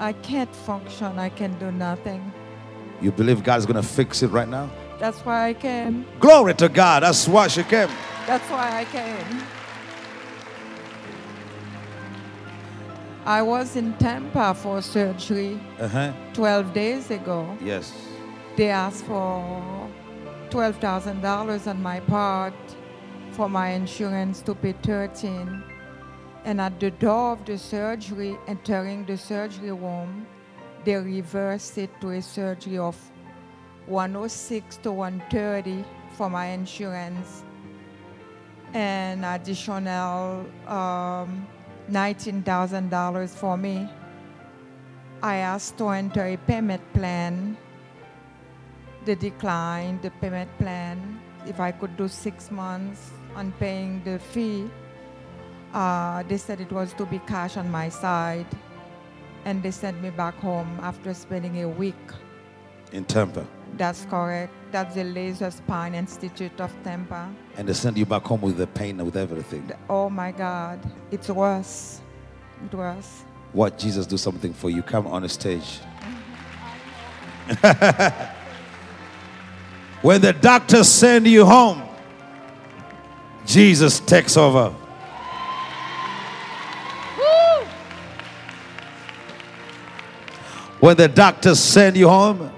I 0.03 0.11
can't 0.11 0.53
function. 0.53 1.17
I 1.17 1.29
can 1.29 1.57
do 1.59 1.71
nothing. 1.71 2.33
You 2.99 3.13
believe 3.13 3.41
God's 3.41 3.65
going 3.65 3.81
to 3.81 3.87
fix 3.87 4.21
it 4.21 4.27
right 4.27 4.49
now? 4.49 4.69
That's 4.99 5.19
why 5.19 5.47
I 5.47 5.53
came. 5.53 6.05
Glory 6.19 6.53
to 6.55 6.67
God. 6.67 7.03
That's 7.03 7.25
why 7.25 7.47
she 7.47 7.63
came. 7.63 7.87
That's 8.27 8.43
why 8.49 8.81
I 8.81 8.85
came. 8.85 9.43
I 13.25 13.41
was 13.41 13.77
in 13.77 13.93
Tampa 13.93 14.53
for 14.53 14.81
surgery 14.81 15.57
Uh 15.79 15.87
huh. 15.87 16.13
12 16.33 16.73
days 16.73 17.09
ago. 17.09 17.57
Yes. 17.63 17.93
They 18.57 18.69
asked 18.69 19.05
for 19.05 19.89
$12,000 20.49 21.67
on 21.67 21.81
my 21.81 22.01
part 22.01 22.53
for 23.31 23.47
my 23.47 23.69
insurance 23.69 24.41
to 24.41 24.53
pay 24.53 24.73
13. 24.73 25.63
And 26.45 26.59
at 26.59 26.79
the 26.79 26.91
door 26.91 27.33
of 27.33 27.45
the 27.45 27.57
surgery, 27.57 28.37
entering 28.47 29.05
the 29.05 29.17
surgery 29.17 29.71
room, 29.71 30.27
they 30.83 30.95
reversed 30.95 31.77
it 31.77 31.89
to 32.01 32.11
a 32.11 32.21
surgery 32.21 32.77
of 32.77 32.97
106 33.85 34.77
to 34.77 34.91
130 34.91 35.85
for 36.17 36.29
my 36.29 36.47
insurance 36.47 37.43
and 38.73 39.23
additional 39.23 40.45
um, 40.67 41.47
$19,000 41.89 43.29
for 43.29 43.57
me. 43.57 43.87
I 45.21 45.37
asked 45.37 45.77
to 45.77 45.89
enter 45.89 46.25
a 46.25 46.37
payment 46.37 46.81
plan. 46.93 47.55
They 49.05 49.15
declined 49.15 50.01
the 50.01 50.11
payment 50.11 50.49
plan. 50.57 51.19
If 51.45 51.59
I 51.59 51.71
could 51.71 51.95
do 51.95 52.07
six 52.07 52.51
months 52.51 53.11
on 53.35 53.53
paying 53.59 54.01
the 54.03 54.19
fee, 54.19 54.69
uh, 55.73 56.23
they 56.23 56.37
said 56.37 56.61
it 56.61 56.71
was 56.71 56.93
to 56.93 57.05
be 57.05 57.19
cash 57.19 57.57
on 57.57 57.69
my 57.69 57.89
side. 57.89 58.45
And 59.45 59.61
they 59.61 59.71
sent 59.71 60.01
me 60.01 60.09
back 60.09 60.35
home 60.35 60.79
after 60.81 61.13
spending 61.13 61.63
a 61.63 61.67
week. 61.67 61.95
In 62.91 63.03
Tampa. 63.05 63.45
That's 63.75 64.05
correct. 64.05 64.53
That's 64.71 64.95
the 64.95 65.03
Laser 65.03 65.51
Spine 65.51 65.95
Institute 65.95 66.61
of 66.61 66.71
Tampa. 66.83 67.29
And 67.57 67.67
they 67.67 67.73
sent 67.73 67.97
you 67.97 68.05
back 68.05 68.23
home 68.23 68.41
with 68.41 68.57
the 68.57 68.67
pain 68.67 68.99
and 68.99 69.05
with 69.05 69.17
everything. 69.17 69.67
The- 69.67 69.77
oh 69.89 70.09
my 70.09 70.31
God, 70.31 70.79
it's 71.11 71.29
worse. 71.29 72.01
It 72.63 72.73
was. 72.73 73.23
What 73.51 73.77
Jesus 73.77 74.05
do 74.05 74.17
something 74.17 74.53
for 74.53 74.69
you? 74.69 74.81
Come 74.81 75.07
on 75.07 75.23
the 75.23 75.29
stage. 75.29 75.79
when 80.01 80.21
the 80.21 80.33
doctors 80.33 80.87
send 80.87 81.27
you 81.27 81.45
home, 81.45 81.83
Jesus 83.45 83.99
takes 83.99 84.37
over. 84.37 84.73
When 90.83 90.97
the 90.97 91.07
doctors 91.07 91.61
send 91.61 91.95
you 91.95 92.09
home, 92.09 92.51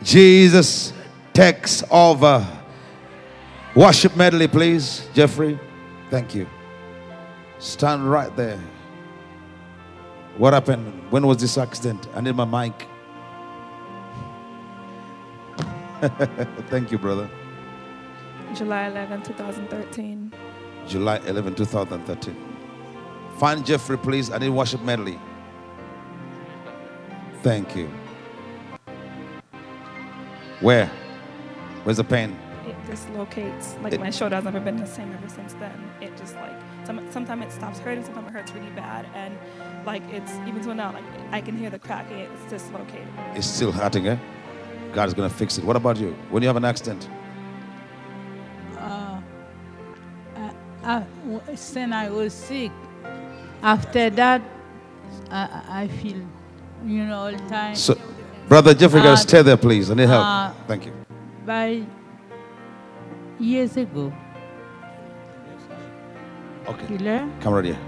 Jesus 0.00 0.92
takes 1.32 1.82
over. 1.90 2.46
Worship 3.74 4.14
medley, 4.14 4.46
please, 4.46 5.08
Jeffrey. 5.14 5.58
Thank 6.08 6.32
you. 6.32 6.46
Stand 7.58 8.08
right 8.08 8.30
there. 8.36 8.60
What 10.36 10.52
happened? 10.52 11.10
When 11.10 11.26
was 11.26 11.38
this 11.38 11.58
accident? 11.58 12.06
I 12.14 12.20
need 12.20 12.36
my 12.36 12.44
mic. 12.44 12.86
Thank 16.70 16.92
you, 16.92 16.98
brother. 16.98 17.28
July 18.54 18.86
11, 18.86 19.22
2013. 19.24 20.32
July 20.86 21.16
11, 21.26 21.56
2013. 21.56 22.36
Find 23.40 23.66
Jeffrey, 23.66 23.98
please. 23.98 24.30
I 24.30 24.38
need 24.38 24.50
worship 24.50 24.82
medley. 24.82 25.18
Thank 27.46 27.76
you. 27.76 27.88
Where? 30.60 30.90
Where's 31.84 31.98
the 31.98 32.02
pain? 32.02 32.36
It 32.66 32.74
dislocates. 32.90 33.76
Like 33.80 33.92
It- 33.92 34.00
my 34.00 34.10
shoulder 34.10 34.34
has 34.34 34.44
never 34.44 34.58
been 34.58 34.78
the 34.78 34.86
same 34.96 35.12
ever 35.14 35.28
since 35.28 35.52
then. 35.54 35.78
It 36.00 36.10
just 36.16 36.34
like 36.34 36.58
some, 36.82 36.98
sometimes 37.12 37.44
it 37.44 37.52
stops 37.52 37.78
hurting, 37.78 38.02
sometimes 38.02 38.26
it 38.26 38.32
hurts 38.32 38.52
really 38.52 38.70
bad, 38.70 39.06
and 39.14 39.32
like 39.86 40.02
it's 40.10 40.32
even 40.48 40.60
till 40.60 40.74
now 40.74 40.90
like 40.92 41.04
I 41.30 41.40
can 41.40 41.56
hear 41.56 41.70
the 41.70 41.78
cracking. 41.78 42.18
It's 42.18 42.46
dislocated. 42.50 43.06
It's 43.36 43.46
still 43.46 43.70
hurting, 43.70 44.08
eh? 44.08 44.18
God 44.92 45.06
is 45.06 45.14
going 45.14 45.30
to 45.30 45.36
fix 45.36 45.56
it. 45.56 45.62
What 45.64 45.76
about 45.76 45.98
you? 45.98 46.16
When 46.30 46.42
you 46.42 46.48
have 46.48 46.56
an 46.56 46.64
accident, 46.64 47.08
Uh, 48.76 49.20
I, 50.36 50.50
I, 50.82 50.98
w- 51.24 51.40
when 51.74 51.92
I 51.92 52.10
was 52.10 52.32
sick, 52.34 52.72
after 53.62 54.10
that, 54.10 54.42
I, 55.30 55.42
I 55.42 55.82
I 55.82 55.88
feel, 55.88 56.20
you 56.84 57.04
know, 57.04 57.18
all 57.18 57.32
the 57.32 57.38
time. 57.48 57.74
so 57.74 57.96
Brother 58.48 58.74
Jeffrey, 58.74 59.00
got 59.00 59.12
Uh, 59.12 59.16
stay 59.16 59.42
there, 59.42 59.56
please. 59.56 59.90
I 59.90 59.94
need 59.94 60.08
help. 60.08 60.24
uh, 60.24 60.50
Thank 60.68 60.86
you. 60.86 60.92
By 61.44 61.82
years 63.38 63.76
ago, 63.76 64.12
Okay. 66.68 66.86
you 66.92 66.98
learn? 66.98 67.32
Come 67.40 67.54
right 67.54 67.64
here. 67.64 67.78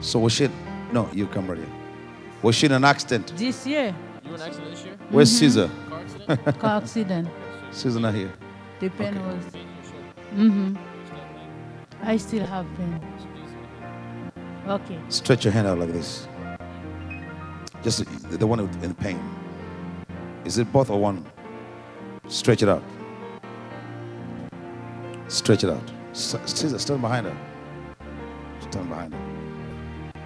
So 0.00 0.18
was 0.18 0.32
she? 0.32 0.48
No, 0.92 1.08
you 1.12 1.26
come 1.26 1.46
right 1.48 1.58
here. 1.58 1.68
Was 2.42 2.54
she 2.56 2.66
in 2.66 2.72
an 2.72 2.84
accident? 2.84 3.32
This 3.36 3.66
year, 3.66 3.94
You 4.24 4.30
were 4.30 4.36
in 4.36 4.40
an 4.42 4.46
accident 4.48 4.70
this 4.72 4.84
year? 4.84 4.94
Where's 5.10 5.30
Mhm. 5.32 5.38
Caesar? 5.38 5.70
Car 5.88 6.00
accident? 6.00 6.58
car 6.60 6.76
accident. 6.82 7.28
Caesar 7.70 8.00
not 8.00 8.14
here. 8.14 8.32
The 8.80 8.88
pain 8.90 9.16
Okay. 9.16 9.26
was. 9.26 9.44
Mm-hmm. 10.36 10.76
I 12.04 12.16
still 12.16 12.44
have 12.46 12.66
pain. 12.76 13.00
Okay. 14.68 14.98
Stretch 15.08 15.44
your 15.44 15.52
hand 15.52 15.66
out 15.68 15.78
like 15.78 15.92
this. 15.92 16.26
Just 17.82 18.04
the- 18.38 18.46
one 18.46 18.60
in 18.60 18.94
pain. 18.94 19.20
Is 20.44 20.58
it 20.58 20.72
both 20.72 20.90
or 20.90 21.00
one? 21.00 21.24
Stretch 22.28 22.62
it 22.62 22.68
out. 22.68 22.82
Stretch 25.28 25.64
it 25.64 25.70
out. 25.70 25.90
S- 26.12 26.36
Caesar, 26.44 26.78
stand 26.78 27.00
behind 27.00 27.26
her. 27.26 27.36
Stand 28.60 28.88
behind 28.88 29.14
her. 29.14 29.20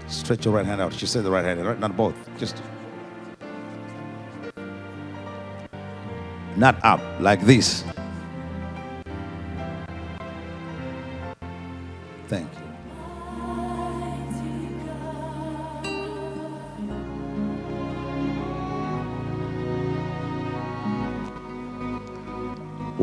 Stretch 0.08 0.44
your 0.44 0.54
right 0.54 0.66
hand 0.66 0.80
out. 0.80 0.92
She 0.92 1.06
said 1.06 1.24
the 1.24 1.30
right 1.30 1.44
hand, 1.44 1.64
right? 1.64 1.78
Not 1.78 1.96
both. 1.96 2.14
Just. 2.38 2.62
Not 6.56 6.82
up, 6.84 7.00
like 7.20 7.42
this. 7.42 7.84
Thank 12.28 12.48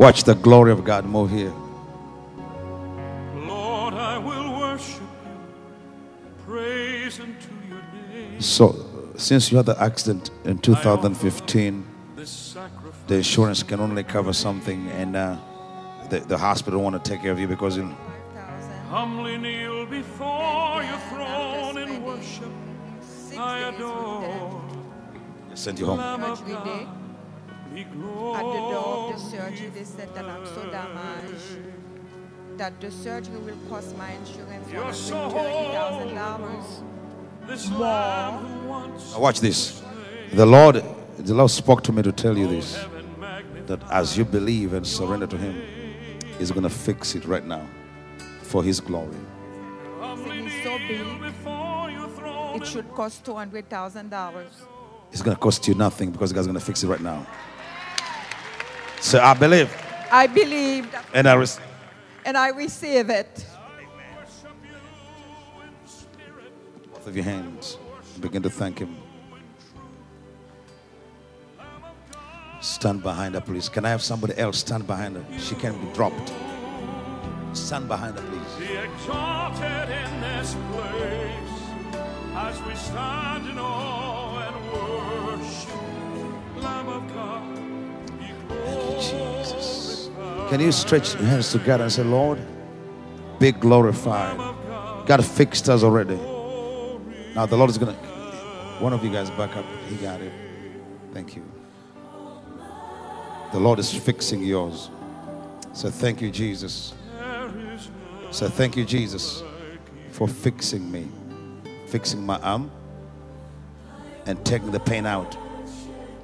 Watch 0.04 0.24
the 0.24 0.34
glory 0.34 0.70
of 0.70 0.84
God 0.84 1.06
move 1.06 1.30
here. 1.30 1.54
Lord, 3.34 3.94
I 3.94 4.18
will 4.18 4.60
worship 4.60 5.00
you, 5.00 6.44
praise 6.44 7.18
unto 7.20 7.48
your 7.66 7.80
name. 8.12 8.38
So, 8.38 8.84
since 9.16 9.50
you 9.50 9.56
had 9.56 9.64
the 9.64 9.82
accident 9.82 10.30
in 10.44 10.58
2015, 10.58 11.86
the 13.06 13.14
insurance 13.14 13.62
can 13.62 13.80
only 13.80 14.02
cover 14.04 14.34
something, 14.34 14.88
and 14.88 15.16
uh, 15.16 15.38
the, 16.10 16.20
the 16.20 16.36
hospital 16.36 16.82
want 16.82 17.02
to 17.02 17.10
take 17.10 17.22
care 17.22 17.32
of 17.32 17.40
you 17.40 17.48
because 17.48 17.78
you, 17.78 17.84
humbly 18.90 19.38
kneel 19.38 19.86
before 19.86 20.84
your 20.84 20.98
throne 21.08 21.78
in 21.78 22.02
worship. 22.02 22.52
I 23.38 23.70
adore. 23.70 24.62
sent 25.54 25.78
you 25.80 25.86
home. 25.86 26.93
At 27.76 27.90
the 27.92 28.62
door 28.70 29.10
of 29.10 29.14
the 29.14 29.20
surgery, 29.30 29.68
they 29.68 29.84
said 29.84 30.14
that 30.14 30.24
I'm 30.24 30.46
so 30.46 30.70
damaged 30.70 31.58
that 32.56 32.80
the 32.80 32.88
surgery 32.90 33.36
will 33.38 33.58
cost 33.68 33.96
my 33.98 34.12
insurance 34.12 34.70
You're 34.70 34.92
so 34.92 35.28
$130,000 35.28 37.48
This 37.48 37.68
Lamb 37.72 38.44
who 38.44 38.68
once 38.68 39.12
Now 39.12 39.18
watch 39.18 39.40
this. 39.40 39.82
The 40.32 40.46
Lord, 40.46 40.84
the 41.18 41.34
Lord 41.34 41.50
spoke 41.50 41.82
to 41.82 41.92
me 41.92 42.02
to 42.02 42.12
tell 42.12 42.38
you 42.38 42.46
oh, 42.46 42.50
this 42.50 42.78
that 43.66 43.80
as 43.90 44.16
you 44.16 44.24
believe 44.24 44.72
and 44.72 44.86
surrender 44.86 45.26
to 45.26 45.36
Him, 45.36 45.60
He's 46.38 46.52
going 46.52 46.62
to 46.62 46.70
fix 46.70 47.16
it 47.16 47.24
right 47.24 47.44
now 47.44 47.66
for 48.42 48.62
His 48.62 48.78
glory. 48.78 49.16
So 50.62 50.78
big. 50.78 51.20
before 51.20 51.90
your 51.90 52.08
throne 52.08 52.62
It 52.62 52.66
should 52.66 52.88
cost 52.92 53.24
$200,000. 53.24 54.46
It's 55.12 55.22
going 55.22 55.36
to 55.36 55.40
cost 55.40 55.66
you 55.68 55.74
nothing 55.74 56.10
because 56.10 56.32
God's 56.32 56.46
going 56.46 56.58
to 56.58 56.64
fix 56.64 56.82
it 56.82 56.88
right 56.88 57.00
now. 57.00 57.26
So 59.04 59.20
I 59.20 59.34
believe 59.34 59.70
I 60.10 60.26
believe 60.26 60.88
and 61.12 61.28
I 61.28 61.34
receive. 61.34 61.62
and 62.24 62.38
I 62.38 62.48
receive 62.48 63.10
it. 63.10 63.44
both 66.90 67.06
of 67.06 67.14
your 67.14 67.26
hands 67.26 67.76
begin 68.18 68.42
to 68.42 68.48
thank 68.48 68.78
Him. 68.78 68.96
Stand 72.62 73.02
behind 73.02 73.34
her, 73.34 73.42
please. 73.42 73.68
Can 73.68 73.84
I 73.84 73.90
have 73.90 74.00
somebody 74.02 74.38
else 74.38 74.60
stand 74.60 74.86
behind 74.86 75.16
her? 75.16 75.38
She 75.38 75.54
can 75.54 75.74
be 75.84 75.92
dropped. 75.92 76.32
Stand 77.52 77.88
behind 77.88 78.18
her, 78.18 78.24
please. 78.24 78.68
Be 78.68 78.74
exalted 78.74 79.90
in 80.02 80.20
this 80.22 80.56
place 80.72 81.60
as 82.36 82.62
we 82.62 82.74
stand 82.74 83.50
in 83.50 83.58
awe 83.58 84.23
Can 90.48 90.60
you 90.60 90.72
stretch 90.72 91.14
your 91.14 91.24
hands 91.24 91.50
together 91.50 91.84
and 91.84 91.92
say, 91.92 92.04
Lord, 92.04 92.38
be 93.38 93.52
glorified? 93.52 94.36
God 95.06 95.24
fixed 95.24 95.68
us 95.68 95.82
already. 95.82 96.16
Now 97.34 97.46
the 97.46 97.56
Lord 97.56 97.70
is 97.70 97.78
going 97.78 97.94
to. 97.94 98.00
One 98.80 98.92
of 98.92 99.04
you 99.04 99.10
guys 99.10 99.30
back 99.30 99.56
up. 99.56 99.64
He 99.88 99.96
got 99.96 100.20
it. 100.20 100.32
Thank 101.12 101.36
you. 101.36 101.44
The 103.52 103.60
Lord 103.60 103.78
is 103.78 103.92
fixing 103.92 104.42
yours. 104.42 104.90
So 105.72 105.90
thank 105.90 106.20
you, 106.20 106.30
Jesus. 106.30 106.94
So 108.30 108.48
thank 108.48 108.76
you, 108.76 108.84
Jesus, 108.84 109.44
for 110.10 110.26
fixing 110.26 110.90
me, 110.90 111.08
fixing 111.86 112.24
my 112.26 112.38
arm, 112.40 112.70
and 114.26 114.44
taking 114.44 114.72
the 114.72 114.80
pain 114.80 115.06
out. 115.06 115.36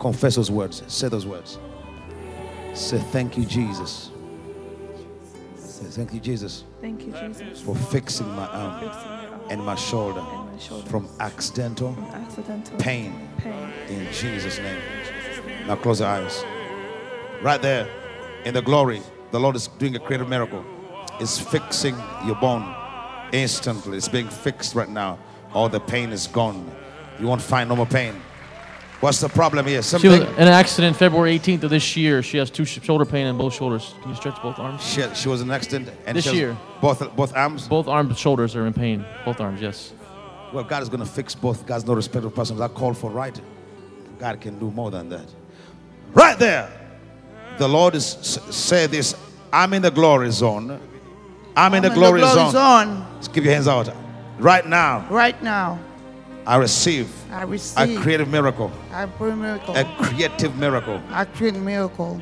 Confess 0.00 0.36
those 0.36 0.50
words. 0.50 0.82
Say 0.88 1.08
those 1.08 1.26
words. 1.26 1.58
Say 2.74 2.98
thank 2.98 3.36
you, 3.36 3.44
Jesus. 3.44 4.10
Say 5.56 5.84
thank 5.86 6.12
you, 6.14 6.20
Jesus, 6.20 6.64
Thank 6.80 7.06
you, 7.06 7.12
Jesus, 7.12 7.60
for 7.60 7.74
fixing 7.74 8.28
my 8.28 8.46
arm 8.46 8.90
and 9.50 9.64
my 9.64 9.74
shoulder 9.74 10.20
and 10.20 10.52
my 10.52 10.58
shoulder 10.58 10.88
from 10.88 11.08
accidental 11.20 11.94
from 11.94 12.04
accidental 12.04 12.78
pain 12.78 13.28
pain. 13.38 13.72
in 13.88 14.12
Jesus' 14.12 14.58
name. 14.58 14.78
Now 15.66 15.76
close 15.76 16.00
your 16.00 16.08
eyes. 16.08 16.44
Right 17.42 17.60
there 17.60 17.88
in 18.44 18.54
the 18.54 18.62
glory, 18.62 19.02
the 19.30 19.40
Lord 19.40 19.56
is 19.56 19.68
doing 19.78 19.96
a 19.96 19.98
creative 19.98 20.28
miracle. 20.28 20.64
It's 21.18 21.38
fixing 21.38 21.96
your 22.26 22.36
bone 22.36 22.74
instantly. 23.32 23.96
It's 23.96 24.08
being 24.08 24.28
fixed 24.28 24.74
right 24.74 24.88
now. 24.88 25.18
All 25.54 25.68
the 25.68 25.80
pain 25.80 26.12
is 26.12 26.26
gone. 26.26 26.70
You 27.18 27.26
won't 27.26 27.42
find 27.42 27.68
no 27.68 27.76
more 27.76 27.86
pain. 27.86 28.20
What's 29.00 29.18
the 29.20 29.28
problem 29.30 29.66
here? 29.66 29.82
She 29.82 29.94
was 29.94 30.02
Something. 30.02 30.22
in 30.22 30.42
an 30.42 30.48
accident 30.48 30.94
February 30.94 31.38
18th 31.38 31.62
of 31.62 31.70
this 31.70 31.96
year. 31.96 32.22
She 32.22 32.36
has 32.36 32.50
two 32.50 32.66
sh- 32.66 32.80
shoulder 32.82 33.06
pain 33.06 33.26
in 33.26 33.38
both 33.38 33.54
shoulders. 33.54 33.94
Can 34.02 34.10
you 34.10 34.16
stretch 34.16 34.40
both 34.42 34.58
arms? 34.58 34.82
She, 34.84 35.02
she 35.14 35.28
was 35.28 35.40
in 35.40 35.48
an 35.48 35.54
accident 35.54 35.88
and 36.06 36.16
This 36.18 36.24
she 36.24 36.30
has 36.30 36.38
year. 36.38 36.56
Both 36.82 37.16
both 37.16 37.34
arms. 37.34 37.66
Both 37.66 37.88
arms, 37.88 38.18
shoulders 38.18 38.54
are 38.56 38.66
in 38.66 38.74
pain. 38.74 39.04
Both 39.24 39.40
arms, 39.40 39.62
yes. 39.62 39.94
Well, 40.52 40.64
God 40.64 40.82
is 40.82 40.90
going 40.90 41.00
to 41.00 41.06
fix 41.06 41.34
both. 41.34 41.64
God's 41.66 41.86
no 41.86 41.94
respect 41.94 42.26
of 42.26 42.34
persons. 42.34 42.60
I 42.60 42.68
call 42.68 42.92
for 42.92 43.10
right. 43.10 43.40
God 44.18 44.38
can 44.40 44.58
do 44.58 44.70
more 44.70 44.90
than 44.90 45.08
that. 45.08 45.26
Right 46.12 46.38
there. 46.38 46.68
The 47.56 47.68
Lord 47.68 47.94
is 47.94 48.04
say 48.06 48.86
this. 48.86 49.14
I'm 49.52 49.72
in 49.72 49.82
the 49.82 49.90
glory 49.90 50.30
zone. 50.30 50.78
I'm, 51.56 51.74
in 51.74 51.82
the 51.82 51.90
glory, 51.90 52.20
zone. 52.20 53.06
Just 53.18 53.32
keep 53.34 53.44
your 53.44 53.52
hands 53.52 53.66
out. 53.66 53.92
Right 54.38 54.66
now, 54.66 55.06
Right 55.10 55.42
now, 55.42 55.78
I 56.46 56.56
receive 56.56 57.08
I 57.30 57.42
a 57.42 57.46
receive 57.46 57.98
a 57.98 58.00
creative 58.02 58.28
miracle, 58.28 58.72
a 58.92 59.06
great 59.06 59.34
miracle, 59.36 59.76
a 59.76 59.84
creative 60.02 60.56
miracle. 60.56 61.00
a 61.12 61.26
great 61.26 61.54
miracle. 61.54 62.20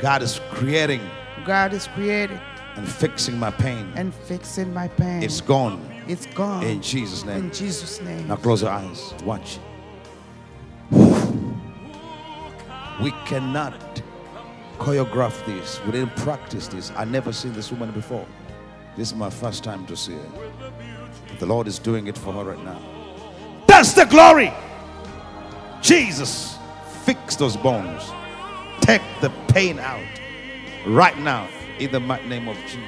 God 0.00 0.22
is 0.22 0.40
creating 0.50 1.00
God 1.44 1.72
is 1.72 1.86
creating. 1.88 2.40
and 2.76 2.88
fixing 2.88 3.38
my 3.38 3.50
pain. 3.50 3.92
and 3.96 4.14
fixing 4.14 4.72
my 4.72 4.88
pain. 4.88 5.22
It's 5.22 5.40
gone 5.40 5.80
It's 6.06 6.26
gone. 6.26 6.62
in 6.64 6.80
Jesus' 6.82 7.24
name. 7.24 7.44
In 7.44 7.52
Jesus' 7.52 8.00
name. 8.00 8.28
Now 8.28 8.36
close 8.36 8.62
your 8.62 8.70
eyes. 8.70 9.14
Watch. 9.24 9.58
We 13.02 13.12
cannot 13.26 14.02
choreograph 14.78 15.44
this. 15.46 15.80
We 15.84 15.92
didn't 15.92 16.16
practice 16.16 16.66
this. 16.68 16.90
I 16.96 17.04
never 17.04 17.32
seen 17.32 17.52
this 17.52 17.70
woman 17.70 17.92
before. 17.92 18.26
This 18.96 19.08
is 19.12 19.14
my 19.14 19.30
first 19.30 19.62
time 19.62 19.86
to 19.86 19.96
see 19.96 20.14
her. 20.14 20.50
The 21.38 21.46
Lord 21.46 21.68
is 21.68 21.78
doing 21.78 22.08
it 22.08 22.18
for 22.18 22.32
her 22.32 22.42
right 22.44 22.64
now. 22.64 22.80
That's 23.78 23.92
the 23.92 24.06
glory. 24.06 24.52
Jesus, 25.80 26.58
fix 27.04 27.36
those 27.36 27.56
bones. 27.56 28.10
Take 28.80 29.02
the 29.20 29.30
pain 29.46 29.78
out 29.78 30.02
right 30.84 31.16
now 31.20 31.48
in 31.78 31.92
the 31.92 32.00
mighty 32.00 32.26
name 32.26 32.48
of 32.48 32.56
Jesus. 32.56 32.80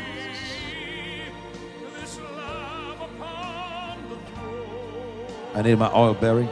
I 5.54 5.62
need 5.62 5.78
my 5.78 5.92
oil 5.94 6.14
berry. 6.14 6.48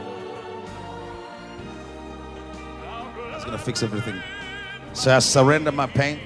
That's 3.31 3.43
gonna 3.43 3.57
fix 3.57 3.83
everything. 3.83 4.21
So 4.93 5.13
I 5.13 5.19
surrender 5.19 5.73
my 5.73 5.87
pain. 5.87 6.17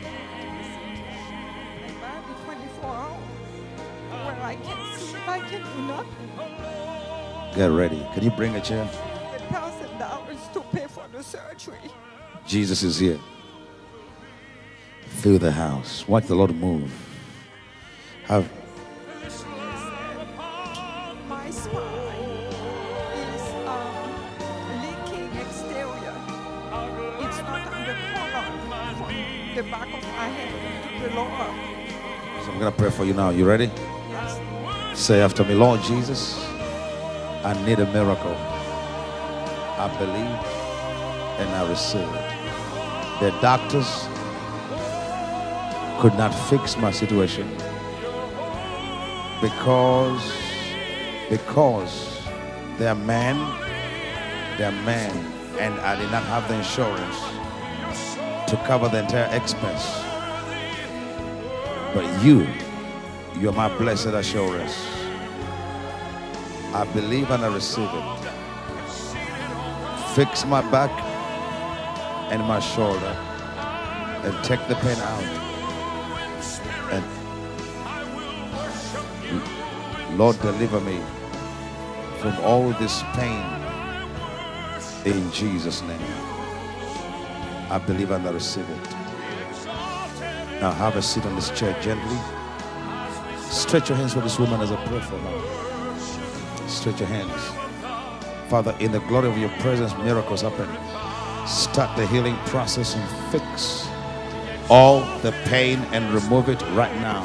Get 7.56 7.68
ready. 7.68 8.04
Can 8.16 8.24
you 8.24 8.32
bring 8.32 8.56
a 8.56 8.62
chair? 8.62 8.84
Thousand 9.52 10.00
dollars 10.00 10.40
to 10.54 10.62
pay 10.62 10.88
for 10.88 11.04
the 11.12 11.22
surgery. 11.22 11.78
Jesus 12.48 12.82
is 12.82 12.98
here. 12.98 13.20
Fill 15.22 15.38
the 15.38 15.52
house. 15.52 16.08
Watch 16.08 16.26
the 16.26 16.34
Lord 16.34 16.56
move. 16.56 16.92
Have 18.26 18.50
My 21.30 21.50
spine 21.52 22.54
is 23.22 23.44
um, 23.68 24.12
leaking 24.82 25.30
exterior. 25.38 26.16
It's 27.22 27.38
not 27.38 27.68
on 27.68 27.86
the 27.86 27.96
collar 28.14 28.46
from 28.98 29.56
the 29.56 29.64
back 29.64 29.88
of 29.94 30.04
my 30.04 30.28
head 30.28 31.02
to 31.04 31.08
the 31.08 31.16
lower. 31.16 32.44
so 32.44 32.52
I'm 32.52 32.58
gonna 32.58 32.72
pray 32.72 32.90
for 32.90 33.06
you 33.06 33.14
now. 33.14 33.30
You 33.30 33.46
ready? 33.46 33.70
Say 34.96 35.22
after 35.22 35.44
me, 35.44 35.54
Lord 35.54 35.82
Jesus, 35.82 36.43
I 37.44 37.54
need 37.66 37.80
a 37.80 37.86
miracle. 37.88 38.36
I 39.78 39.94
believe 40.00 40.64
and 41.40 41.50
I 41.50 41.70
receive. 41.70 42.08
The 43.20 43.32
doctors 43.42 44.08
could 46.00 46.14
not 46.18 46.34
fix 46.50 46.78
my 46.78 46.92
situation 46.92 47.50
because 49.42 50.24
because 51.30 52.22
they're 52.78 52.96
men, 52.96 53.36
they're 54.58 54.72
men, 54.72 55.12
and 55.60 55.74
I 55.82 55.96
did 56.00 56.12
not 56.12 56.24
have 56.24 56.48
the 56.48 56.56
insurance 56.56 57.20
to 58.50 58.58
cover 58.66 58.88
the 58.88 59.00
entire 59.00 59.34
expense. 59.36 59.84
But 61.94 62.24
you, 62.24 62.48
you're 63.40 63.54
my 63.54 63.68
blessed 63.78 64.08
assurance. 64.08 65.03
I 66.74 66.86
believe 66.92 67.30
and 67.30 67.46
I 67.46 67.54
receive 67.54 67.88
it. 67.88 68.20
Fix 70.16 70.44
my 70.44 70.62
back 70.72 70.90
and 72.32 72.42
my 72.44 72.60
shoulder 72.60 73.16
and 74.26 74.44
take 74.44 74.68
the 74.68 74.74
pain 74.76 74.98
out. 74.98 75.24
And 76.92 77.06
Lord, 80.18 80.40
deliver 80.42 80.82
me 80.82 81.00
from 82.20 82.40
all 82.40 82.72
this 82.72 83.04
pain 83.14 83.46
in 85.06 85.32
Jesus' 85.32 85.84
name. 85.84 86.02
I 87.70 87.78
believe 87.86 88.10
and 88.10 88.28
I 88.28 88.32
receive 88.32 88.68
it. 88.68 88.90
Now 90.60 90.72
have 90.72 90.96
a 90.96 91.02
seat 91.04 91.26
on 91.26 91.36
this 91.36 91.52
chair 91.52 91.80
gently. 91.82 92.18
Stretch 93.50 93.90
your 93.90 93.98
hands 94.00 94.14
for 94.14 94.22
this 94.22 94.40
woman 94.40 94.62
as 94.62 94.72
I 94.72 94.78
pray 94.88 95.02
for 95.02 95.20
her. 95.20 95.73
Stretch 96.74 97.00
your 97.00 97.10
hands. 97.10 98.50
Father, 98.50 98.76
in 98.80 98.92
the 98.92 99.00
glory 99.02 99.30
of 99.30 99.38
your 99.38 99.50
presence, 99.60 99.94
miracles 99.98 100.42
happen. 100.42 100.68
Start 101.48 101.96
the 101.96 102.08
healing 102.08 102.36
process 102.48 102.96
and 102.96 103.32
fix 103.32 103.88
all 104.70 105.00
the 105.20 105.32
pain 105.46 105.80
and 105.92 106.14
remove 106.14 106.50
it 106.50 106.62
right 106.72 106.94
now. 106.96 107.24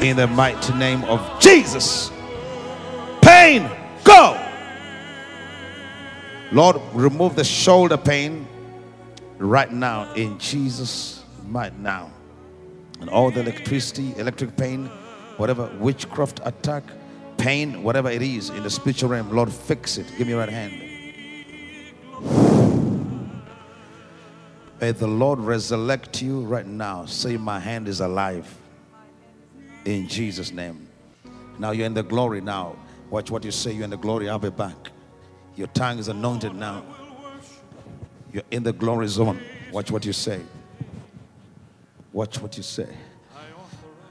In 0.00 0.16
the 0.16 0.26
mighty 0.26 0.74
name 0.74 1.02
of 1.04 1.40
Jesus. 1.40 2.10
Pain, 3.22 3.68
go! 4.04 4.38
Lord, 6.52 6.76
remove 6.92 7.36
the 7.36 7.44
shoulder 7.44 7.96
pain 7.96 8.46
right 9.38 9.72
now 9.72 10.12
in 10.14 10.38
Jesus' 10.38 11.24
might 11.46 11.78
now. 11.78 12.10
And 13.00 13.08
all 13.08 13.30
the 13.30 13.40
electricity, 13.40 14.14
electric 14.16 14.56
pain, 14.56 14.86
whatever 15.36 15.70
witchcraft 15.78 16.40
attack, 16.44 16.84
pain, 17.38 17.82
whatever 17.82 18.10
it 18.10 18.20
is 18.20 18.50
in 18.50 18.62
the 18.62 18.70
spiritual 18.70 19.08
realm, 19.10 19.30
Lord, 19.30 19.52
fix 19.52 19.96
it. 19.96 20.06
Give 20.18 20.26
me 20.26 20.32
your 20.34 20.40
right 20.40 20.48
hand. 20.48 20.88
May 24.80 24.92
the 24.92 25.06
Lord 25.06 25.40
resurrect 25.40 26.22
you 26.22 26.42
right 26.42 26.66
now. 26.66 27.04
Say, 27.06 27.36
My 27.36 27.58
hand 27.58 27.88
is 27.88 28.00
alive. 28.00 28.52
In 29.84 30.06
Jesus' 30.06 30.52
name. 30.52 30.88
Now 31.58 31.72
you're 31.72 31.86
in 31.86 31.94
the 31.94 32.02
glory 32.02 32.40
now. 32.40 32.76
Watch 33.10 33.30
what 33.30 33.44
you 33.44 33.50
say. 33.50 33.72
You're 33.72 33.84
in 33.84 33.90
the 33.90 33.96
glory. 33.96 34.28
I'll 34.28 34.38
be 34.38 34.50
back. 34.50 34.90
Your 35.56 35.66
tongue 35.68 35.98
is 35.98 36.08
anointed 36.08 36.54
now. 36.54 36.84
You're 38.32 38.44
in 38.50 38.62
the 38.62 38.72
glory 38.72 39.08
zone. 39.08 39.40
Watch 39.72 39.90
what 39.90 40.04
you 40.04 40.12
say. 40.12 40.40
Watch 42.12 42.40
what 42.40 42.56
you 42.56 42.62
say. 42.62 42.88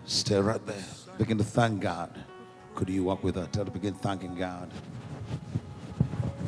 Stay 0.05 0.39
right 0.39 0.65
there. 0.65 0.83
Begin 1.17 1.37
to 1.37 1.43
thank 1.43 1.81
God. 1.81 2.11
Could 2.77 2.89
you 2.89 3.03
walk 3.05 3.23
with 3.23 3.35
her? 3.37 3.47
Tell 3.51 3.61
her 3.61 3.65
to 3.65 3.71
begin 3.71 3.95
thanking 3.95 4.35
God. 4.35 4.69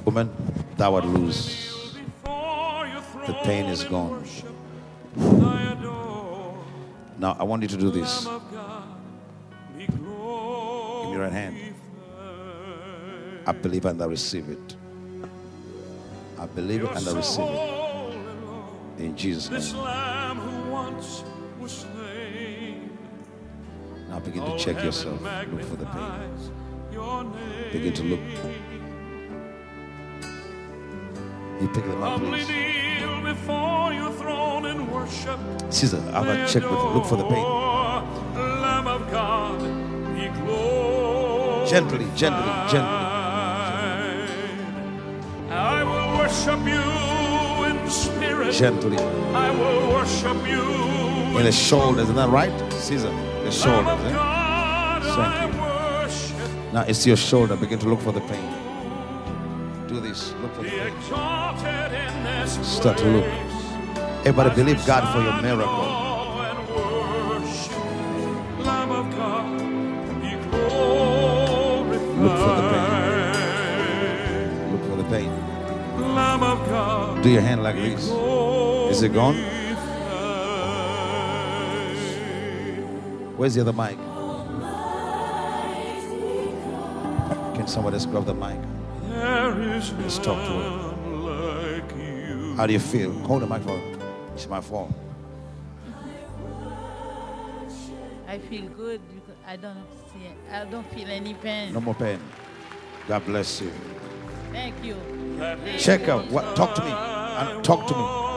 Woman, 0.05 0.29
thou 0.77 0.93
art 0.93 1.05
loose. 1.05 1.95
The 3.25 3.33
pain 3.43 3.65
is 3.65 3.83
gone. 3.83 4.23
Now 7.17 7.35
I 7.39 7.43
want 7.43 7.63
you 7.63 7.67
to 7.69 7.77
do 7.77 7.89
this. 7.89 8.27
Give 9.75 9.89
me 9.89 11.11
your 11.13 11.21
right 11.21 11.33
hand. 11.33 11.73
I 13.47 13.51
believe 13.51 13.85
and 13.85 13.99
I 13.99 14.05
receive 14.05 14.49
it. 14.49 14.75
I 16.37 16.45
believe 16.45 16.83
and 16.83 17.09
I 17.09 17.11
receive 17.11 17.45
it. 17.49 18.99
In 18.99 19.15
Jesus' 19.17 19.73
name. 19.73 19.79
Now 24.09 24.19
begin 24.19 24.43
to 24.43 24.53
oh, 24.53 24.57
check 24.57 24.83
yourself. 24.83 25.21
Look 25.21 25.61
for 25.63 25.75
the 25.75 25.85
pain. 25.85 27.71
Begin 27.71 27.93
to 27.93 28.03
look. 28.03 28.19
You 31.61 31.67
pick 31.67 31.83
them 31.83 32.03
up, 32.03 32.21
please. 32.21 32.47
kneel 32.47 33.21
before 33.23 33.93
your 33.93 34.11
throne 34.11 34.65
and. 34.65 34.89
Caesar, 35.69 36.01
have 36.11 36.27
a 36.27 36.47
check 36.47 36.63
with 36.63 36.95
Look 36.95 37.05
for 37.05 37.15
the 37.15 37.25
pain. 37.25 37.43
Lamb 37.43 38.87
of 38.87 39.11
God. 39.11 39.59
Gently, 41.69 42.07
gently, 42.15 42.51
gently. 42.71 43.09
I 45.51 45.83
will 45.83 46.17
worship 46.17 46.59
you 46.65 47.65
in 47.65 47.89
spirit. 47.89 48.53
Gently. 48.53 48.97
I 48.97 49.51
will 49.51 49.93
worship 49.93 50.47
you 50.47 50.63
In 51.37 51.43
the 51.45 51.51
shoulders, 51.51 52.05
isn't 52.05 52.15
that 52.15 52.29
right? 52.29 52.73
Caesar, 52.73 53.11
the 53.49 53.55
shoulders. 53.55 53.99
Eh? 54.05 54.13
Thank 55.15 55.53
you. 55.53 55.59
Now 56.71 56.81
it's 56.87 57.05
your 57.05 57.17
shoulder. 57.17 57.55
Begin 57.55 57.79
to 57.79 57.87
look 57.89 58.01
for 58.01 58.11
the 58.11 58.21
pain. 58.21 58.53
Do 59.87 59.99
this. 59.99 60.33
Look 60.41 60.53
for 60.53 60.63
the 60.63 60.69
pain. 60.69 60.93
Start 62.63 62.97
to 62.99 63.05
look. 63.05 63.25
Everybody 64.25 64.55
believe 64.55 64.85
God 64.85 65.11
for 65.13 65.21
your 65.21 65.41
miracle. 65.41 65.97
Look 72.21 72.37
for 72.37 72.55
the 72.59 72.65
pain. 72.69 72.91
Look 74.71 74.83
for 74.89 74.95
the 75.01 75.07
pain. 75.09 75.31
Do 77.23 77.29
your 77.29 77.41
hand 77.41 77.63
like 77.63 77.75
this. 77.75 78.11
Is 78.91 79.01
it 79.01 79.13
gone? 79.13 79.58
Where's 83.39 83.55
the 83.55 83.61
other 83.61 83.71
mic? 83.71 83.97
Can 87.55 87.67
somebody 87.67 87.95
just 87.95 88.11
grab 88.11 88.25
the 88.25 88.33
mic? 88.33 88.59
Let's 89.07 90.17
talk 90.17 90.45
to 90.45 90.51
her. 90.59 90.91
How 92.57 92.67
do 92.67 92.73
you 92.73 92.79
feel? 92.79 93.13
Hold 93.19 93.43
the 93.43 93.47
mic 93.47 93.61
for 93.61 93.79
her. 93.79 93.97
It's 94.33 94.45
my 94.49 94.59
fault. 94.59 94.91
I 98.27 98.39
feel 98.39 98.67
good. 98.71 98.99
because 99.15 99.37
I 99.47 99.55
don't 99.55 99.85
see. 100.11 100.33
I 100.51 100.65
don't 100.65 100.85
feel 100.93 101.07
any 101.07 101.33
pain. 101.33 101.71
No 101.71 101.79
more 101.79 101.95
pain. 101.95 102.19
God 103.07 103.25
bless 103.25 103.61
you. 103.61 103.71
Thank 104.51 104.83
you. 104.83 104.97
Check 105.77 106.09
out. 106.09 106.29
What? 106.29 106.57
Talk 106.57 106.75
to 106.75 106.83
me. 106.83 106.91
And 106.91 107.63
talk 107.63 107.87
to 107.87 107.95
me. 107.95 108.28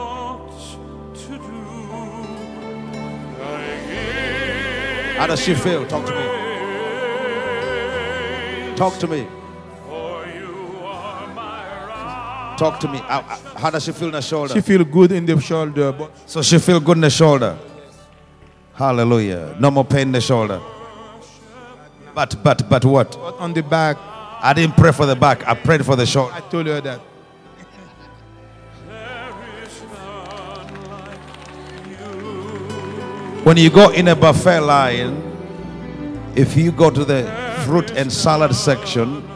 How 5.17 5.27
does 5.27 5.39
she 5.39 5.55
feel? 5.55 5.87
Talk 5.87 6.05
to 6.05 6.11
me. 6.11 6.25
Talk 8.75 8.99
to 8.99 9.07
me. 9.07 9.27
Talk 12.57 12.79
to 12.79 12.87
me. 12.87 12.99
How, 12.99 13.69
does 13.69 13.85
she 13.85 13.91
feel 13.91 14.07
in 14.07 14.13
the 14.13 14.21
shoulder? 14.21 14.53
She 14.53 14.61
feel 14.61 14.83
good 14.83 15.11
in 15.11 15.25
the 15.25 15.39
shoulder, 15.39 15.91
but 15.91 16.11
so 16.29 16.41
she 16.41 16.59
feel 16.59 16.79
good 16.79 16.97
in 16.97 17.01
the 17.01 17.09
shoulder. 17.09 17.57
Hallelujah. 18.73 19.55
No 19.59 19.71
more 19.71 19.85
pain 19.85 20.07
in 20.07 20.11
the 20.11 20.21
shoulder. 20.21 20.61
But 22.15 22.43
but 22.43 22.69
but 22.69 22.85
what? 22.85 23.15
on 23.39 23.53
the 23.53 23.63
back, 23.63 23.97
I 24.41 24.53
didn't 24.53 24.77
pray 24.77 24.91
for 24.91 25.05
the 25.05 25.15
back. 25.15 25.47
I 25.47 25.55
prayed 25.55 25.85
for 25.85 25.95
the 25.95 26.05
shoulder. 26.05 26.33
I 26.33 26.41
told 26.41 26.67
her 26.67 26.81
that. 26.81 27.01
When 33.43 33.57
you 33.57 33.69
go 33.69 33.89
in 33.89 34.07
a 34.07 34.15
buffet 34.15 34.61
line, 34.61 35.21
if 36.35 36.55
you 36.55 36.71
go 36.71 36.89
to 36.89 37.03
the 37.03 37.23
fruit 37.65 37.91
and 37.91 38.11
salad 38.11 38.55
section, 38.55 39.27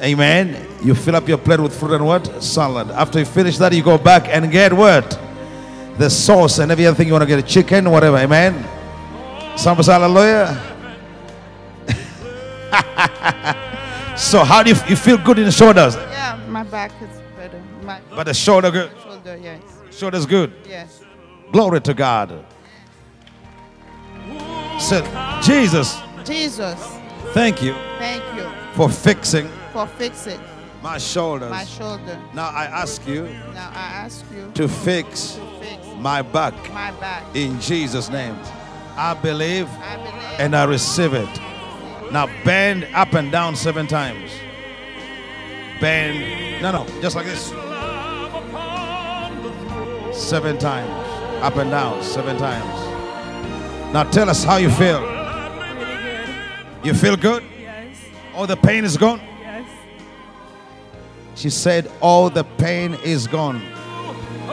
amen, 0.00 0.64
you 0.82 0.94
fill 0.94 1.16
up 1.16 1.26
your 1.26 1.38
plate 1.38 1.58
with 1.58 1.76
fruit 1.78 1.94
and 1.94 2.06
what? 2.06 2.42
Salad. 2.42 2.90
After 2.92 3.18
you 3.18 3.24
finish 3.24 3.58
that, 3.58 3.72
you 3.72 3.82
go 3.82 3.98
back 3.98 4.28
and 4.28 4.50
get 4.52 4.72
what? 4.72 5.18
The 5.98 6.08
sauce 6.08 6.58
and 6.60 6.70
every 6.70 6.86
other 6.86 6.96
thing 6.96 7.08
you 7.08 7.14
want 7.14 7.22
to 7.22 7.26
get, 7.26 7.38
a 7.38 7.42
chicken, 7.42 7.90
whatever, 7.90 8.16
amen. 8.18 8.54
Some 9.58 9.82
say 9.82 9.92
hallelujah. 9.92 10.62
so 14.16 14.44
how 14.44 14.62
do 14.62 14.70
you, 14.70 14.76
you 14.88 14.94
feel 14.96 15.18
good 15.18 15.38
in 15.40 15.46
the 15.46 15.52
shoulders? 15.52 15.96
Yeah, 15.96 16.38
my 16.48 16.62
back 16.62 16.92
is 17.02 17.08
better. 17.36 17.60
My 17.82 18.00
But 18.10 18.24
the 18.24 18.34
shoulder 18.34 18.70
good. 18.70 18.92
shoulder, 19.02 19.36
yes. 19.42 19.62
Shoulder's 19.90 20.26
good. 20.26 20.52
Yes. 20.68 21.02
Glory 21.50 21.80
to 21.80 21.94
God. 21.94 22.44
Said 24.78 25.04
Jesus, 25.42 25.98
Jesus, 26.24 26.78
thank 27.32 27.62
you 27.62 27.72
thank 27.98 28.22
you 28.36 28.48
for 28.74 28.88
fixing 28.88 29.48
for 29.72 29.86
fixing 29.86 30.40
my 30.82 30.98
shoulders. 30.98 31.50
my 31.50 31.64
shoulder. 31.64 32.18
Now 32.34 32.48
I 32.50 32.64
ask 32.66 33.06
you 33.08 33.24
Now 33.54 33.70
I 33.74 34.04
ask 34.04 34.24
you 34.32 34.50
to 34.54 34.68
fix 34.68 35.32
to 35.34 35.60
fix 35.60 35.86
my 35.98 36.22
back 36.22 36.54
my 36.72 36.92
back. 37.00 37.24
in 37.34 37.58
Jesus' 37.60 38.08
name. 38.10 38.36
I 38.96 39.14
believe 39.14 39.66
I 39.68 39.96
believe 39.96 40.40
and 40.40 40.54
I 40.54 40.64
receive 40.64 41.14
it. 41.14 41.40
Now 42.12 42.26
bend 42.44 42.86
up 42.94 43.14
and 43.14 43.32
down 43.32 43.56
seven 43.56 43.86
times. 43.86 44.30
Bend. 45.80 46.62
No, 46.62 46.70
no, 46.70 46.86
just 47.02 47.16
like 47.16 47.26
this. 47.26 47.48
Seven 50.16 50.58
times. 50.58 50.90
Up 51.42 51.56
and 51.56 51.70
down 51.70 52.02
seven 52.02 52.36
times. 52.38 52.85
Now 53.92 54.04
tell 54.10 54.28
us 54.28 54.44
how 54.44 54.56
you 54.56 54.70
feel. 54.70 55.00
You 56.84 56.94
feel 56.94 57.16
good? 57.16 57.42
Yes. 57.60 57.96
All 58.34 58.46
the 58.46 58.56
pain 58.56 58.84
is 58.84 58.96
gone? 58.96 59.20
Yes. 59.40 59.68
She 61.34 61.50
said, 61.50 61.90
All 62.00 62.30
the 62.30 62.44
pain 62.44 62.94
is 63.04 63.26
gone. 63.26 63.60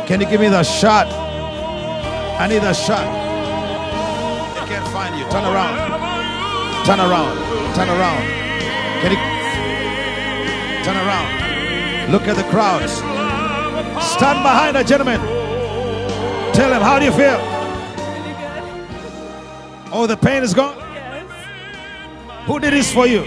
Can 0.08 0.22
you 0.22 0.28
give 0.28 0.42
me 0.42 0.50
the 0.50 0.64
shot? 0.64 1.08
I 2.40 2.48
need 2.48 2.64
a 2.64 2.74
shot. 2.74 3.06
They 4.56 4.68
can't 4.74 4.88
find 4.90 5.18
you. 5.18 5.26
Turn 5.30 5.44
around. 5.46 5.78
Turn 6.86 7.00
around. 7.00 7.76
Turn 7.76 7.90
around. 7.90 8.24
Can 9.02 9.12
you 9.12 9.18
turn 10.84 10.98
around? 10.98 12.12
Look 12.12 12.28
at 12.28 12.36
the 12.36 12.44
crowd. 12.50 12.90
Stand 14.02 14.44
behind 14.44 14.76
the 14.76 14.84
gentleman. 14.84 15.20
Tell 16.54 16.72
him, 16.74 16.82
How 16.82 17.00
do 17.00 17.06
you 17.06 17.12
feel? 17.12 17.63
Oh, 19.96 20.08
the 20.08 20.18
pain 20.18 20.42
is 20.42 20.56
gone? 20.56 20.76
Yes. 20.76 21.28
Who 22.48 22.60
did 22.60 22.74
this 22.74 22.92
for 22.92 23.06
you? 23.06 23.24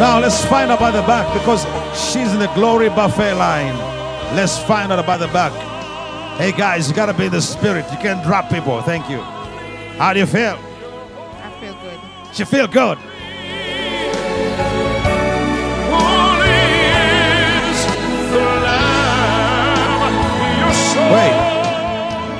Now 0.00 0.18
let's 0.18 0.44
find 0.46 0.72
out 0.72 0.80
by 0.80 0.90
the 0.90 1.02
back 1.02 1.32
because 1.32 1.62
she's 1.96 2.32
in 2.32 2.40
the 2.40 2.50
glory 2.54 2.88
buffet 2.88 3.34
line. 3.34 3.76
Let's 4.34 4.58
find 4.58 4.90
out 4.90 4.98
about 4.98 5.20
the 5.20 5.28
back. 5.28 5.52
Hey 6.36 6.50
guys, 6.50 6.88
you 6.88 6.96
gotta 6.96 7.14
be 7.14 7.26
in 7.26 7.30
the 7.30 7.40
spirit. 7.40 7.86
You 7.92 7.98
can't 7.98 8.24
drop 8.24 8.50
people. 8.50 8.82
Thank 8.82 9.08
you. 9.08 9.20
How 9.96 10.12
do 10.12 10.18
you 10.18 10.26
feel? 10.26 10.58
I 10.58 11.56
feel 11.60 11.74
good. 11.74 12.00
You 12.36 12.44
feel 12.44 12.66
good. 12.66 12.98
Wait. 21.14 21.30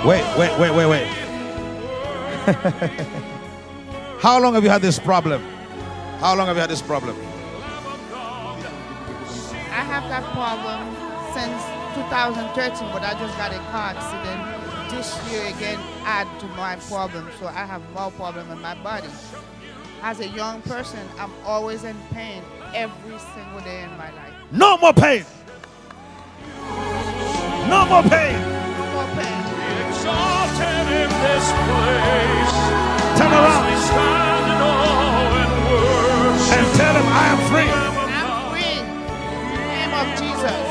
Wait, 0.05 0.25
wait, 0.37 0.53
wait, 0.59 0.75
wait, 0.75 0.87
wait. 0.87 1.07
How 4.21 4.41
long 4.41 4.55
have 4.55 4.65
you 4.65 4.71
had 4.71 4.83
this 4.83 4.99
problem? 4.99 5.41
How 6.19 6.35
long 6.35 6.49
have 6.49 6.57
you 6.57 6.61
had 6.61 6.71
this 6.71 6.83
problem? 6.83 7.17
I 9.71 9.85
have 9.93 10.09
that 10.11 10.25
problem 10.35 10.91
since 11.33 11.63
2013, 11.95 12.91
but 12.93 13.03
I 13.03 13.15
just 13.17 13.39
got 13.39 13.53
a 13.53 13.59
car 13.71 13.95
accident 13.95 14.43
this 14.91 15.17
year 15.31 15.47
again 15.55 15.79
add 16.03 16.27
to 16.41 16.47
my 16.57 16.75
problem, 16.89 17.31
so 17.39 17.47
I 17.47 17.65
have 17.67 17.89
more 17.93 18.11
problem 18.11 18.51
in 18.51 18.61
my 18.61 18.75
body. 18.83 19.09
As 20.03 20.19
a 20.19 20.27
young 20.27 20.61
person, 20.63 21.07
I'm 21.21 21.31
always 21.47 21.85
in 21.85 21.97
pain 22.11 22.43
every 22.75 23.19
single 23.19 23.61
day 23.61 23.85
in 23.85 23.97
my 23.97 24.11
life. 24.15 24.35
No 24.51 24.77
more 24.79 24.93
pain. 24.93 25.25
No 27.75 27.85
more 27.87 28.03
pain. 28.05 28.39
No 28.79 28.87
more 28.95 29.11
pain. 29.19 29.43
Exalted 29.89 30.87
in 31.03 31.11
this 31.27 31.47
place. 31.67 32.57
Turn 33.19 33.33
around 33.35 33.67
stand 33.83 34.45
in 34.53 34.61
awe 34.63 35.43
and 35.43 35.55
worship. 35.69 36.55
and 36.57 36.67
tell 36.79 36.95
him 36.95 37.09
I 37.23 37.27
am 37.35 37.41
free. 37.51 37.71
I'm 37.75 38.39
free. 38.53 38.79
In 38.79 39.59
the 39.59 39.67
name 39.75 39.93
of 40.01 40.07
Jesus. 40.23 40.63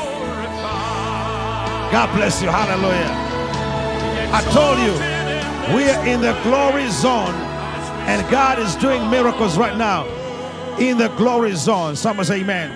God 1.92 2.08
bless 2.16 2.40
you. 2.40 2.48
Hallelujah. 2.48 3.12
I 4.32 4.40
told 4.58 4.78
you, 4.80 4.94
we 5.76 5.90
are 5.90 6.06
in 6.06 6.22
the 6.22 6.32
glory 6.42 6.88
zone, 6.88 7.34
and 8.08 8.28
God 8.30 8.58
is 8.58 8.74
doing 8.76 9.10
miracles 9.10 9.58
right 9.58 9.76
now 9.76 10.06
in 10.78 10.96
the 10.96 11.08
glory 11.18 11.54
zone. 11.54 11.96
Someone 11.96 12.24
say, 12.24 12.40
Amen. 12.40 12.72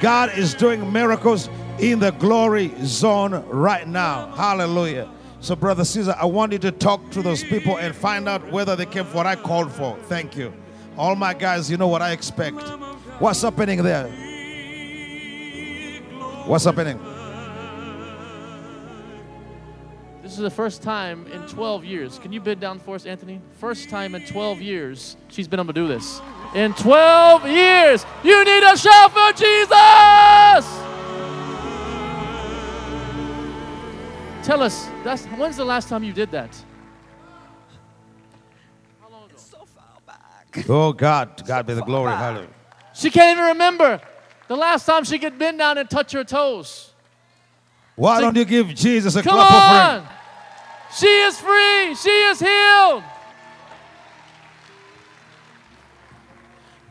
God 0.00 0.36
is 0.36 0.54
doing 0.54 0.92
miracles 0.92 1.48
in 1.80 2.00
the 2.00 2.10
glory 2.12 2.72
zone 2.82 3.44
right 3.48 3.86
now. 3.86 4.30
Hallelujah. 4.34 5.08
So, 5.40 5.54
Brother 5.54 5.84
Caesar, 5.84 6.16
I 6.18 6.24
want 6.26 6.52
you 6.52 6.58
to 6.58 6.72
talk 6.72 7.10
to 7.10 7.22
those 7.22 7.44
people 7.44 7.78
and 7.78 7.94
find 7.94 8.28
out 8.28 8.50
whether 8.50 8.74
they 8.74 8.86
came 8.86 9.04
for 9.04 9.18
what 9.18 9.26
I 9.26 9.36
called 9.36 9.70
for. 9.70 9.96
Thank 10.04 10.36
you. 10.36 10.52
All 10.96 11.14
my 11.14 11.32
guys, 11.32 11.70
you 11.70 11.76
know 11.76 11.86
what 11.86 12.02
I 12.02 12.10
expect. 12.10 12.60
What's 13.20 13.42
happening 13.42 13.82
there? 13.82 14.08
What's 16.46 16.64
happening? 16.64 16.98
This 20.22 20.32
is 20.32 20.38
the 20.38 20.50
first 20.50 20.82
time 20.82 21.26
in 21.28 21.40
12 21.46 21.84
years. 21.84 22.18
Can 22.18 22.32
you 22.32 22.40
bid 22.40 22.58
down 22.58 22.80
for 22.80 22.96
us, 22.96 23.06
Anthony? 23.06 23.40
First 23.52 23.88
time 23.88 24.14
in 24.14 24.26
12 24.26 24.60
years 24.60 25.16
she's 25.28 25.46
been 25.46 25.60
able 25.60 25.72
to 25.72 25.80
do 25.80 25.86
this. 25.86 26.20
In 26.54 26.74
12 26.74 27.46
years, 27.46 28.04
you 28.24 28.44
need 28.44 28.62
a 28.64 28.76
shout 28.76 29.12
for 29.12 29.32
Jesus! 29.32 30.87
Tell 34.48 34.62
us, 34.62 34.88
that's 35.04 35.26
when's 35.26 35.58
the 35.58 35.64
last 35.66 35.90
time 35.90 36.02
you 36.02 36.14
did 36.14 36.30
that? 36.30 36.48
Oh, 40.66 40.90
God. 40.94 41.46
God 41.46 41.66
be 41.66 41.74
the 41.74 41.82
glory. 41.82 42.12
Hallelujah. 42.12 42.48
She 42.94 43.10
can't 43.10 43.36
even 43.36 43.50
remember 43.50 44.00
the 44.48 44.56
last 44.56 44.86
time 44.86 45.04
she 45.04 45.18
could 45.18 45.38
bend 45.38 45.58
down 45.58 45.76
and 45.76 45.90
touch 45.90 46.12
her 46.12 46.24
toes. 46.24 46.94
Why 47.94 48.22
don't 48.22 48.34
you 48.34 48.46
give 48.46 48.68
Jesus 48.68 49.16
a 49.16 49.22
Come 49.22 49.34
clap 49.34 49.52
offering? 49.52 50.16
She 50.96 51.06
is 51.06 51.38
free. 51.38 51.94
She 51.94 52.08
is 52.08 52.40
healed. 52.40 53.02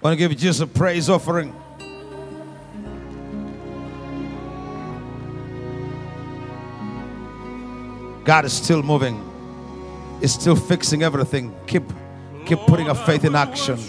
Want 0.04 0.14
to 0.14 0.16
give 0.16 0.30
Jesus 0.38 0.60
a 0.60 0.68
praise 0.68 1.10
offering? 1.10 1.56
God 8.28 8.44
is 8.44 8.52
still 8.52 8.84
moving. 8.84 9.24
He's 10.20 10.34
still 10.34 10.58
fixing 10.58 11.02
everything. 11.02 11.56
Keep, 11.66 11.84
keep 12.46 12.60
putting 12.68 12.90
our 12.90 12.96
faith 12.96 13.24
in 13.24 13.36
action. 13.36 13.80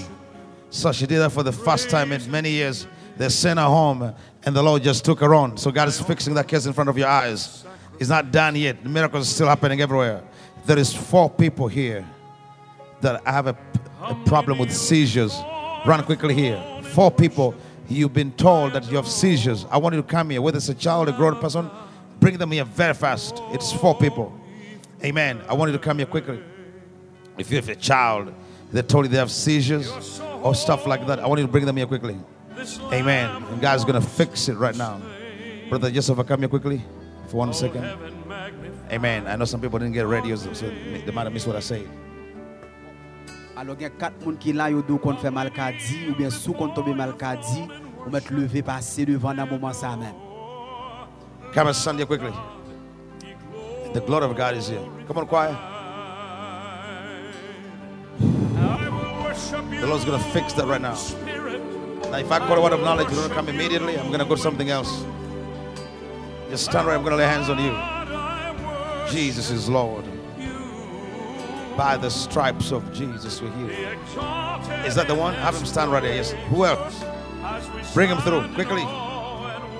So 0.70 0.92
she 0.92 1.08
did 1.08 1.18
that 1.18 1.30
for 1.30 1.42
the 1.42 1.50
first 1.50 1.90
time 1.90 2.12
in 2.12 2.30
many 2.30 2.50
years. 2.50 2.86
They 3.16 3.30
sent 3.30 3.58
her 3.58 3.66
home, 3.66 4.14
and 4.44 4.54
the 4.54 4.62
Lord 4.62 4.84
just 4.84 5.04
took 5.04 5.18
her 5.18 5.34
on. 5.34 5.56
So 5.56 5.72
God 5.72 5.88
is 5.88 6.00
fixing 6.00 6.34
that 6.34 6.46
case 6.46 6.66
in 6.66 6.72
front 6.72 6.88
of 6.88 6.96
your 6.96 7.08
eyes. 7.08 7.64
It's 7.98 8.10
not 8.10 8.30
done 8.30 8.54
yet. 8.54 8.80
The 8.80 8.88
miracles 8.88 9.28
are 9.28 9.34
still 9.34 9.48
happening 9.48 9.80
everywhere. 9.80 10.22
There 10.66 10.78
is 10.78 10.94
four 10.94 11.28
people 11.28 11.66
here 11.66 12.06
that 13.00 13.26
have 13.26 13.48
a, 13.48 13.56
a 14.02 14.14
problem 14.24 14.58
with 14.58 14.72
seizures. 14.72 15.36
Run 15.84 16.04
quickly 16.04 16.34
here. 16.34 16.62
Four 16.92 17.10
people. 17.10 17.56
You've 17.88 18.12
been 18.12 18.30
told 18.30 18.74
that 18.74 18.88
you 18.88 18.98
have 18.98 19.08
seizures. 19.08 19.66
I 19.68 19.78
want 19.78 19.96
you 19.96 20.02
to 20.02 20.06
come 20.06 20.30
here, 20.30 20.40
whether 20.40 20.58
it's 20.58 20.68
a 20.68 20.74
child, 20.74 21.08
a 21.08 21.12
grown 21.12 21.40
person. 21.40 21.68
Bring 22.28 22.36
them 22.36 22.50
here 22.50 22.64
very 22.64 22.92
fast. 22.92 23.40
It's 23.52 23.72
four 23.72 23.94
people. 23.94 24.38
Amen. 25.02 25.40
I 25.48 25.54
want 25.54 25.72
you 25.72 25.78
to 25.78 25.82
come 25.82 25.96
here 25.96 26.06
quickly. 26.06 26.38
If 27.38 27.50
you 27.50 27.56
have 27.56 27.70
a 27.70 27.74
child 27.74 28.34
that 28.70 28.86
told 28.86 29.06
you 29.06 29.10
they 29.10 29.16
have 29.16 29.30
seizures 29.30 30.20
or 30.42 30.54
stuff 30.54 30.86
like 30.86 31.06
that, 31.06 31.20
I 31.20 31.26
want 31.26 31.40
you 31.40 31.46
to 31.46 31.50
bring 31.50 31.64
them 31.64 31.78
here 31.78 31.86
quickly. 31.86 32.18
Amen. 32.92 33.42
And 33.44 33.62
God's 33.62 33.86
going 33.86 33.98
to 33.98 34.06
fix 34.06 34.50
it 34.50 34.56
right 34.56 34.76
now. 34.76 35.00
Brother 35.70 35.90
Joseph, 35.90 36.18
come 36.26 36.40
here 36.40 36.50
quickly 36.50 36.82
for 37.28 37.38
one 37.38 37.54
second. 37.54 37.96
Amen. 38.92 39.26
I 39.26 39.34
know 39.36 39.46
some 39.46 39.62
people 39.62 39.78
didn't 39.78 39.94
get 39.94 40.06
radios, 40.06 40.42
so 40.52 40.68
they 40.68 41.10
might 41.10 41.24
have 41.24 41.32
missed 41.32 41.46
what 41.46 41.56
I 41.56 41.60
said. 41.60 41.88
Alors, 43.56 43.74
il 43.78 43.84
y 43.84 43.86
a 43.86 43.90
quatre 43.90 44.16
personnes 44.18 44.36
qui 44.36 44.52
là, 44.52 44.70
do 44.70 44.98
kon 44.98 45.16
fait 45.16 45.30
mal 45.30 45.50
ou 46.10 46.14
bien 46.14 46.28
sous 46.28 46.52
kon 46.52 46.68
tombe 46.74 46.94
mal 46.94 47.14
ou 48.06 48.10
mettre 48.10 48.34
lever 48.34 48.60
passer 48.60 49.06
devant 49.06 49.32
dans 49.32 49.46
moment 49.46 49.72
ça 49.72 49.96
même. 49.96 50.27
Come 51.52 51.66
and 51.66 51.76
stand 51.76 51.98
here 51.98 52.06
quickly. 52.06 52.32
The 53.94 54.00
glory 54.00 54.26
of 54.26 54.36
God 54.36 54.54
is 54.54 54.68
here. 54.68 54.84
Come 55.06 55.18
on, 55.18 55.26
choir. 55.26 55.56
The 59.80 59.86
Lord's 59.86 60.04
going 60.04 60.22
to 60.22 60.28
fix 60.30 60.52
that 60.54 60.66
right 60.66 60.80
now. 60.80 60.94
Now, 62.10 62.18
if 62.18 62.30
I 62.30 62.38
call 62.38 62.58
a 62.58 62.62
word 62.62 62.72
of 62.72 62.80
knowledge, 62.80 63.08
you 63.10 63.16
don't 63.16 63.32
come 63.32 63.48
immediately, 63.48 63.98
I'm 63.98 64.08
going 64.08 64.18
to 64.18 64.24
go 64.24 64.34
to 64.34 64.40
something 64.40 64.70
else. 64.70 65.04
Just 66.50 66.66
stand 66.66 66.86
right, 66.86 66.94
I'm 66.94 67.02
going 67.02 67.12
to 67.12 67.16
lay 67.16 67.24
hands 67.24 67.48
on 67.48 67.58
you. 67.58 67.74
Jesus 69.10 69.50
is 69.50 69.68
Lord. 69.68 70.04
By 71.76 71.96
the 71.96 72.10
stripes 72.10 72.72
of 72.72 72.92
Jesus, 72.92 73.40
we're 73.40 73.52
healed. 73.52 73.70
Is 74.84 74.94
that 74.96 75.06
the 75.06 75.14
one? 75.14 75.34
Have 75.34 75.54
him 75.56 75.64
stand 75.64 75.92
right 75.92 76.02
there. 76.02 76.14
Yes. 76.14 76.32
Who 76.50 76.64
else? 76.64 77.04
Bring 77.94 78.08
him 78.10 78.18
through 78.18 78.52
quickly. 78.54 78.84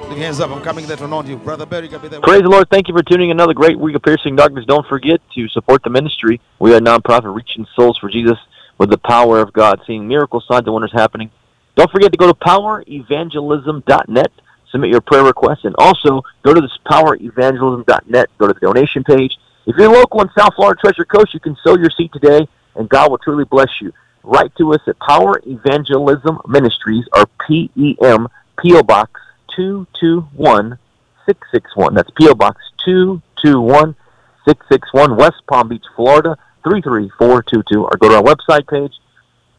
Your 0.09 0.17
hands 0.17 0.41
up. 0.41 0.51
I'm 0.51 0.63
coming 0.63 0.87
there 0.87 0.97
to 0.97 1.05
anoint 1.05 1.29
you. 1.29 1.37
Brother 1.37 1.67
Barry, 1.67 1.87
be 1.87 2.09
there. 2.09 2.21
Praise 2.21 2.41
the 2.41 2.49
Lord. 2.49 2.71
Thank 2.71 2.89
you 2.89 2.95
for 2.95 3.03
tuning 3.03 3.29
in 3.29 3.37
another 3.37 3.53
great 3.53 3.79
week 3.79 3.95
of 3.95 4.03
Piercing 4.03 4.37
Darkness. 4.37 4.65
Don't 4.65 4.87
forget 4.87 5.21
to 5.35 5.49
support 5.49 5.83
the 5.83 5.91
ministry. 5.91 6.41
We 6.59 6.73
are 6.73 6.79
a 6.79 6.81
nonprofit 6.81 7.35
reaching 7.35 7.67
souls 7.77 7.99
for 7.99 8.09
Jesus 8.09 8.39
with 8.79 8.89
the 8.89 8.97
power 8.97 9.39
of 9.39 9.53
God, 9.53 9.83
seeing 9.87 10.09
miracles, 10.09 10.47
signs 10.49 10.65
and 10.65 10.73
wonders 10.73 10.93
happening. 10.95 11.31
Don't 11.77 11.91
forget 11.91 12.11
to 12.13 12.17
go 12.17 12.27
to 12.27 12.35
powerevangelism.net, 12.35 14.33
submit 14.71 14.91
your 14.91 15.03
prayer 15.03 15.25
requests, 15.25 15.65
and 15.65 15.75
also 15.79 16.23
go 16.43 16.55
to 16.55 16.61
this 16.61 16.77
powerevangelism.net, 16.91 18.31
go 18.39 18.47
to 18.47 18.55
the 18.55 18.61
donation 18.61 19.05
page. 19.05 19.37
If 19.67 19.77
you're 19.77 19.93
local 19.93 20.23
in 20.23 20.31
South 20.37 20.55
Florida 20.55 20.81
Treasure 20.81 21.05
Coast, 21.05 21.35
you 21.35 21.41
can 21.41 21.55
sow 21.63 21.77
your 21.77 21.91
seed 21.91 22.15
today, 22.15 22.49
and 22.77 22.89
God 22.89 23.11
will 23.11 23.19
truly 23.19 23.45
bless 23.45 23.81
you. 23.83 23.93
Write 24.23 24.57
to 24.57 24.73
us 24.73 24.81
at 24.87 24.99
Power 25.01 25.41
Evangelism 25.47 26.41
Ministries, 26.49 27.05
or 27.15 27.27
PEM, 27.47 28.29
P.O. 28.59 28.83
Box 28.85 29.21
221661. 29.59 31.95
That's 31.95 32.11
P.O. 32.17 32.35
Box 32.35 32.63
221661, 32.85 35.17
West 35.17 35.43
Palm 35.49 35.69
Beach, 35.69 35.85
Florida 35.97 36.37
33422. 36.63 37.85
Or 37.85 37.97
go 37.99 38.09
to 38.09 38.15
our 38.17 38.23
website 38.23 38.69
page, 38.69 38.93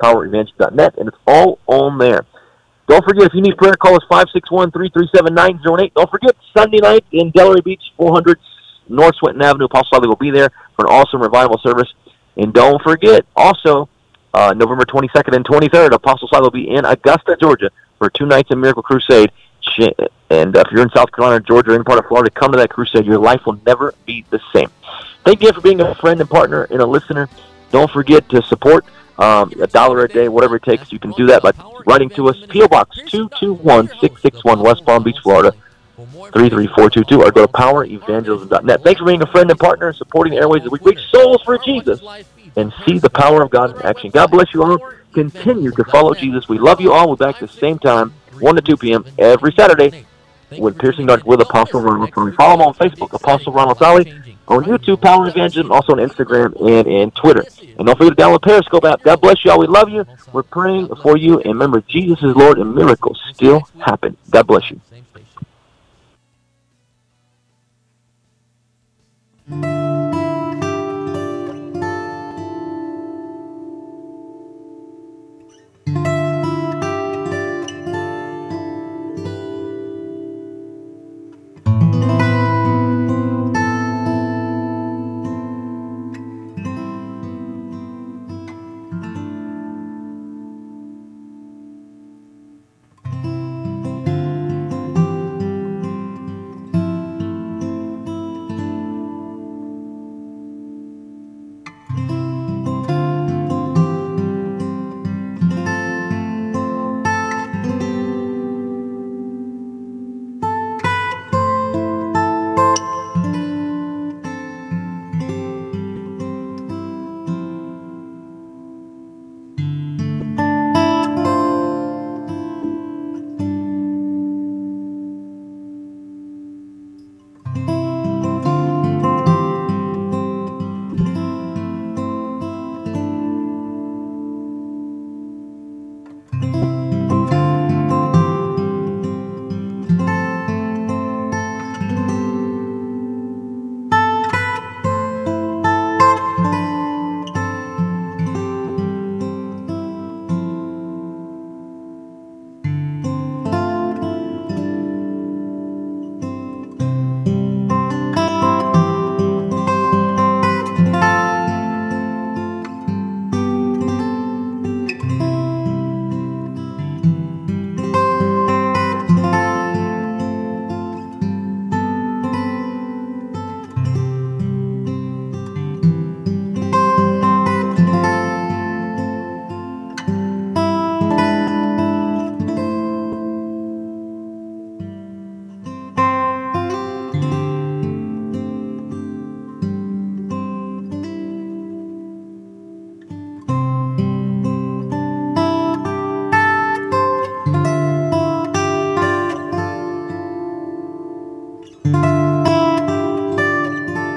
powerevangelism.net, 0.02 0.98
and 0.98 1.10
it's 1.10 1.18
all 1.28 1.60
on 1.68 1.98
there. 1.98 2.26
Don't 2.88 3.04
forget, 3.04 3.26
if 3.26 3.34
you 3.34 3.42
need 3.42 3.58
prayer, 3.58 3.74
call 3.74 3.96
us 3.96 4.06
561-337-908. 4.10 5.94
Don't 5.94 6.10
forget, 6.10 6.38
Sunday 6.58 6.80
night 6.80 7.04
in 7.12 7.32
Delray 7.32 7.62
Beach, 7.64 7.84
400 7.98 8.40
North 8.88 9.16
Swinton 9.18 9.44
Avenue. 9.44 9.66
Apostle 9.66 9.98
Solly 9.98 10.08
will 10.08 10.16
be 10.16 10.32
there 10.32 10.50
for 10.76 10.88
an 10.88 10.92
awesome 10.92 11.22
revival 11.22 11.60
service. 11.60 11.94
And 12.38 12.54
don't 12.54 12.82
forget, 12.82 13.26
also, 13.36 13.90
uh, 14.34 14.54
November 14.56 14.86
22nd 14.86 15.36
and 15.36 15.46
23rd, 15.46 15.92
Apostle 15.92 16.30
Solly 16.30 16.44
will 16.44 16.52
be 16.52 16.70
in 16.70 16.86
Augusta, 16.86 17.36
Georgia 17.40 17.70
for 18.00 18.10
two 18.10 18.26
nights 18.26 18.50
of 18.50 18.58
Miracle 18.58 18.82
Crusade. 18.82 19.32
And 20.30 20.56
uh, 20.56 20.64
if 20.66 20.72
you're 20.72 20.84
in 20.84 20.90
South 20.96 21.12
Carolina, 21.12 21.40
Georgia, 21.42 21.72
or 21.72 21.76
any 21.76 21.84
part 21.84 22.00
of 22.00 22.06
Florida, 22.06 22.30
come 22.30 22.52
to 22.52 22.58
that 22.58 22.70
crusade. 22.70 23.06
Your 23.06 23.20
life 23.20 23.42
will 23.46 23.60
never 23.66 23.94
be 24.06 24.26
the 24.30 24.40
same. 24.54 24.70
Thank 25.26 25.42
you 25.42 25.52
for 25.52 25.62
being 25.62 25.82
a 25.82 25.96
friend 25.96 26.20
and 26.22 26.30
partner 26.30 26.64
and 26.66 26.82
a 26.82 26.86
listener. 26.86 27.30
Don't 27.72 27.90
forget 27.92 28.28
to 28.30 28.42
support 28.44 28.86
um, 29.18 29.52
a 29.60 29.68
dollar 29.68 30.06
a 30.06 30.08
day, 30.08 30.28
whatever 30.28 30.56
it 30.56 30.64
takes. 30.64 30.92
You 30.92 31.00
can 31.00 31.12
do 31.12 31.28
that 31.28 31.42
by 31.44 31.52
writing 31.86 32.10
to 32.12 32.30
us, 32.30 32.38
P.O. 32.50 32.68
Box 32.68 32.98
221661, 33.12 34.60
West 34.60 34.86
Palm 34.86 35.04
Beach, 35.04 35.18
Florida, 35.22 35.54
33422, 36.34 37.22
or 37.22 37.32
go 37.32 37.46
to 37.46 37.52
powerevangelism.net. 37.52 38.84
Thanks 38.84 39.00
for 39.00 39.06
being 39.06 39.22
a 39.22 39.28
friend 39.28 39.50
and 39.50 39.60
partner 39.60 39.88
and 39.88 39.96
supporting 39.98 40.34
the 40.34 40.40
airways 40.40 40.64
as 40.64 40.72
we 40.72 40.80
reach 40.82 41.00
souls 41.12 41.42
for 41.44 41.58
Jesus 41.58 42.02
and 42.56 42.74
see 42.88 43.00
the 43.00 43.10
power 43.10 43.42
of 43.44 43.50
God 43.50 43.72
in 43.72 43.82
action. 43.86 44.10
God 44.12 44.32
bless 44.32 44.54
you 44.54 44.64
all. 44.64 44.78
Continue 45.14 45.72
to 45.72 45.84
follow 45.86 46.14
Jesus. 46.14 46.48
We 46.48 46.60
love 46.60 46.80
you 46.80 46.94
all. 46.94 47.08
We'll 47.08 47.18
be 47.18 47.26
back 47.26 47.40
the 47.40 47.48
same 47.48 47.80
time, 47.80 48.14
1 48.40 48.56
to 48.56 48.62
2 48.62 48.78
p.m. 48.78 49.06
every 49.18 49.52
Saturday 49.54 50.06
with 50.58 50.78
Piercing 50.80 51.06
Dark 51.06 51.26
with 51.26 51.42
Apostle 51.42 51.82
Ronald. 51.82 52.14
Follow 52.14 52.56
him 52.56 52.62
on 52.62 52.74
Facebook, 52.74 53.14
Apostle 53.14 53.54
Ronald 53.54 53.78
Solly, 53.78 54.12
on 54.48 54.64
YouTube, 54.64 55.02
Power 55.02 55.28
Evangelism, 55.28 55.72
also 55.72 55.94
on 55.94 56.00
Instagram 56.00 56.60
and, 56.60 56.88
and 56.88 57.16
Twitter. 57.16 57.46
And 57.78 57.86
don't 57.86 57.98
forget 57.98 58.18
to 58.18 58.24
download 58.24 58.42
Periscope 58.42 58.86
app. 58.86 59.04
God 59.04 59.22
bless 59.22 59.46
you 59.46 59.52
all. 59.52 59.60
We 59.60 59.68
love 59.68 59.90
you. 59.90 60.06
We're 60.34 60.44
praying 60.44 60.90
for 61.04 61.18
you. 61.18 61.40
And 61.40 61.54
remember, 61.54 61.82
Jesus 61.82 62.18
is 62.24 62.36
Lord 62.36 62.58
and 62.58 62.74
miracles 62.74 63.22
still 63.34 63.68
happen. 63.80 64.18
God 64.30 64.48
bless 64.48 64.72
you. 64.72 64.80